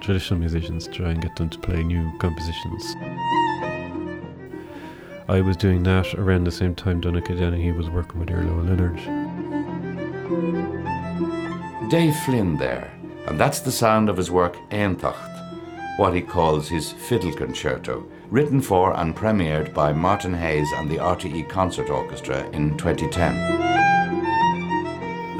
traditional 0.00 0.40
musicians 0.40 0.86
to 0.86 0.92
try 0.94 1.10
and 1.10 1.20
get 1.20 1.36
them 1.36 1.50
to 1.50 1.58
play 1.58 1.82
new 1.84 2.10
compositions. 2.16 2.82
I 5.28 5.42
was 5.42 5.58
doing 5.58 5.82
that 5.82 6.14
around 6.14 6.44
the 6.44 6.50
same 6.50 6.74
time 6.74 7.02
Donnacha 7.02 7.36
Dennehy 7.36 7.72
was 7.72 7.90
working 7.90 8.18
with 8.20 8.30
Iarla 8.30 8.52
Ó 8.52 8.64
Lionáird. 8.64 9.00
Dave 11.90 12.16
Flynn 12.24 12.56
there, 12.56 12.90
and 13.26 13.38
that's 13.38 13.60
the 13.60 13.70
sound 13.70 14.08
of 14.08 14.16
his 14.16 14.30
work 14.30 14.56
Aontacht, 14.70 15.98
what 15.98 16.14
he 16.14 16.22
calls 16.22 16.70
his 16.70 16.92
fiddle 16.92 17.34
concerto, 17.34 18.08
written 18.30 18.60
for 18.60 18.94
and 18.96 19.16
premiered 19.16 19.72
by 19.72 19.92
Martin 19.92 20.34
Hayes 20.34 20.70
and 20.76 20.90
the 20.90 20.96
RTE 20.96 21.48
Concert 21.48 21.88
Orchestra 21.88 22.48
in 22.50 22.76
2010. 22.76 23.34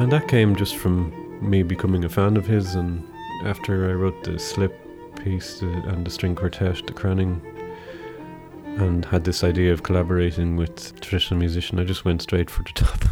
And 0.01 0.11
that 0.12 0.28
came 0.28 0.57
just 0.57 0.76
from 0.76 1.12
me 1.43 1.62
becoming 1.62 2.05
a 2.05 2.09
fan 2.09 2.36
of 2.36 2.47
his, 2.47 2.74
and 2.74 3.07
after 3.45 3.91
I 3.91 3.95
wrote 3.95 4.24
the 4.24 4.39
Slip 4.39 4.74
piece 5.16 5.61
and 5.61 6.07
the 6.07 6.11
string 6.11 6.34
quartet, 6.34 6.86
the 6.86 6.93
Cranning, 6.93 7.43
and 8.78 9.05
had 9.05 9.24
this 9.24 9.45
idea 9.45 9.72
of 9.72 9.82
collaborating 9.82 10.57
with 10.57 10.99
traditional 11.01 11.39
musician, 11.39 11.78
I 11.78 11.84
just 11.84 12.05
went 12.05 12.22
straight 12.22 12.49
for 12.49 12.62
the 12.62 12.72
top. 12.74 13.05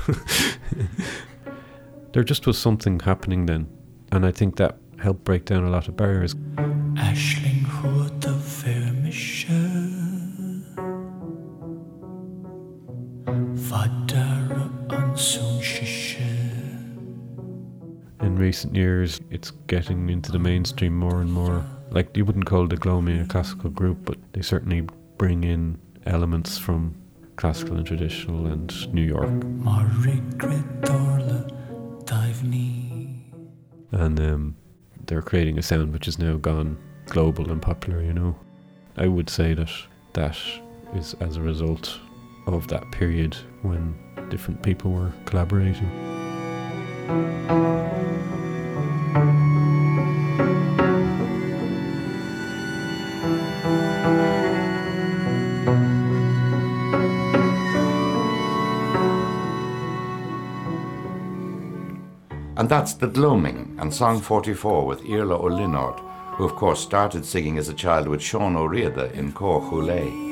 there 2.12 2.24
just 2.24 2.46
was 2.46 2.56
something 2.56 3.00
happening 3.00 3.46
then, 3.46 3.68
and 4.12 4.24
I 4.24 4.30
think 4.30 4.56
that 4.56 4.78
helped 4.98 5.24
break 5.24 5.44
down 5.44 5.64
a 5.64 5.70
lot 5.70 5.88
of 5.88 5.96
barriers. 5.96 6.34
Ashling 6.94 7.64
recent 18.66 18.76
years, 18.76 19.20
it's 19.30 19.52
getting 19.68 20.10
into 20.10 20.32
the 20.32 20.38
mainstream 20.38 20.96
more 20.96 21.20
and 21.20 21.32
more. 21.32 21.64
Like, 21.90 22.16
you 22.16 22.24
wouldn't 22.24 22.46
call 22.46 22.66
the 22.66 22.76
Gloaming 22.76 23.22
a 23.22 23.26
classical 23.26 23.70
group, 23.70 23.98
but 24.04 24.16
they 24.32 24.42
certainly 24.42 24.88
bring 25.18 25.44
in 25.44 25.78
elements 26.04 26.58
from 26.58 26.94
classical 27.36 27.76
and 27.76 27.86
traditional 27.86 28.46
and 28.46 28.92
New 28.92 29.02
York. 29.02 29.28
And 33.92 34.18
um, 34.20 34.56
they're 35.06 35.22
creating 35.22 35.58
a 35.58 35.62
sound 35.62 35.92
which 35.92 36.08
is 36.08 36.18
now 36.18 36.36
gone 36.36 36.76
global 37.06 37.50
and 37.52 37.62
popular, 37.62 38.02
you 38.02 38.12
know. 38.12 38.34
I 38.96 39.06
would 39.06 39.30
say 39.30 39.54
that 39.54 39.70
that 40.14 40.36
is 40.94 41.14
as 41.20 41.36
a 41.36 41.40
result 41.40 42.00
of 42.48 42.66
that 42.68 42.90
period 42.90 43.36
when 43.62 43.94
different 44.28 44.62
people 44.62 44.90
were 44.90 45.12
collaborating. 45.24 45.90
And 62.58 62.68
that's 62.68 62.94
The 62.94 63.06
Gloaming 63.06 63.76
and 63.78 63.94
Song 63.94 64.20
44 64.20 64.86
with 64.86 65.00
Iarla 65.06 65.38
Ó 65.38 65.48
who 66.36 66.44
of 66.44 66.54
course 66.54 66.80
started 66.80 67.24
singing 67.24 67.56
as 67.56 67.70
a 67.70 67.74
child 67.74 68.08
with 68.08 68.20
Sean 68.20 68.54
Ó 68.54 68.68
Riada 68.68 69.10
in 69.12 69.32
Cór 69.32 69.62
Chulé. 69.70 70.26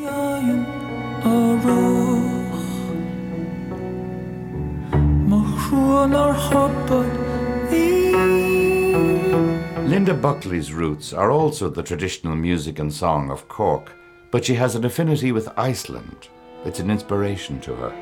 Linda 9.94 10.12
Buckley's 10.12 10.72
roots 10.72 11.12
are 11.12 11.30
also 11.30 11.70
the 11.70 11.80
traditional 11.80 12.34
music 12.34 12.80
and 12.80 12.92
song 12.92 13.30
of 13.30 13.46
Cork, 13.46 13.92
but 14.32 14.44
she 14.44 14.54
has 14.54 14.74
an 14.74 14.84
affinity 14.84 15.30
with 15.30 15.48
Iceland. 15.56 16.26
It's 16.64 16.80
an 16.80 16.90
inspiration 16.90 17.60
to 17.60 17.76
her. 17.76 17.92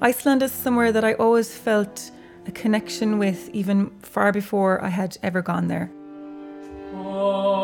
Iceland 0.00 0.44
is 0.44 0.52
somewhere 0.52 0.92
that 0.92 1.04
I 1.04 1.14
always 1.14 1.52
felt 1.52 2.12
a 2.46 2.52
connection 2.52 3.18
with, 3.18 3.48
even 3.48 3.90
far 4.02 4.30
before 4.30 4.80
I 4.80 4.90
had 4.90 5.18
ever 5.24 5.42
gone 5.42 5.66
there. 5.66 5.90
Oh. 6.94 7.63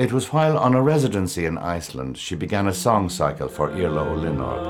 It 0.00 0.12
was 0.14 0.32
while 0.32 0.56
on 0.56 0.74
a 0.74 0.80
residency 0.80 1.44
in 1.44 1.58
Iceland 1.58 2.16
she 2.16 2.34
began 2.34 2.66
a 2.66 2.72
song 2.72 3.10
cycle 3.10 3.48
for 3.48 3.70
Iarla 3.70 4.16
Linard. 4.16 4.64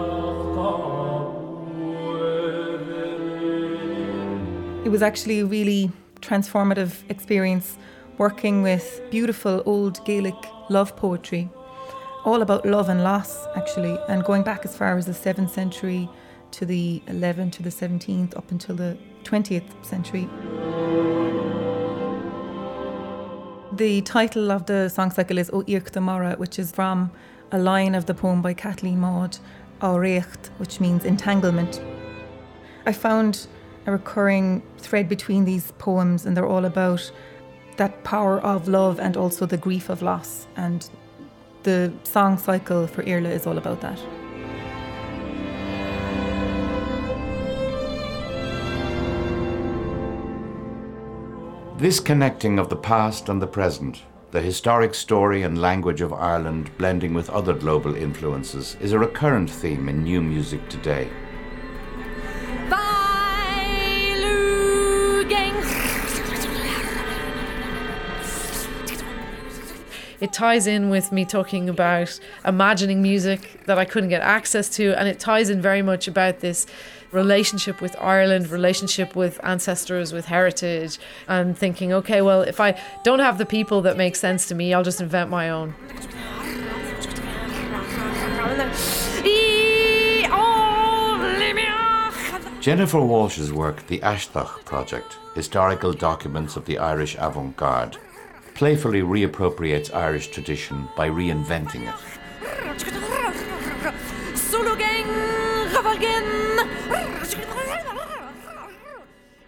It 4.85 4.89
was 4.89 5.03
actually 5.03 5.39
a 5.39 5.47
really 5.47 5.93
transformative 6.21 7.09
experience 7.09 7.79
working 8.19 8.63
with 8.63 9.01
beautiful 9.13 9.63
old 9.67 10.05
Gaelic 10.05 10.35
love 10.69 10.97
poetry, 10.97 11.49
all 12.25 12.43
about 12.43 12.67
love 12.67 12.89
and 12.89 13.05
loss, 13.05 13.47
actually, 13.55 13.97
and 14.09 14.25
going 14.25 14.43
back 14.43 14.65
as 14.65 14.77
far 14.77 14.99
as 14.99 15.07
the 15.07 15.13
7th 15.13 15.51
century 15.51 16.11
to 16.51 16.67
the 16.67 17.01
11th 17.07 17.53
to 17.53 17.63
the 17.63 17.71
17th, 17.71 18.37
up 18.37 18.51
until 18.51 18.75
the 18.75 18.99
20th 19.23 19.87
century. 19.87 20.29
The 23.73 24.03
title 24.03 24.51
of 24.51 24.67
the 24.67 24.89
song 24.89 25.13
cycle 25.13 25.39
is 25.39 25.49
O 25.53 25.63
Irk 25.69 25.93
de 25.93 26.01
Mara, 26.01 26.35
which 26.35 26.59
is 26.59 26.73
from 26.73 27.13
a 27.53 27.59
line 27.59 27.95
of 27.95 28.07
the 28.07 28.15
poem 28.15 28.43
by 28.43 28.53
Kathleen 28.53 28.99
Maud, 28.99 29.39
Aurecht, 29.81 30.51
which 30.59 30.81
means 30.81 31.05
entanglement. 31.05 31.81
I 32.85 32.93
found 32.93 33.47
a 33.87 33.93
recurring 33.93 34.63
thread 34.79 35.09
between 35.09 35.45
these 35.45 35.71
poems, 35.79 36.27
and 36.27 36.37
they're 36.37 36.49
all 36.49 36.65
about 36.65 37.13
that 37.77 38.03
power 38.03 38.41
of 38.41 38.67
love 38.67 38.99
and 38.99 39.17
also 39.17 39.47
the 39.47 39.57
grief 39.57 39.89
of 39.89 40.03
loss. 40.03 40.49
And 40.57 40.91
the 41.63 41.93
song 42.03 42.39
cycle 42.39 42.89
for 42.89 43.03
Iarla 43.07 43.29
is 43.29 43.47
all 43.47 43.57
about 43.57 43.81
that. 43.83 44.01
This 51.81 51.99
connecting 51.99 52.59
of 52.59 52.69
the 52.69 52.77
past 52.77 53.31
and 53.31 53.41
the 53.41 53.47
present, 53.47 54.03
the 54.33 54.43
historic 54.43 54.95
story 54.95 55.45
and 55.45 55.59
language 55.59 56.03
of 56.03 56.13
Ireland 56.13 56.71
blending 56.77 57.15
with 57.15 57.31
other 57.31 57.55
global 57.55 57.95
influences, 57.95 58.77
is 58.83 58.93
a 58.93 58.99
recurrent 58.99 59.49
theme 59.49 59.89
in 59.89 60.05
new 60.05 60.21
music 60.21 60.69
today. 60.69 61.09
It 70.21 70.35
ties 70.35 70.67
in 70.67 70.91
with 70.91 71.13
me 71.13 71.25
talking 71.25 71.71
about 71.71 72.21
imagining 72.45 73.01
music 73.01 73.65
that 73.65 73.79
I 73.79 73.87
couldn't 73.87 74.11
get 74.11 74.21
access 74.21 74.69
to, 74.77 74.93
and 74.99 75.09
it 75.09 75.19
ties 75.19 75.49
in 75.49 75.63
very 75.63 75.81
much 75.81 76.07
about 76.07 76.41
this 76.41 76.67
relationship 77.13 77.81
with 77.81 77.97
Ireland, 78.01 78.51
relationship 78.51 79.17
with 79.17 79.41
ancestors, 79.43 80.13
with 80.13 80.27
heritage, 80.27 80.99
and 81.29 81.57
thinking, 81.57 81.93
okay, 81.93 82.23
well, 82.23 82.43
if 82.43 82.61
I 82.61 82.81
don't 83.03 83.19
have 83.21 83.39
the 83.39 83.47
people 83.47 83.81
that 83.83 83.97
make 83.97 84.17
sense 84.17 84.47
to 84.49 84.55
me, 84.55 84.73
I'll 84.75 84.85
just 84.85 85.01
invent 85.01 85.31
my 85.31 85.51
own. 85.51 85.75
Jennifer 92.61 93.01
Walshe's 93.01 93.53
work, 93.53 93.87
the 93.87 94.01
Aisteach 94.01 94.65
Project, 94.67 95.17
Historical 95.35 95.95
Documents 95.95 96.57
of 96.57 96.67
the 96.67 96.77
Irish 96.79 97.17
Avant 97.19 97.57
Garde, 97.57 97.97
playfully 98.55 99.01
reappropriates 99.01 99.95
Irish 99.95 100.29
tradition 100.29 100.87
by 100.95 101.09
reinventing 101.09 101.89
it. 101.89 101.95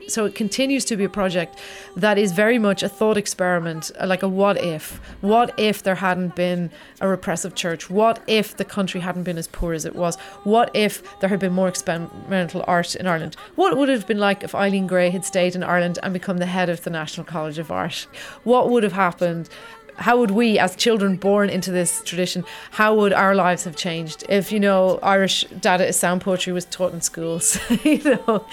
So 0.09 0.27
it 0.27 0.35
continues 0.35 0.85
to 0.87 0.97
be 0.97 1.05
a 1.05 1.09
project 1.09 1.59
that 1.97 2.19
is 2.19 2.33
very 2.33 2.59
much 2.59 2.83
a 2.83 2.89
thought 2.89 3.17
experiment, 3.17 3.91
uh, 3.99 4.07
like 4.07 4.23
a 4.23 4.29
what 4.29 4.63
if. 4.63 5.01
What 5.23 5.55
if 5.59 5.83
there 5.83 5.95
hadn't 5.95 6.37
been 6.37 6.71
a 7.01 7.09
repressive 7.09 7.55
church? 7.55 7.89
What 7.89 8.23
if 8.27 8.55
the 8.57 8.65
country 8.65 9.01
hadn't 9.01 9.23
been 9.23 9.39
as 9.39 9.49
poor 9.49 9.73
as 9.73 9.87
it 9.87 9.97
was? 9.97 10.17
What 10.45 10.71
if 10.75 11.19
there 11.21 11.31
had 11.31 11.41
been 11.41 11.55
more 11.55 11.69
experimental 11.69 12.63
art 12.67 12.95
in 12.95 13.07
Ireland? 13.07 13.37
What 13.55 13.79
would 13.79 13.89
it 13.89 13.93
have 13.93 14.07
been 14.07 14.19
like 14.19 14.45
if 14.45 14.55
Eileen 14.55 14.87
Gray 14.87 15.09
had 15.09 15.25
stayed 15.25 15.55
in 15.55 15.63
Ireland 15.63 15.99
and 16.03 16.13
become 16.13 16.37
the 16.37 16.47
head 16.47 16.69
of 16.69 16.85
the 16.85 16.91
National 16.91 17.25
College 17.25 17.59
of 17.59 17.71
Art? 17.71 18.07
What 18.45 18.69
would 18.69 18.83
have 18.83 18.93
happened? 18.93 19.49
How 19.97 20.19
would 20.19 20.31
we 20.31 20.59
as 20.59 20.75
children 20.77 21.17
born 21.17 21.51
into 21.51 21.71
this 21.71 22.03
tradition 22.03 22.45
how 22.71 22.95
would 22.95 23.13
our 23.13 23.35
lives 23.35 23.65
have 23.65 23.77
changed 23.77 24.25
if 24.29 24.53
you 24.53 24.61
know 24.61 24.99
irish 25.03 25.45
dadaist 25.61 25.95
sound 25.95 26.21
poetry 26.21 26.53
was 26.53 26.65
taught 26.67 26.93
in 26.93 27.01
schools 27.01 27.59
you 27.85 28.03
know 28.05 28.45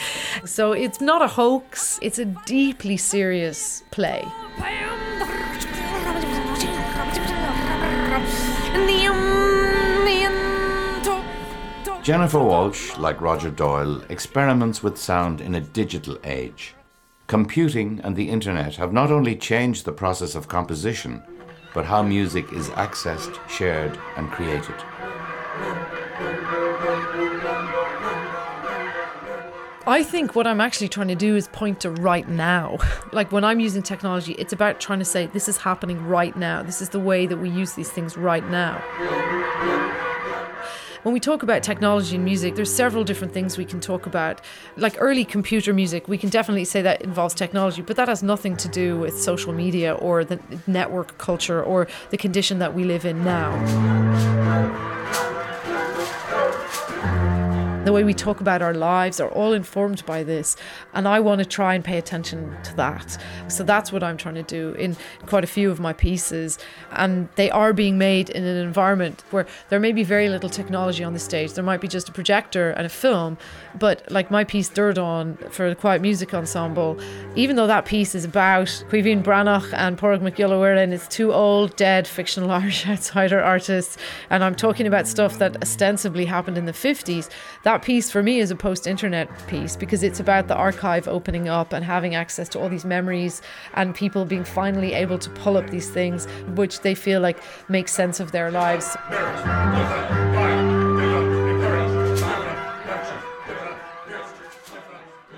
so 0.45 0.71
it's 0.71 1.01
not 1.01 1.21
a 1.21 1.27
hoax 1.27 1.99
it's 2.01 2.19
a 2.19 2.25
deeply 2.25 2.97
serious 2.97 3.83
play 3.91 4.23
Jennifer 12.01 12.39
Walshe, 12.39 12.97
like 12.97 13.21
Roger 13.21 13.51
Doyle, 13.51 14.01
experiments 14.09 14.81
with 14.81 14.97
sound 14.97 15.41
in 15.41 15.53
a 15.53 15.61
digital 15.61 16.17
age. 16.23 16.73
Computing 17.29 18.01
and 18.03 18.15
the 18.15 18.27
internet 18.27 18.75
have 18.77 18.91
not 18.91 19.11
only 19.11 19.35
changed 19.35 19.85
the 19.85 19.91
process 19.91 20.33
of 20.33 20.47
composition, 20.47 21.21
but 21.75 21.85
how 21.85 22.01
music 22.01 22.51
is 22.51 22.69
accessed, 22.69 23.37
shared, 23.47 23.99
and 24.17 24.31
created. 24.31 24.73
I 29.85 30.01
think 30.03 30.35
what 30.35 30.47
I'm 30.47 30.59
actually 30.59 30.87
trying 30.87 31.09
to 31.09 31.15
do 31.15 31.35
is 31.35 31.47
point 31.49 31.81
to 31.81 31.91
right 31.91 32.27
now. 32.27 32.79
Like 33.11 33.31
when 33.31 33.43
I'm 33.43 33.59
using 33.59 33.83
technology, 33.83 34.33
it's 34.33 34.53
about 34.53 34.79
trying 34.79 34.99
to 34.99 35.05
say 35.05 35.27
this 35.27 35.47
is 35.47 35.57
happening 35.57 36.03
right 36.05 36.35
now. 36.35 36.63
This 36.63 36.81
is 36.81 36.89
the 36.89 36.99
way 36.99 37.27
that 37.27 37.37
we 37.37 37.49
use 37.49 37.73
these 37.73 37.91
things 37.91 38.17
right 38.17 38.47
now. 38.49 39.98
When 41.03 41.13
we 41.13 41.19
talk 41.21 41.43
about 41.43 41.63
technology 41.63 42.15
and 42.15 42.25
music, 42.25 42.55
there's 42.55 42.73
several 42.73 43.05
different 43.05 43.33
things 43.33 43.57
we 43.57 43.63
can 43.63 43.79
talk 43.79 44.05
about. 44.05 44.41
Like 44.75 44.95
early 44.99 45.23
computer 45.23 45.73
music, 45.73 46.09
we 46.09 46.17
can 46.17 46.29
definitely 46.29 46.65
say 46.65 46.81
that 46.81 47.01
involves 47.01 47.33
technology, 47.33 47.81
but 47.81 47.95
that 47.95 48.09
has 48.09 48.21
nothing 48.21 48.57
to 48.57 48.67
do 48.67 48.99
with 48.99 49.17
social 49.19 49.53
media 49.53 49.93
or 49.93 50.25
the 50.25 50.39
network 50.67 51.17
culture 51.17 51.63
or 51.63 51.87
the 52.09 52.17
condition 52.17 52.59
that 52.59 52.73
we 52.73 52.83
live 52.83 53.05
in 53.05 53.23
now 53.23 54.98
the 57.85 57.93
way 57.93 58.03
we 58.03 58.13
talk 58.13 58.41
about 58.41 58.61
our 58.61 58.73
lives 58.73 59.19
are 59.19 59.29
all 59.29 59.53
informed 59.53 60.05
by 60.05 60.21
this. 60.23 60.57
And 60.93 61.07
I 61.07 61.19
want 61.19 61.39
to 61.39 61.45
try 61.45 61.75
and 61.75 61.83
pay 61.83 61.97
attention 61.97 62.55
to 62.63 62.75
that. 62.75 63.17
So 63.47 63.63
that's 63.63 63.91
what 63.91 64.03
I'm 64.03 64.17
trying 64.17 64.35
to 64.35 64.43
do 64.43 64.73
in 64.73 64.97
quite 65.25 65.43
a 65.43 65.47
few 65.47 65.71
of 65.71 65.79
my 65.79 65.93
pieces. 65.93 66.59
And 66.91 67.29
they 67.35 67.49
are 67.49 67.71
being 67.71 67.97
made 67.97 68.29
in 68.29 68.43
an 68.43 68.57
environment 68.57 69.23
where 69.31 69.47
there 69.69 69.79
may 69.79 69.93
be 69.93 70.03
very 70.03 70.29
little 70.29 70.49
technology 70.49 71.03
on 71.03 71.13
the 71.13 71.19
stage. 71.19 71.53
There 71.53 71.63
might 71.63 71.79
be 71.79 71.87
just 71.87 72.09
a 72.09 72.11
projector 72.11 72.71
and 72.71 72.85
a 72.85 72.89
film. 72.89 73.37
But 73.77 74.11
like 74.11 74.29
my 74.29 74.43
piece 74.43 74.69
Durdon 74.69 75.51
for 75.51 75.69
the 75.69 75.75
Quiet 75.75 76.01
Music 76.01 76.33
Ensemble, 76.33 76.99
even 77.35 77.55
though 77.55 77.67
that 77.67 77.85
piece 77.85 78.13
is 78.13 78.25
about 78.25 78.67
Caoimhín 78.89 79.23
Breathnach 79.23 79.73
and 79.73 80.01
Mac 80.23 80.39
and 80.39 80.93
it's 80.93 81.07
two 81.07 81.31
old, 81.33 81.75
dead 81.75 82.07
fictional 82.07 82.51
Irish 82.59 82.87
outsider 82.87 83.41
artists, 83.41 83.97
and 84.29 84.43
I'm 84.43 84.55
talking 84.55 84.85
about 84.85 85.07
stuff 85.07 85.37
that 85.39 85.61
ostensibly 85.61 86.25
happened 86.25 86.57
in 86.57 86.65
the 86.65 86.73
50s, 86.73 87.29
that 87.63 87.68
that 87.69 87.83
piece 87.83 88.09
for 88.09 88.23
me 88.23 88.39
is 88.39 88.49
a 88.49 88.55
post 88.55 88.87
internet 88.87 89.29
piece 89.47 89.75
because 89.75 90.01
it's 90.01 90.19
about 90.19 90.47
the 90.47 90.55
archive 90.55 91.07
opening 91.07 91.47
up 91.47 91.71
and 91.71 91.85
having 91.85 92.15
access 92.15 92.49
to 92.49 92.57
all 92.57 92.67
these 92.67 92.83
memories 92.83 93.43
and 93.75 93.93
people 93.93 94.25
being 94.25 94.43
finally 94.43 94.93
able 94.93 95.19
to 95.19 95.29
pull 95.29 95.55
up 95.55 95.69
these 95.69 95.87
things 95.87 96.25
which 96.55 96.79
they 96.79 96.95
feel 96.95 97.21
like 97.21 97.37
make 97.69 97.87
sense 97.87 98.19
of 98.19 98.31
their 98.31 98.49
lives. 98.49 98.97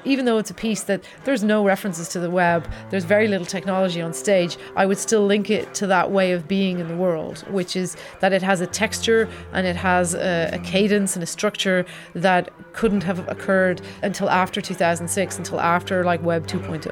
Even 0.06 0.26
though 0.26 0.38
it's 0.38 0.50
a 0.50 0.54
piece 0.54 0.84
that 0.84 1.04
there's 1.24 1.44
no 1.44 1.64
references 1.64 2.08
to 2.10 2.20
the 2.20 2.30
web, 2.30 2.68
there's 2.90 3.06
very 3.06 3.28
little 3.28 3.46
technology 3.46 4.02
on 4.02 4.14
stage, 4.14 4.58
I 4.76 4.86
would 4.86 4.98
still 4.98 5.26
link 5.26 5.50
it 5.50 5.74
to 5.76 5.88
that 5.88 6.12
way 6.12 6.32
of 6.32 6.48
being 6.48 6.80
in 6.80 6.88
the 6.88 6.96
world, 6.96 7.40
which 7.50 7.76
is 7.76 7.96
that 8.20 8.34
it 8.34 8.42
has 8.42 8.62
a 8.62 8.68
texture 8.68 9.30
and 9.54 9.68
it 9.68 9.76
has 9.76 10.14
a, 10.16 10.52
a 10.54 10.60
cadence 10.60 11.16
and 11.16 11.24
a 11.24 11.28
structure 11.28 11.86
that 12.16 12.50
couldn't 12.74 13.04
have 13.04 13.28
occurred 13.28 13.82
until 14.04 14.30
after 14.30 14.62
2006, 14.62 15.38
until 15.38 15.60
after 15.60 16.04
like 16.04 16.22
Web 16.24 16.48
2.0. 16.48 16.92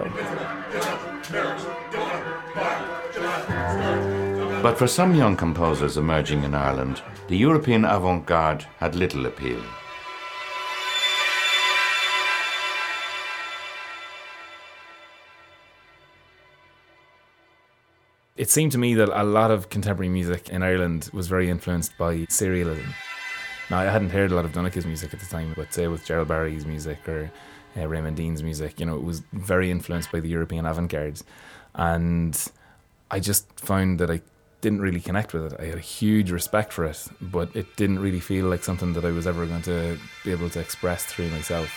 But 4.62 4.78
for 4.78 4.88
some 4.88 5.16
young 5.16 5.38
composers 5.38 5.96
emerging 5.96 6.44
in 6.44 6.54
Ireland, 6.54 7.02
the 7.30 7.38
European 7.38 7.86
avant 7.86 8.26
garde 8.26 8.66
had 8.78 8.94
little 8.94 9.26
appeal. 9.26 9.62
It 18.40 18.50
seemed 18.50 18.72
to 18.72 18.78
me 18.78 18.94
that 18.94 19.10
a 19.10 19.26
lot 19.26 19.52
of 19.52 19.70
contemporary 19.70 20.08
music 20.08 20.48
in 20.48 20.64
Ireland 20.64 21.10
was 21.12 21.28
very 21.28 21.50
influenced 21.50 21.98
by 21.98 22.20
serialism. 22.28 22.94
Now, 23.70 23.80
I 23.80 23.84
hadn't 23.84 24.12
heard 24.12 24.32
a 24.32 24.36
lot 24.36 24.46
of 24.46 24.54
Donnacha's 24.54 24.86
music 24.86 25.14
at 25.14 25.20
the 25.20 25.26
time, 25.26 25.52
but 25.58 25.74
say 25.74 25.90
with 25.90 26.06
Gerald 26.06 26.30
Barry's 26.30 26.66
music 26.66 27.00
or 27.10 27.30
uh, 27.76 27.86
Raymond 27.86 28.16
Deane's 28.16 28.42
music, 28.42 28.80
you 28.80 28.86
know, 28.86 28.96
it 28.96 29.04
was 29.04 29.24
very 29.34 29.70
influenced 29.70 30.10
by 30.10 30.22
the 30.22 30.30
European 30.30 30.66
avant 30.66 30.90
garde. 30.90 31.22
And 31.76 32.42
I 33.12 33.20
just 33.20 33.46
found 33.60 34.00
that 34.00 34.10
I 34.10 34.22
didn't 34.62 34.80
really 34.80 35.02
connect 35.02 35.34
with 35.34 35.52
it. 35.52 35.60
I 35.60 35.66
had 35.66 35.76
a 35.76 35.82
huge 35.82 36.32
respect 36.32 36.72
for 36.72 36.86
it, 36.86 37.10
but 37.20 37.54
it 37.58 37.76
didn't 37.76 38.00
really 38.00 38.22
feel 38.22 38.46
like 38.46 38.64
something 38.64 38.94
that 38.94 39.04
I 39.04 39.12
was 39.12 39.28
ever 39.28 39.46
going 39.48 39.64
to 39.64 40.00
be 40.24 40.32
able 40.32 40.50
to 40.52 40.62
express 40.62 41.04
through 41.04 41.30
myself. 41.32 41.70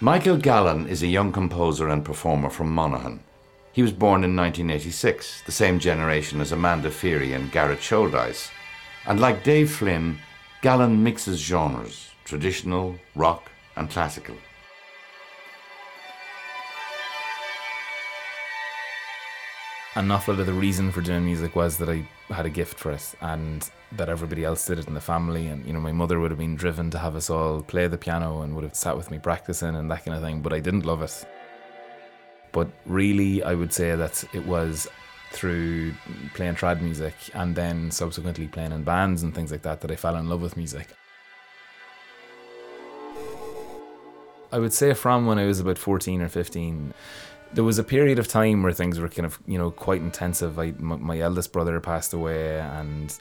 Michael 0.00 0.36
Gallen 0.36 0.86
is 0.88 1.02
a 1.02 1.06
young 1.06 1.32
composer 1.32 1.88
and 1.88 2.04
performer 2.04 2.50
from 2.50 2.70
Monaghan. 2.70 3.20
He 3.72 3.80
was 3.80 3.92
born 3.92 4.24
in 4.24 4.36
1986, 4.36 5.40
the 5.46 5.52
same 5.52 5.78
generation 5.78 6.42
as 6.42 6.52
Amanda 6.52 6.90
Feery 6.90 7.32
and 7.32 7.50
Garrett 7.50 7.78
Sholdice. 7.78 8.50
And 9.06 9.18
like 9.20 9.42
Dave 9.42 9.70
Flynn, 9.70 10.18
Gallen 10.60 11.02
mixes 11.02 11.40
genres 11.40 12.10
traditional, 12.26 12.96
rock, 13.14 13.50
and 13.74 13.88
classical. 13.88 14.34
An 19.96 20.10
awful 20.10 20.34
lot 20.34 20.40
of 20.40 20.46
the 20.46 20.52
reason 20.52 20.92
for 20.92 21.00
doing 21.00 21.24
music 21.24 21.56
was 21.56 21.78
that 21.78 21.88
I 21.88 22.06
had 22.28 22.44
a 22.44 22.50
gift 22.50 22.78
for 22.78 22.92
it 22.92 23.14
and 23.22 23.68
that 23.92 24.10
everybody 24.10 24.44
else 24.44 24.66
did 24.66 24.78
it 24.78 24.86
in 24.86 24.92
the 24.92 25.00
family. 25.00 25.46
And, 25.46 25.64
you 25.66 25.72
know, 25.72 25.80
my 25.80 25.92
mother 25.92 26.20
would 26.20 26.30
have 26.30 26.38
been 26.38 26.54
driven 26.54 26.90
to 26.90 26.98
have 26.98 27.16
us 27.16 27.30
all 27.30 27.62
play 27.62 27.88
the 27.88 27.96
piano 27.96 28.42
and 28.42 28.54
would 28.54 28.64
have 28.64 28.74
sat 28.74 28.94
with 28.94 29.10
me 29.10 29.18
practicing 29.18 29.74
and 29.74 29.90
that 29.90 30.04
kind 30.04 30.14
of 30.14 30.22
thing, 30.22 30.42
but 30.42 30.52
I 30.52 30.60
didn't 30.60 30.84
love 30.84 31.00
it. 31.00 31.26
But 32.52 32.68
really, 32.84 33.42
I 33.42 33.54
would 33.54 33.72
say 33.72 33.96
that 33.96 34.22
it 34.34 34.46
was 34.46 34.86
through 35.32 35.94
playing 36.34 36.56
trad 36.56 36.82
music 36.82 37.14
and 37.32 37.56
then 37.56 37.90
subsequently 37.90 38.48
playing 38.48 38.72
in 38.72 38.84
bands 38.84 39.22
and 39.22 39.34
things 39.34 39.50
like 39.50 39.62
that 39.62 39.80
that 39.80 39.90
I 39.90 39.96
fell 39.96 40.16
in 40.16 40.28
love 40.28 40.42
with 40.42 40.58
music. 40.58 40.88
I 44.52 44.58
would 44.58 44.74
say 44.74 44.92
from 44.92 45.26
when 45.26 45.38
I 45.38 45.46
was 45.46 45.58
about 45.58 45.78
14 45.78 46.20
or 46.20 46.28
15, 46.28 46.94
there 47.56 47.64
was 47.64 47.78
a 47.78 47.84
period 47.84 48.18
of 48.18 48.28
time 48.28 48.62
where 48.62 48.72
things 48.72 49.00
were 49.00 49.08
kind 49.08 49.24
of 49.24 49.40
you 49.46 49.56
know 49.58 49.70
quite 49.70 50.02
intensive. 50.02 50.58
I, 50.58 50.72
my, 50.78 50.96
my 50.96 51.18
eldest 51.18 51.52
brother 51.52 51.80
passed 51.80 52.12
away, 52.12 52.60
and 52.60 53.18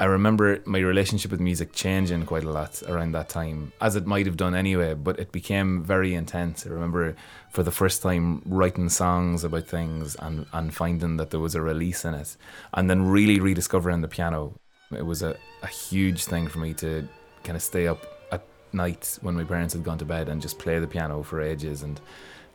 I 0.00 0.06
remember 0.06 0.60
my 0.64 0.78
relationship 0.78 1.30
with 1.30 1.40
music 1.40 1.74
changing 1.74 2.24
quite 2.24 2.44
a 2.44 2.50
lot 2.50 2.82
around 2.88 3.12
that 3.12 3.28
time, 3.28 3.72
as 3.82 3.94
it 3.94 4.06
might 4.06 4.24
have 4.24 4.38
done 4.38 4.54
anyway. 4.54 4.94
But 4.94 5.20
it 5.20 5.30
became 5.30 5.84
very 5.84 6.14
intense. 6.14 6.66
I 6.66 6.70
remember 6.70 7.16
for 7.50 7.62
the 7.62 7.70
first 7.70 8.02
time 8.02 8.40
writing 8.46 8.88
songs 8.88 9.44
about 9.44 9.66
things 9.66 10.16
and 10.20 10.46
and 10.54 10.74
finding 10.74 11.18
that 11.18 11.30
there 11.30 11.40
was 11.40 11.54
a 11.54 11.60
release 11.60 12.06
in 12.06 12.14
it, 12.14 12.34
and 12.72 12.88
then 12.88 13.06
really 13.06 13.40
rediscovering 13.40 14.00
the 14.00 14.08
piano. 14.08 14.58
It 14.90 15.04
was 15.04 15.22
a, 15.22 15.36
a 15.62 15.66
huge 15.66 16.24
thing 16.24 16.48
for 16.48 16.60
me 16.60 16.72
to 16.74 17.06
kind 17.44 17.56
of 17.56 17.62
stay 17.62 17.88
up 17.88 18.06
at 18.32 18.42
night 18.72 19.18
when 19.20 19.34
my 19.34 19.44
parents 19.44 19.74
had 19.74 19.84
gone 19.84 19.98
to 19.98 20.06
bed 20.06 20.30
and 20.30 20.40
just 20.40 20.58
play 20.58 20.78
the 20.78 20.86
piano 20.86 21.22
for 21.22 21.42
ages 21.42 21.82
and 21.82 22.00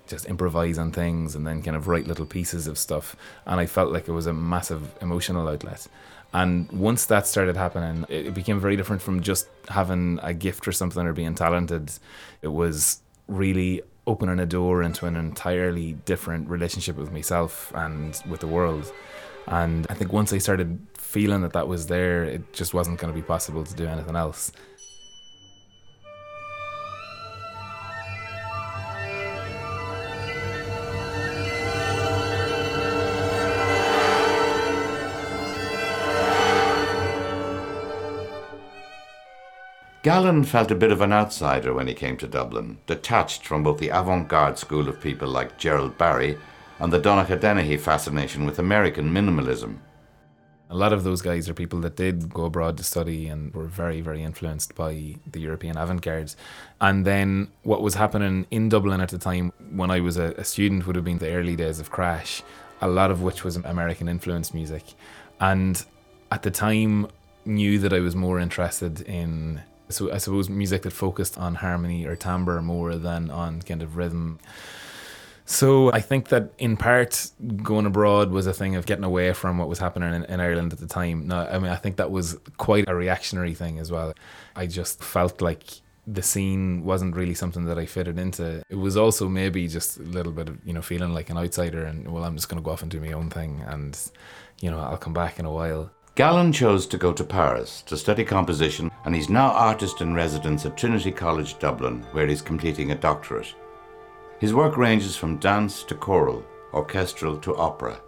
just 0.08 0.26
improvise 0.26 0.78
on 0.78 0.92
things 0.92 1.36
and 1.36 1.46
then 1.46 1.62
kind 1.62 1.76
of 1.76 1.88
write 1.88 2.08
little 2.08 2.26
pieces 2.26 2.68
of 2.68 2.78
stuff. 2.78 3.16
And 3.46 3.60
I 3.60 3.66
felt 3.66 3.92
like 3.92 4.08
it 4.08 4.12
was 4.12 4.28
a 4.28 4.34
massive 4.34 4.94
emotional 5.02 5.48
outlet. 5.48 5.88
And 6.34 6.72
once 6.72 7.06
that 7.08 7.28
started 7.28 7.58
happening, 7.58 8.06
it 8.08 8.34
became 8.34 8.60
very 8.60 8.78
different 8.78 9.02
from 9.02 9.22
just 9.22 9.48
having 9.68 10.20
a 10.24 10.34
gift 10.34 10.68
or 10.68 10.72
something 10.72 11.06
or 11.06 11.14
being 11.14 11.36
talented. 11.36 11.92
It 12.42 12.48
was 12.48 13.02
really 13.28 13.82
opening 14.08 14.40
a 14.40 14.46
door 14.46 14.82
into 14.82 15.06
an 15.06 15.16
entirely 15.16 15.94
different 16.06 16.50
relationship 16.50 16.96
with 16.96 17.12
myself 17.12 17.72
and 17.76 18.22
with 18.30 18.40
the 18.40 18.48
world. 18.48 18.92
And 19.48 19.86
I 19.90 19.94
think 19.94 20.14
once 20.14 20.32
I 20.32 20.38
started 20.38 20.80
feeling 20.98 21.42
that 21.42 21.54
that 21.54 21.68
was 21.68 21.88
there, 21.88 22.24
it 22.24 22.54
just 22.54 22.74
wasn't 22.74 23.00
going 23.00 23.14
to 23.14 23.20
be 23.20 23.26
possible 23.26 23.64
to 23.64 23.74
do 23.76 23.86
anything 23.86 24.16
else. 24.16 24.52
Gallen 40.04 40.44
felt 40.44 40.72
a 40.72 40.76
bit 40.76 40.92
of 40.92 41.02
an 41.02 41.14
outsider 41.14 41.76
when 41.76 41.86
he 41.86 41.94
came 41.94 42.18
to 42.18 42.28
Dublin, 42.28 42.80
detached 42.88 43.46
from 43.46 43.62
both 43.62 43.78
the 43.78 43.90
avant 43.90 44.28
garde 44.28 44.58
school 44.58 44.90
of 44.90 45.00
people 45.00 45.28
like 45.28 45.60
Gerald 45.60 45.96
Barry 46.00 46.40
and 46.80 46.92
the 46.92 46.98
Donnacha 46.98 47.36
Dennehy 47.36 47.78
fascination 47.78 48.48
with 48.48 48.58
American 48.58 49.12
minimalism. 49.14 49.78
A 50.72 50.76
lot 50.76 50.92
of 50.92 51.04
those 51.04 51.22
guys 51.22 51.48
are 51.48 51.54
people 51.54 51.80
that 51.82 51.98
did 51.98 52.34
go 52.34 52.46
abroad 52.46 52.78
to 52.78 52.84
study 52.84 53.28
and 53.28 53.54
were 53.54 53.68
very, 53.68 54.02
very 54.02 54.24
influenced 54.24 54.74
by 54.74 55.18
the 55.32 55.40
European 55.40 55.78
avant 55.78 56.02
garde. 56.02 56.34
And 56.80 57.06
then 57.06 57.50
what 57.62 57.84
was 57.84 57.94
happening 57.94 58.48
in 58.50 58.70
Dublin 58.70 59.02
at 59.02 59.10
the 59.10 59.20
time 59.20 59.52
when 59.70 59.92
I 59.92 60.00
was 60.00 60.18
a, 60.18 60.34
a 60.38 60.44
student 60.44 60.88
would 60.88 60.96
have 60.96 61.06
been 61.06 61.20
the 61.20 61.32
early 61.32 61.56
days 61.56 61.80
of 61.80 61.92
Crash, 61.92 62.42
a 62.82 62.88
lot 62.88 63.12
of 63.12 63.22
which 63.22 63.44
was 63.44 63.58
American 63.58 64.08
influenced 64.08 64.56
music. 64.56 64.84
And 65.40 65.86
at 66.32 66.42
the 66.42 66.52
time, 66.52 67.08
knew 67.46 67.78
that 67.80 67.94
I 67.94 68.00
was 68.00 68.16
more 68.16 68.40
interested 68.40 69.02
in 69.02 69.62
so 69.92 70.12
I 70.12 70.18
suppose 70.18 70.50
music 70.50 70.84
that 70.84 70.94
focused 70.94 71.38
on 71.38 71.56
harmony 71.56 72.06
or 72.06 72.16
timbre 72.16 72.62
more 72.62 72.96
than 72.96 73.30
on 73.30 73.62
kind 73.62 73.82
of 73.82 73.98
rhythm. 73.98 74.40
So 75.46 75.92
I 75.92 76.00
think 76.00 76.30
that 76.30 76.54
in 76.60 76.78
part 76.78 77.30
going 77.62 77.86
abroad 77.86 78.32
was 78.32 78.48
a 78.48 78.54
thing 78.54 78.76
of 78.76 78.86
getting 78.86 79.04
away 79.04 79.34
from 79.34 79.58
what 79.58 79.68
was 79.68 79.80
happening 79.80 80.14
in, 80.14 80.24
in, 80.26 80.40
Ireland 80.40 80.72
at 80.72 80.80
the 80.80 80.88
time. 80.88 81.28
No, 81.28 81.46
I 81.46 81.60
mean 81.60 81.72
I 81.72 81.76
think 81.76 81.98
that 81.98 82.10
was 82.10 82.38
quite 82.58 82.88
a 82.88 82.96
reactionary 82.96 83.54
thing 83.54 83.78
as 83.80 83.92
well. 83.92 84.14
I 84.56 84.66
just 84.68 85.04
felt 85.04 85.42
like 85.42 85.64
the 86.08 86.22
scene 86.22 86.84
wasn't 86.84 87.16
really 87.16 87.36
something 87.36 87.66
that 87.66 87.78
I 87.78 87.86
fitted 87.86 88.18
into. 88.18 88.64
It 88.70 88.76
was 88.76 88.96
also 88.98 89.28
maybe 89.28 89.68
just 89.68 89.98
a 89.98 90.04
little 90.04 90.32
bit 90.32 90.50
of, 90.50 90.58
you 90.66 90.74
know, 90.74 90.82
feeling 90.82 91.14
like 91.14 91.30
an 91.30 91.38
outsider 91.38 91.84
and 91.84 92.12
well 92.14 92.24
I'm 92.24 92.36
just 92.36 92.48
gonna 92.48 92.62
go 92.62 92.72
off 92.72 92.82
and 92.82 92.90
do 92.90 93.02
my 93.02 93.12
own 93.12 93.30
thing 93.30 93.64
and 93.68 93.98
you 94.62 94.70
know, 94.72 94.80
I'll 94.80 94.98
come 94.98 95.14
back 95.14 95.40
in 95.40 95.46
a 95.46 95.52
while. 95.52 95.92
Gallen 96.16 96.52
chose 96.52 96.88
to 96.88 96.98
go 96.98 97.14
to 97.14 97.24
Paris 97.24 97.84
to 97.84 97.96
study 97.96 98.26
composition, 98.26 98.92
and 99.06 99.16
he's 99.16 99.30
now 99.30 99.52
artist 99.52 100.02
in 100.02 100.14
residence 100.14 100.66
at 100.66 100.76
Trinity 100.76 101.10
College 101.10 101.58
Dublin, 101.58 102.06
where 102.12 102.28
he's 102.28 102.42
completing 102.42 102.92
a 102.92 102.96
doctorate. 102.96 103.56
His 104.38 104.54
work 104.54 104.76
ranges 104.76 105.16
from 105.16 105.38
dance 105.38 105.84
to 105.84 105.96
choral, 105.96 106.44
orchestral 106.74 107.38
to 107.38 107.56
opera. 107.56 108.02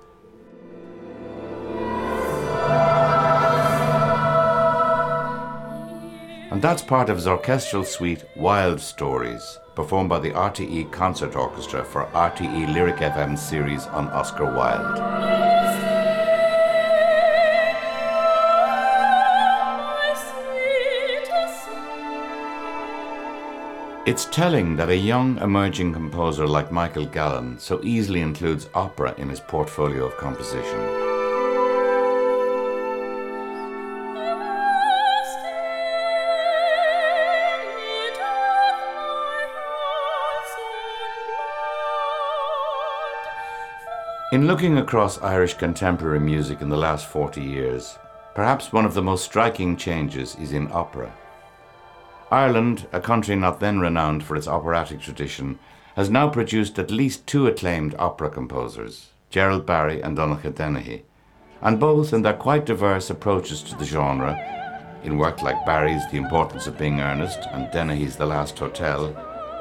And 6.51 6.61
that's 6.61 6.81
part 6.81 7.09
of 7.09 7.15
his 7.15 7.25
orchestral 7.27 7.85
suite 7.85 8.25
Wild 8.35 8.81
Stories, 8.81 9.59
performed 9.75 10.09
by 10.09 10.19
the 10.19 10.31
RTE 10.31 10.91
Concert 10.91 11.37
Orchestra 11.37 11.85
for 11.85 12.07
RTE 12.07 12.73
Lyric 12.73 12.97
FM 12.97 13.37
series 13.39 13.85
on 13.87 14.09
Oscar 14.09 14.53
Wilde. 14.53 15.52
It's 24.05 24.25
telling 24.25 24.75
that 24.75 24.89
a 24.89 24.97
young 24.97 25.37
emerging 25.37 25.93
composer 25.93 26.45
like 26.45 26.73
Michael 26.73 27.05
Gallen 27.05 27.57
so 27.57 27.79
easily 27.85 28.19
includes 28.19 28.67
opera 28.73 29.15
in 29.17 29.29
his 29.29 29.39
portfolio 29.39 30.07
of 30.07 30.17
composition. 30.17 30.77
In 44.33 44.47
looking 44.47 44.79
across 44.79 45.21
Irish 45.21 45.53
contemporary 45.53 46.19
music 46.19 46.59
in 46.59 46.67
the 46.67 46.75
last 46.75 47.05
40 47.05 47.39
years, 47.39 47.97
perhaps 48.35 48.73
one 48.73 48.83
of 48.83 48.95
the 48.95 49.01
most 49.01 49.23
striking 49.23 49.77
changes 49.77 50.35
is 50.35 50.51
in 50.51 50.69
opera. 50.73 51.09
Ireland, 52.33 52.87
a 52.91 52.99
country 52.99 53.35
not 53.35 53.59
then 53.59 53.79
renowned 53.79 54.23
for 54.23 54.35
its 54.35 54.47
operatic 54.47 54.99
tradition, 54.99 55.59
has 55.95 56.09
now 56.09 56.29
produced 56.29 56.79
at 56.79 56.89
least 56.89 57.27
two 57.27 57.45
acclaimed 57.45 57.93
opera 57.99 58.31
composers, 58.31 59.11
Gerald 59.29 59.67
Barry 59.67 60.01
and 60.01 60.17
Donnacha 60.17 60.49
Dennehy, 60.49 61.03
and 61.61 61.79
both, 61.79 62.11
in 62.11 62.23
their 62.23 62.33
quite 62.33 62.65
diverse 62.65 63.11
approaches 63.11 63.61
to 63.61 63.75
the 63.77 63.85
genre, 63.85 64.33
in 65.03 65.19
work 65.19 65.43
like 65.43 65.63
Barry's 65.63 66.01
The 66.09 66.17
Importance 66.17 66.65
of 66.65 66.75
Being 66.75 67.01
Earnest 67.01 67.41
and 67.51 67.69
Dennehy's 67.71 68.15
The 68.15 68.25
Last 68.25 68.57
Hotel, 68.57 69.13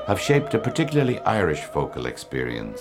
have 0.06 0.18
shaped 0.18 0.54
a 0.54 0.58
particularly 0.58 1.18
Irish 1.20 1.64
vocal 1.74 2.06
experience. 2.06 2.80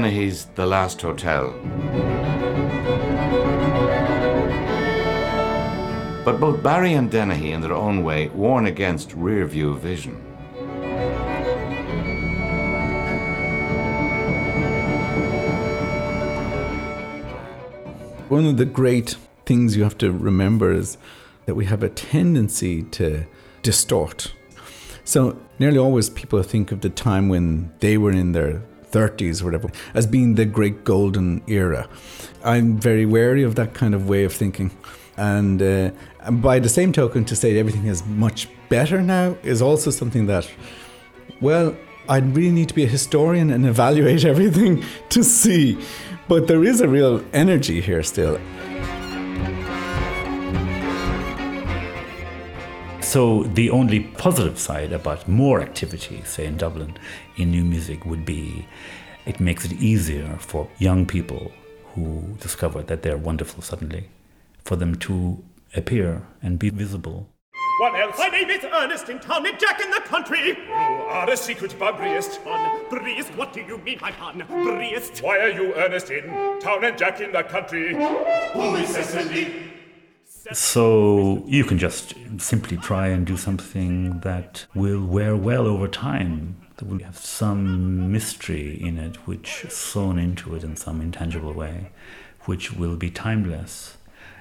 Dennehy's 0.00 0.46
The 0.54 0.64
Last 0.64 1.02
Hotel. 1.02 1.50
But 6.24 6.40
both 6.40 6.62
Barry 6.62 6.94
and 6.94 7.10
Dennehy, 7.10 7.52
in 7.52 7.60
their 7.60 7.74
own 7.74 8.02
way, 8.02 8.28
warn 8.28 8.64
against 8.64 9.12
rear 9.12 9.44
view 9.44 9.76
vision. 9.76 10.14
One 18.30 18.46
of 18.46 18.56
the 18.56 18.64
great 18.64 19.16
things 19.44 19.76
you 19.76 19.82
have 19.82 19.98
to 19.98 20.10
remember 20.10 20.72
is 20.72 20.96
that 21.44 21.56
we 21.56 21.66
have 21.66 21.82
a 21.82 21.90
tendency 21.90 22.84
to 22.84 23.26
distort. 23.62 24.32
So, 25.04 25.38
nearly 25.58 25.76
always 25.76 26.08
people 26.08 26.42
think 26.42 26.72
of 26.72 26.80
the 26.80 26.88
time 26.88 27.28
when 27.28 27.70
they 27.80 27.98
were 27.98 28.12
in 28.12 28.32
their 28.32 28.62
30s 28.90 29.42
or 29.42 29.46
whatever 29.46 29.70
as 29.94 30.06
being 30.06 30.34
the 30.34 30.44
great 30.44 30.84
golden 30.84 31.42
era. 31.46 31.88
I'm 32.44 32.78
very 32.78 33.06
wary 33.06 33.42
of 33.42 33.54
that 33.56 33.74
kind 33.74 33.94
of 33.94 34.08
way 34.08 34.24
of 34.24 34.32
thinking. 34.32 34.70
And, 35.16 35.60
uh, 35.60 35.90
and 36.20 36.40
by 36.40 36.58
the 36.58 36.68
same 36.68 36.92
token, 36.92 37.24
to 37.26 37.36
say 37.36 37.58
everything 37.58 37.86
is 37.86 38.04
much 38.06 38.48
better 38.68 39.02
now 39.02 39.36
is 39.42 39.60
also 39.60 39.90
something 39.90 40.26
that, 40.26 40.50
well, 41.40 41.76
I 42.08 42.18
really 42.18 42.52
need 42.52 42.68
to 42.68 42.74
be 42.74 42.84
a 42.84 42.88
historian 42.88 43.50
and 43.50 43.66
evaluate 43.66 44.24
everything 44.32 44.82
to 45.10 45.22
see. 45.22 45.78
But 46.28 46.46
there 46.46 46.64
is 46.64 46.80
a 46.80 46.88
real 46.88 47.22
energy 47.32 47.80
here 47.80 48.02
still. 48.02 48.40
So 53.10 53.42
the 53.42 53.70
only 53.70 53.98
positive 53.98 54.56
side 54.56 54.92
about 54.92 55.26
more 55.26 55.60
activity, 55.60 56.22
say 56.24 56.46
in 56.46 56.56
Dublin, 56.56 56.96
in 57.36 57.50
new 57.50 57.64
music 57.64 58.06
would 58.06 58.24
be 58.24 58.68
it 59.26 59.40
makes 59.40 59.64
it 59.64 59.72
easier 59.72 60.36
for 60.38 60.68
young 60.78 61.04
people 61.06 61.50
who 61.92 62.36
discover 62.38 62.82
that 62.82 63.02
they're 63.02 63.16
wonderful 63.16 63.64
suddenly, 63.64 64.10
for 64.64 64.76
them 64.76 64.94
to 64.94 65.42
appear 65.74 66.22
and 66.40 66.56
be 66.56 66.70
visible. 66.70 67.28
What 67.80 68.00
else? 68.00 68.16
My 68.16 68.28
name 68.28 68.48
is 68.48 68.64
Ernest 68.64 69.08
in 69.08 69.18
town 69.18 69.44
and 69.44 69.58
Jack 69.58 69.80
in 69.80 69.90
the 69.90 70.02
country. 70.02 70.50
You 70.50 70.72
are 71.08 71.28
a 71.28 71.36
secret 71.36 71.76
Briest. 71.80 72.38
On 72.46 72.88
Briest, 72.90 73.34
what 73.34 73.52
do 73.52 73.60
you 73.60 73.78
mean, 73.78 73.98
my 74.00 74.12
pun? 74.12 74.44
Briest. 74.46 75.20
Why 75.20 75.38
are 75.38 75.48
you 75.48 75.74
Ernest 75.74 76.12
in 76.12 76.28
town 76.60 76.84
and 76.84 76.96
Jack 76.96 77.20
in 77.20 77.32
the 77.32 77.42
country? 77.42 77.92
Who 78.52 78.76
is 78.76 78.88
Cecily? 78.90 79.69
So 80.52 81.44
you 81.46 81.64
can 81.64 81.78
just 81.78 82.14
simply 82.38 82.76
try 82.76 83.08
and 83.08 83.24
do 83.26 83.36
something 83.36 84.20
that 84.20 84.66
will 84.74 85.04
wear 85.04 85.36
well 85.36 85.66
over 85.66 85.86
time. 85.86 86.56
That 86.76 86.86
will 86.86 86.98
have 87.04 87.18
some 87.18 88.10
mystery 88.10 88.80
in 88.80 88.98
it, 88.98 89.16
which 89.28 89.66
sewn 89.68 90.18
into 90.18 90.54
it 90.54 90.64
in 90.64 90.76
some 90.76 91.00
intangible 91.00 91.52
way, 91.52 91.90
which 92.46 92.72
will 92.72 92.96
be 92.96 93.10
timeless. 93.10 93.98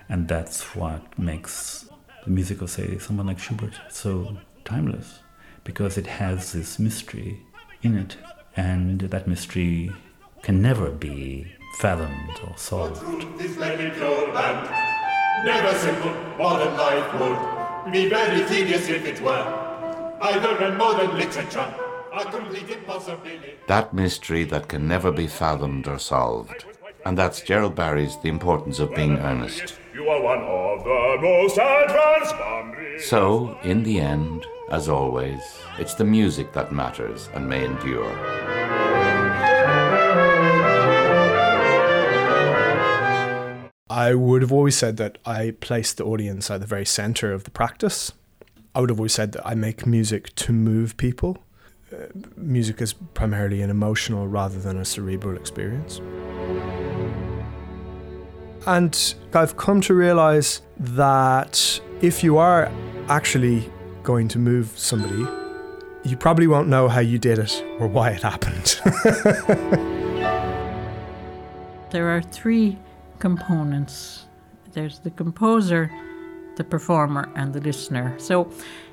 And 0.08 0.28
that's 0.28 0.74
what 0.76 1.20
makes 1.20 1.90
the 2.24 2.32
music 2.32 2.62
of, 2.62 2.70
say, 2.70 2.98
someone 2.98 3.28
like 3.28 3.40
Schubert 3.40 3.74
so 3.90 4.38
timeless, 4.66 5.20
because 5.64 5.98
it 5.98 6.08
has 6.08 6.54
this 6.54 6.80
mystery 6.80 7.42
in 7.84 7.98
it, 7.98 8.18
and 8.56 9.02
that 9.02 9.28
mystery 9.28 9.92
can 10.42 10.62
never 10.62 10.90
be 10.90 11.54
fathomed 11.78 12.40
or 12.48 12.58
solved. 12.58 13.04
Never 15.46 15.74
simple, 15.78 16.14
modern 16.38 16.76
life 16.76 17.14
would 17.86 17.92
be 17.94 18.10
very 18.10 18.46
tedious 18.48 18.90
if 18.90 19.06
it 19.06 19.22
were. 19.22 20.18
Either 20.22 20.66
in 20.66 20.78
modern 20.78 21.18
literature, 21.18 21.74
a 22.14 22.26
complete 22.26 22.70
impossibility. 22.70 23.54
That 23.68 23.94
mystery 23.94 24.44
that 24.46 24.68
can 24.68 24.88
never 24.88 25.12
be 25.12 25.28
fathomed 25.28 25.88
or 25.88 25.98
solved. 25.98 26.66
And 27.06 27.18
that's 27.18 27.42
Gerald 27.42 27.76
Barry's 27.76 28.18
The 28.18 28.28
Importance 28.28 28.80
of 28.80 28.94
Being 28.94 29.18
Earnest. 29.18 29.80
You 29.94 30.10
are 30.10 30.22
one 30.22 30.42
of 30.42 30.84
the 30.84 31.18
most 31.22 31.58
advanced 31.58 32.38
boundaries. 32.38 33.06
So, 33.08 33.58
in 33.64 33.84
the 33.84 34.02
end, 34.02 34.46
as 34.72 34.90
always, 34.90 35.40
it's 35.78 35.94
the 35.94 36.04
music 36.04 36.52
that 36.52 36.74
matters 36.74 37.30
and 37.34 37.48
may 37.48 37.64
endure. 37.64 38.14
I 43.90 44.14
would 44.14 44.44
have 44.44 44.52
always 44.52 44.78
said 44.78 44.98
that 44.98 45.18
I 45.26 45.56
place 45.62 45.94
the 45.94 46.04
audience 46.04 46.52
at 46.52 46.60
the 46.60 46.68
very 46.68 46.86
center 46.86 47.34
of 47.34 47.44
the 47.44 47.50
practice. 47.50 48.12
I 48.76 48.82
would 48.82 48.92
have 48.92 49.00
always 49.00 49.14
said 49.14 49.32
that 49.32 49.48
I 49.48 49.56
make 49.56 49.88
music 49.88 50.36
to 50.36 50.54
move 50.54 50.96
people. 50.98 51.40
Uh, 51.92 52.06
music 52.38 52.82
is 52.82 52.94
primarily 52.94 53.64
an 53.64 53.72
emotional 53.72 54.28
rather 54.28 54.60
than 54.60 54.78
a 54.78 54.86
cerebral 54.86 55.36
experience. 55.36 56.02
And 58.68 59.16
I've 59.34 59.58
come 59.58 59.82
to 59.82 59.96
realize 59.96 60.62
that 60.78 61.82
if 62.02 62.24
you 62.24 62.38
are 62.38 62.72
actually 63.08 63.72
going 64.04 64.28
to 64.28 64.38
move 64.38 64.72
somebody, 64.78 65.26
you 66.04 66.16
probably 66.16 66.46
won't 66.46 66.68
know 66.68 66.90
how 66.90 67.00
you 67.00 67.18
did 67.18 67.40
it 67.40 67.66
or 67.80 67.88
why 67.88 68.12
it 68.12 68.22
happened. 68.22 68.80
there 71.90 72.08
are 72.08 72.22
three 72.22 72.78
components 73.20 74.26
there's 74.74 75.00
the 75.00 75.10
composer, 75.12 75.92
the 76.56 76.64
performer, 76.64 77.30
and 77.36 77.54
the 77.54 77.62
listener. 77.62 78.16
So 78.20 78.52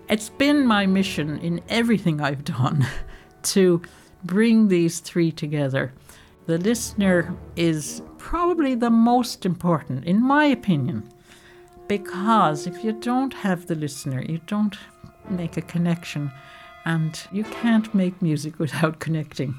it's 0.09 0.29
been 0.29 0.67
my 0.67 0.87
mission 0.87 1.39
in 1.39 1.61
everything 1.69 2.21
I've 2.21 2.45
done 2.45 2.87
to 3.55 3.83
bring 4.25 4.69
these 4.69 5.01
three 5.01 5.31
together. 5.31 5.93
The 6.47 6.59
listener 6.59 7.35
is 7.57 8.03
probably 8.19 8.75
the 8.75 8.91
most 8.91 9.45
important, 9.45 10.05
in 10.05 10.23
my 10.23 10.47
opinion, 10.47 11.09
because 11.89 12.67
if 12.67 12.83
you 12.85 12.93
don't 12.93 13.35
have 13.35 13.67
the 13.67 13.75
listener, 13.75 14.23
you 14.23 14.41
don't 14.47 14.77
make 15.29 15.57
a 15.57 15.63
connection, 15.63 16.31
and 16.85 17.21
you 17.33 17.45
can't 17.45 17.93
make 17.95 18.23
music 18.23 18.59
without 18.59 19.01
connecting. 19.01 19.55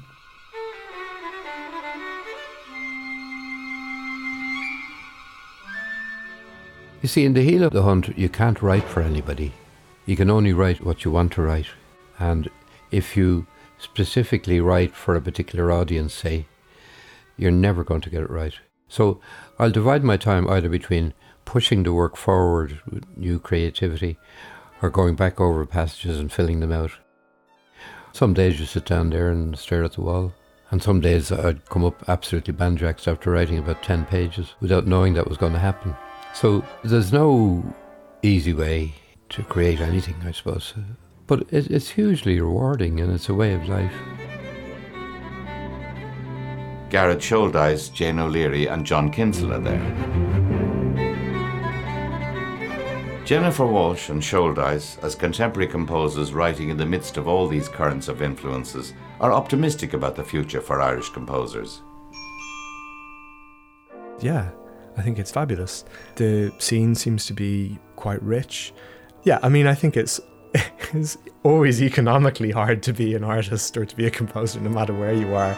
You 7.00 7.08
see, 7.08 7.24
in 7.24 7.34
the 7.34 7.42
heel 7.42 7.62
of 7.62 7.72
the 7.72 7.84
hunt, 7.84 8.18
you 8.18 8.28
can't 8.28 8.60
write 8.60 8.82
for 8.82 9.00
anybody. 9.00 9.52
You 10.04 10.16
can 10.16 10.30
only 10.30 10.52
write 10.52 10.84
what 10.84 11.04
you 11.04 11.12
want 11.12 11.32
to 11.34 11.42
write. 11.42 11.68
And 12.18 12.50
if 12.90 13.16
you 13.16 13.46
specifically 13.78 14.60
write 14.60 14.96
for 14.96 15.14
a 15.14 15.20
particular 15.20 15.70
audience, 15.70 16.12
say, 16.12 16.46
you're 17.36 17.52
never 17.52 17.84
going 17.84 18.00
to 18.00 18.10
get 18.10 18.22
it 18.22 18.30
right. 18.30 18.54
So 18.88 19.20
I'll 19.60 19.70
divide 19.70 20.02
my 20.02 20.16
time 20.16 20.48
either 20.48 20.68
between 20.68 21.14
pushing 21.44 21.84
the 21.84 21.92
work 21.92 22.16
forward 22.16 22.80
with 22.90 23.04
new 23.16 23.38
creativity 23.38 24.18
or 24.82 24.90
going 24.90 25.14
back 25.14 25.40
over 25.40 25.64
passages 25.66 26.18
and 26.18 26.32
filling 26.32 26.58
them 26.58 26.72
out. 26.72 26.90
Some 28.12 28.34
days 28.34 28.58
you 28.58 28.66
sit 28.66 28.86
down 28.86 29.10
there 29.10 29.28
and 29.28 29.56
stare 29.56 29.84
at 29.84 29.92
the 29.92 30.00
wall. 30.00 30.32
And 30.72 30.82
some 30.82 31.00
days 31.00 31.30
I'd 31.30 31.64
come 31.68 31.84
up 31.84 32.08
absolutely 32.08 32.54
banjaxed 32.54 33.06
after 33.06 33.30
writing 33.30 33.58
about 33.58 33.84
10 33.84 34.04
pages 34.06 34.54
without 34.60 34.86
knowing 34.86 35.14
that 35.14 35.28
was 35.28 35.38
going 35.38 35.52
to 35.52 35.58
happen. 35.60 35.96
So 36.40 36.62
there's 36.84 37.12
no 37.12 37.64
easy 38.22 38.52
way 38.52 38.94
to 39.30 39.42
create 39.42 39.80
anything, 39.80 40.14
I 40.24 40.30
suppose. 40.30 40.72
But 41.26 41.48
it's 41.50 41.90
hugely 41.90 42.40
rewarding 42.40 43.00
and 43.00 43.12
it's 43.12 43.28
a 43.28 43.34
way 43.34 43.54
of 43.54 43.68
life. 43.68 43.92
Garrett 46.90 47.18
Sholdice, 47.18 47.92
Jane 47.92 48.20
O'Leary, 48.20 48.66
and 48.66 48.86
John 48.86 49.10
Kinsella 49.10 49.56
are 49.56 49.62
there. 49.62 49.82
Jennifer 53.24 53.64
Walshe 53.64 54.10
and 54.10 54.22
Sholdice, 54.22 55.02
as 55.02 55.16
contemporary 55.16 55.66
composers 55.66 56.32
writing 56.32 56.68
in 56.68 56.76
the 56.76 56.86
midst 56.86 57.16
of 57.16 57.26
all 57.26 57.48
these 57.48 57.68
currents 57.68 58.06
of 58.06 58.22
influences, 58.22 58.94
are 59.20 59.32
optimistic 59.32 59.92
about 59.92 60.14
the 60.14 60.22
future 60.22 60.60
for 60.60 60.80
Irish 60.80 61.08
composers. 61.08 61.82
Yeah, 64.20 64.50
I 64.98 65.02
think 65.02 65.18
it's 65.18 65.30
fabulous. 65.30 65.84
The 66.16 66.52
scene 66.58 66.94
seems 66.96 67.24
to 67.26 67.32
be 67.32 67.78
quite 67.96 68.20
rich. 68.22 68.72
Yeah, 69.22 69.38
I 69.42 69.48
mean, 69.48 69.66
I 69.66 69.74
think 69.74 69.96
it's 69.96 70.20
it's 70.92 71.16
always 71.44 71.80
economically 71.80 72.50
hard 72.50 72.82
to 72.84 72.92
be 72.92 73.14
an 73.14 73.22
artist 73.22 73.76
or 73.76 73.86
to 73.86 73.96
be 73.96 74.06
a 74.06 74.10
composer, 74.10 74.60
no 74.60 74.70
matter 74.70 74.92
where 74.92 75.12
you 75.12 75.34
are. 75.34 75.56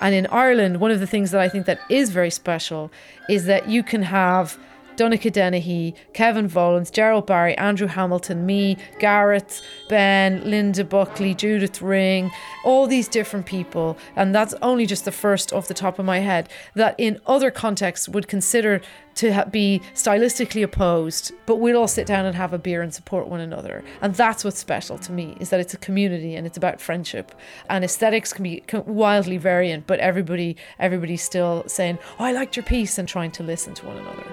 And 0.00 0.16
in 0.16 0.26
Ireland, 0.26 0.80
one 0.80 0.90
of 0.90 0.98
the 0.98 1.06
things 1.06 1.30
that 1.30 1.40
I 1.40 1.48
think 1.48 1.66
that 1.66 1.78
is 1.88 2.10
very 2.10 2.30
special 2.30 2.90
is 3.28 3.44
that 3.44 3.68
you 3.68 3.84
can 3.84 4.02
have 4.02 4.58
Donnacha 4.96 5.30
Dennehy, 5.30 5.94
Kevin 6.12 6.48
Volans, 6.48 6.92
Gerald 6.92 7.26
Barry, 7.26 7.56
Andrew 7.58 7.86
Hamilton, 7.86 8.46
me, 8.46 8.76
Garrett, 8.98 9.62
Ben, 9.88 10.42
Linda 10.48 10.84
Buckley, 10.84 11.34
Judith 11.34 11.80
Ring, 11.82 12.30
all 12.64 12.86
these 12.86 13.08
different 13.08 13.46
people. 13.46 13.96
And 14.16 14.34
that's 14.34 14.54
only 14.62 14.86
just 14.86 15.04
the 15.04 15.12
first 15.12 15.52
off 15.52 15.68
the 15.68 15.74
top 15.74 15.98
of 15.98 16.04
my 16.04 16.18
head 16.20 16.48
that 16.74 16.94
in 16.98 17.20
other 17.26 17.50
contexts 17.50 18.08
would 18.08 18.28
consider 18.28 18.80
to 19.14 19.46
be 19.50 19.80
stylistically 19.94 20.62
opposed, 20.62 21.32
but 21.46 21.56
we'll 21.56 21.76
all 21.76 21.88
sit 21.88 22.06
down 22.06 22.24
and 22.24 22.34
have 22.34 22.52
a 22.52 22.58
beer 22.58 22.80
and 22.82 22.94
support 22.94 23.28
one 23.28 23.40
another. 23.40 23.84
And 24.00 24.14
that's 24.14 24.44
what's 24.44 24.58
special 24.58 24.98
to 24.98 25.12
me 25.12 25.36
is 25.38 25.50
that 25.50 25.60
it's 25.60 25.74
a 25.74 25.78
community 25.78 26.34
and 26.34 26.46
it's 26.46 26.56
about 26.56 26.80
friendship. 26.80 27.32
And 27.68 27.84
aesthetics 27.84 28.32
can 28.32 28.42
be 28.42 28.62
wildly 28.86 29.36
variant, 29.36 29.86
but 29.86 30.00
everybody 30.00 30.56
everybody's 30.78 31.22
still 31.22 31.64
saying, 31.66 31.98
"Oh, 32.18 32.24
I 32.24 32.32
liked 32.32 32.56
your 32.56 32.64
piece," 32.64 32.98
and 32.98 33.06
trying 33.06 33.32
to 33.32 33.42
listen 33.42 33.74
to 33.74 33.86
one 33.86 33.98
another. 33.98 34.24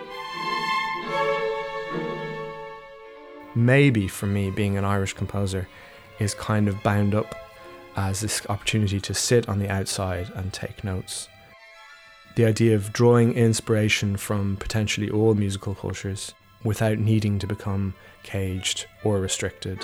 Maybe 3.56 4.08
for 4.08 4.28
me 4.28 4.52
being 4.52 4.78
an 4.78 4.86
Irish 4.86 5.14
composer 5.14 5.68
is 6.20 6.34
kind 6.34 6.68
of 6.68 6.82
bound 6.84 7.16
up 7.16 7.36
as 7.96 8.22
this 8.22 8.46
opportunity 8.48 9.00
to 9.02 9.14
sit 9.14 9.50
on 9.50 9.60
the 9.60 9.70
outside 9.70 10.32
and 10.36 10.54
take 10.54 10.84
notes. 10.84 11.28
The 12.36 12.46
idea 12.46 12.76
of 12.76 12.94
drawing 12.94 13.34
inspiration 13.34 14.18
from 14.18 14.58
potentially 14.58 15.10
all 15.10 15.34
musical 15.34 15.74
cultures 15.74 16.34
without 16.64 17.00
needing 17.00 17.40
to 17.40 17.48
become 17.48 17.96
caged 18.24 18.86
or 19.04 19.20
restricted. 19.20 19.80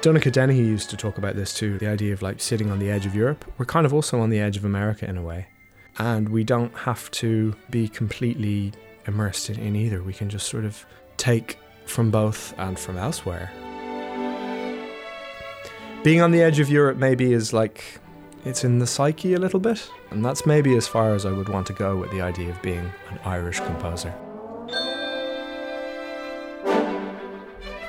Donnacha 0.00 0.30
Dennehy 0.30 0.62
used 0.62 0.90
to 0.90 0.96
talk 0.96 1.18
about 1.18 1.34
this 1.34 1.52
too 1.54 1.78
the 1.78 1.86
idea 1.86 2.12
of 2.12 2.22
like 2.22 2.40
sitting 2.40 2.70
on 2.70 2.78
the 2.78 2.90
edge 2.90 3.06
of 3.06 3.14
Europe. 3.14 3.44
We're 3.58 3.66
kind 3.66 3.86
of 3.86 3.94
also 3.94 4.20
on 4.20 4.30
the 4.30 4.38
edge 4.38 4.56
of 4.56 4.64
America 4.64 5.08
in 5.08 5.16
a 5.16 5.22
way. 5.22 5.48
And 5.98 6.28
we 6.28 6.44
don't 6.44 6.72
have 6.78 7.10
to 7.12 7.54
be 7.70 7.88
completely 7.88 8.72
immersed 9.06 9.50
in, 9.50 9.58
in 9.58 9.74
either. 9.74 10.02
We 10.02 10.12
can 10.12 10.28
just 10.28 10.48
sort 10.48 10.64
of 10.64 10.86
take 11.18 11.58
from 11.84 12.10
both 12.10 12.54
and 12.58 12.78
from 12.78 12.96
elsewhere. 12.96 13.50
Being 16.02 16.22
on 16.22 16.30
the 16.30 16.40
edge 16.40 16.60
of 16.60 16.70
Europe 16.70 16.96
maybe 16.96 17.32
is 17.32 17.52
like 17.52 18.00
it's 18.44 18.64
in 18.64 18.78
the 18.78 18.86
psyche 18.86 19.34
a 19.34 19.38
little 19.38 19.60
bit, 19.60 19.90
and 20.10 20.24
that's 20.24 20.46
maybe 20.46 20.76
as 20.76 20.86
far 20.86 21.14
as 21.14 21.26
I 21.26 21.32
would 21.32 21.48
want 21.48 21.66
to 21.66 21.72
go 21.72 21.96
with 21.96 22.10
the 22.12 22.22
idea 22.22 22.50
of 22.50 22.62
being 22.62 22.90
an 23.10 23.18
Irish 23.24 23.60
composer. 23.60 24.14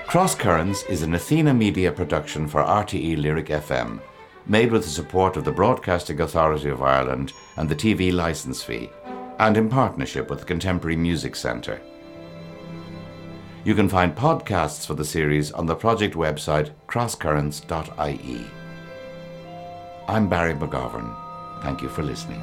Cross 0.08 0.36
Currents 0.36 0.84
is 0.90 1.04
an 1.04 1.14
Athena 1.14 1.54
Media 1.54 1.92
production 1.92 2.48
for 2.48 2.64
RTE 2.64 3.22
Lyric 3.22 3.50
FM, 3.50 4.02
made 4.48 4.72
with 4.72 4.84
the 4.84 4.90
support 4.90 5.38
of 5.38 5.46
the 5.46 5.52
Broadcasting 5.52 6.20
Authority 6.20 6.70
of 6.70 6.82
Ireland 6.82 7.32
and 7.58 7.70
the 7.70 7.76
TV 7.76 8.12
licence 8.12 8.64
fee, 8.64 8.90
and 9.38 9.56
in 9.56 9.70
partnership 9.70 10.32
with 10.32 10.40
the 10.40 10.46
Contemporary 10.46 10.96
Music 10.96 11.36
Centre. 11.36 11.80
You 13.66 13.76
can 13.76 13.90
find 13.90 14.16
podcasts 14.16 14.86
for 14.86 14.94
the 14.94 15.04
series 15.04 15.52
on 15.52 15.66
the 15.66 15.76
project 15.76 16.16
website 16.16 16.72
crosscurrents.ie. 16.88 18.46
I'm 20.08 20.30
Barry 20.30 20.54
McGovern. 20.54 21.14
Thank 21.62 21.82
you 21.82 21.90
for 21.90 22.02
listening. 22.02 22.42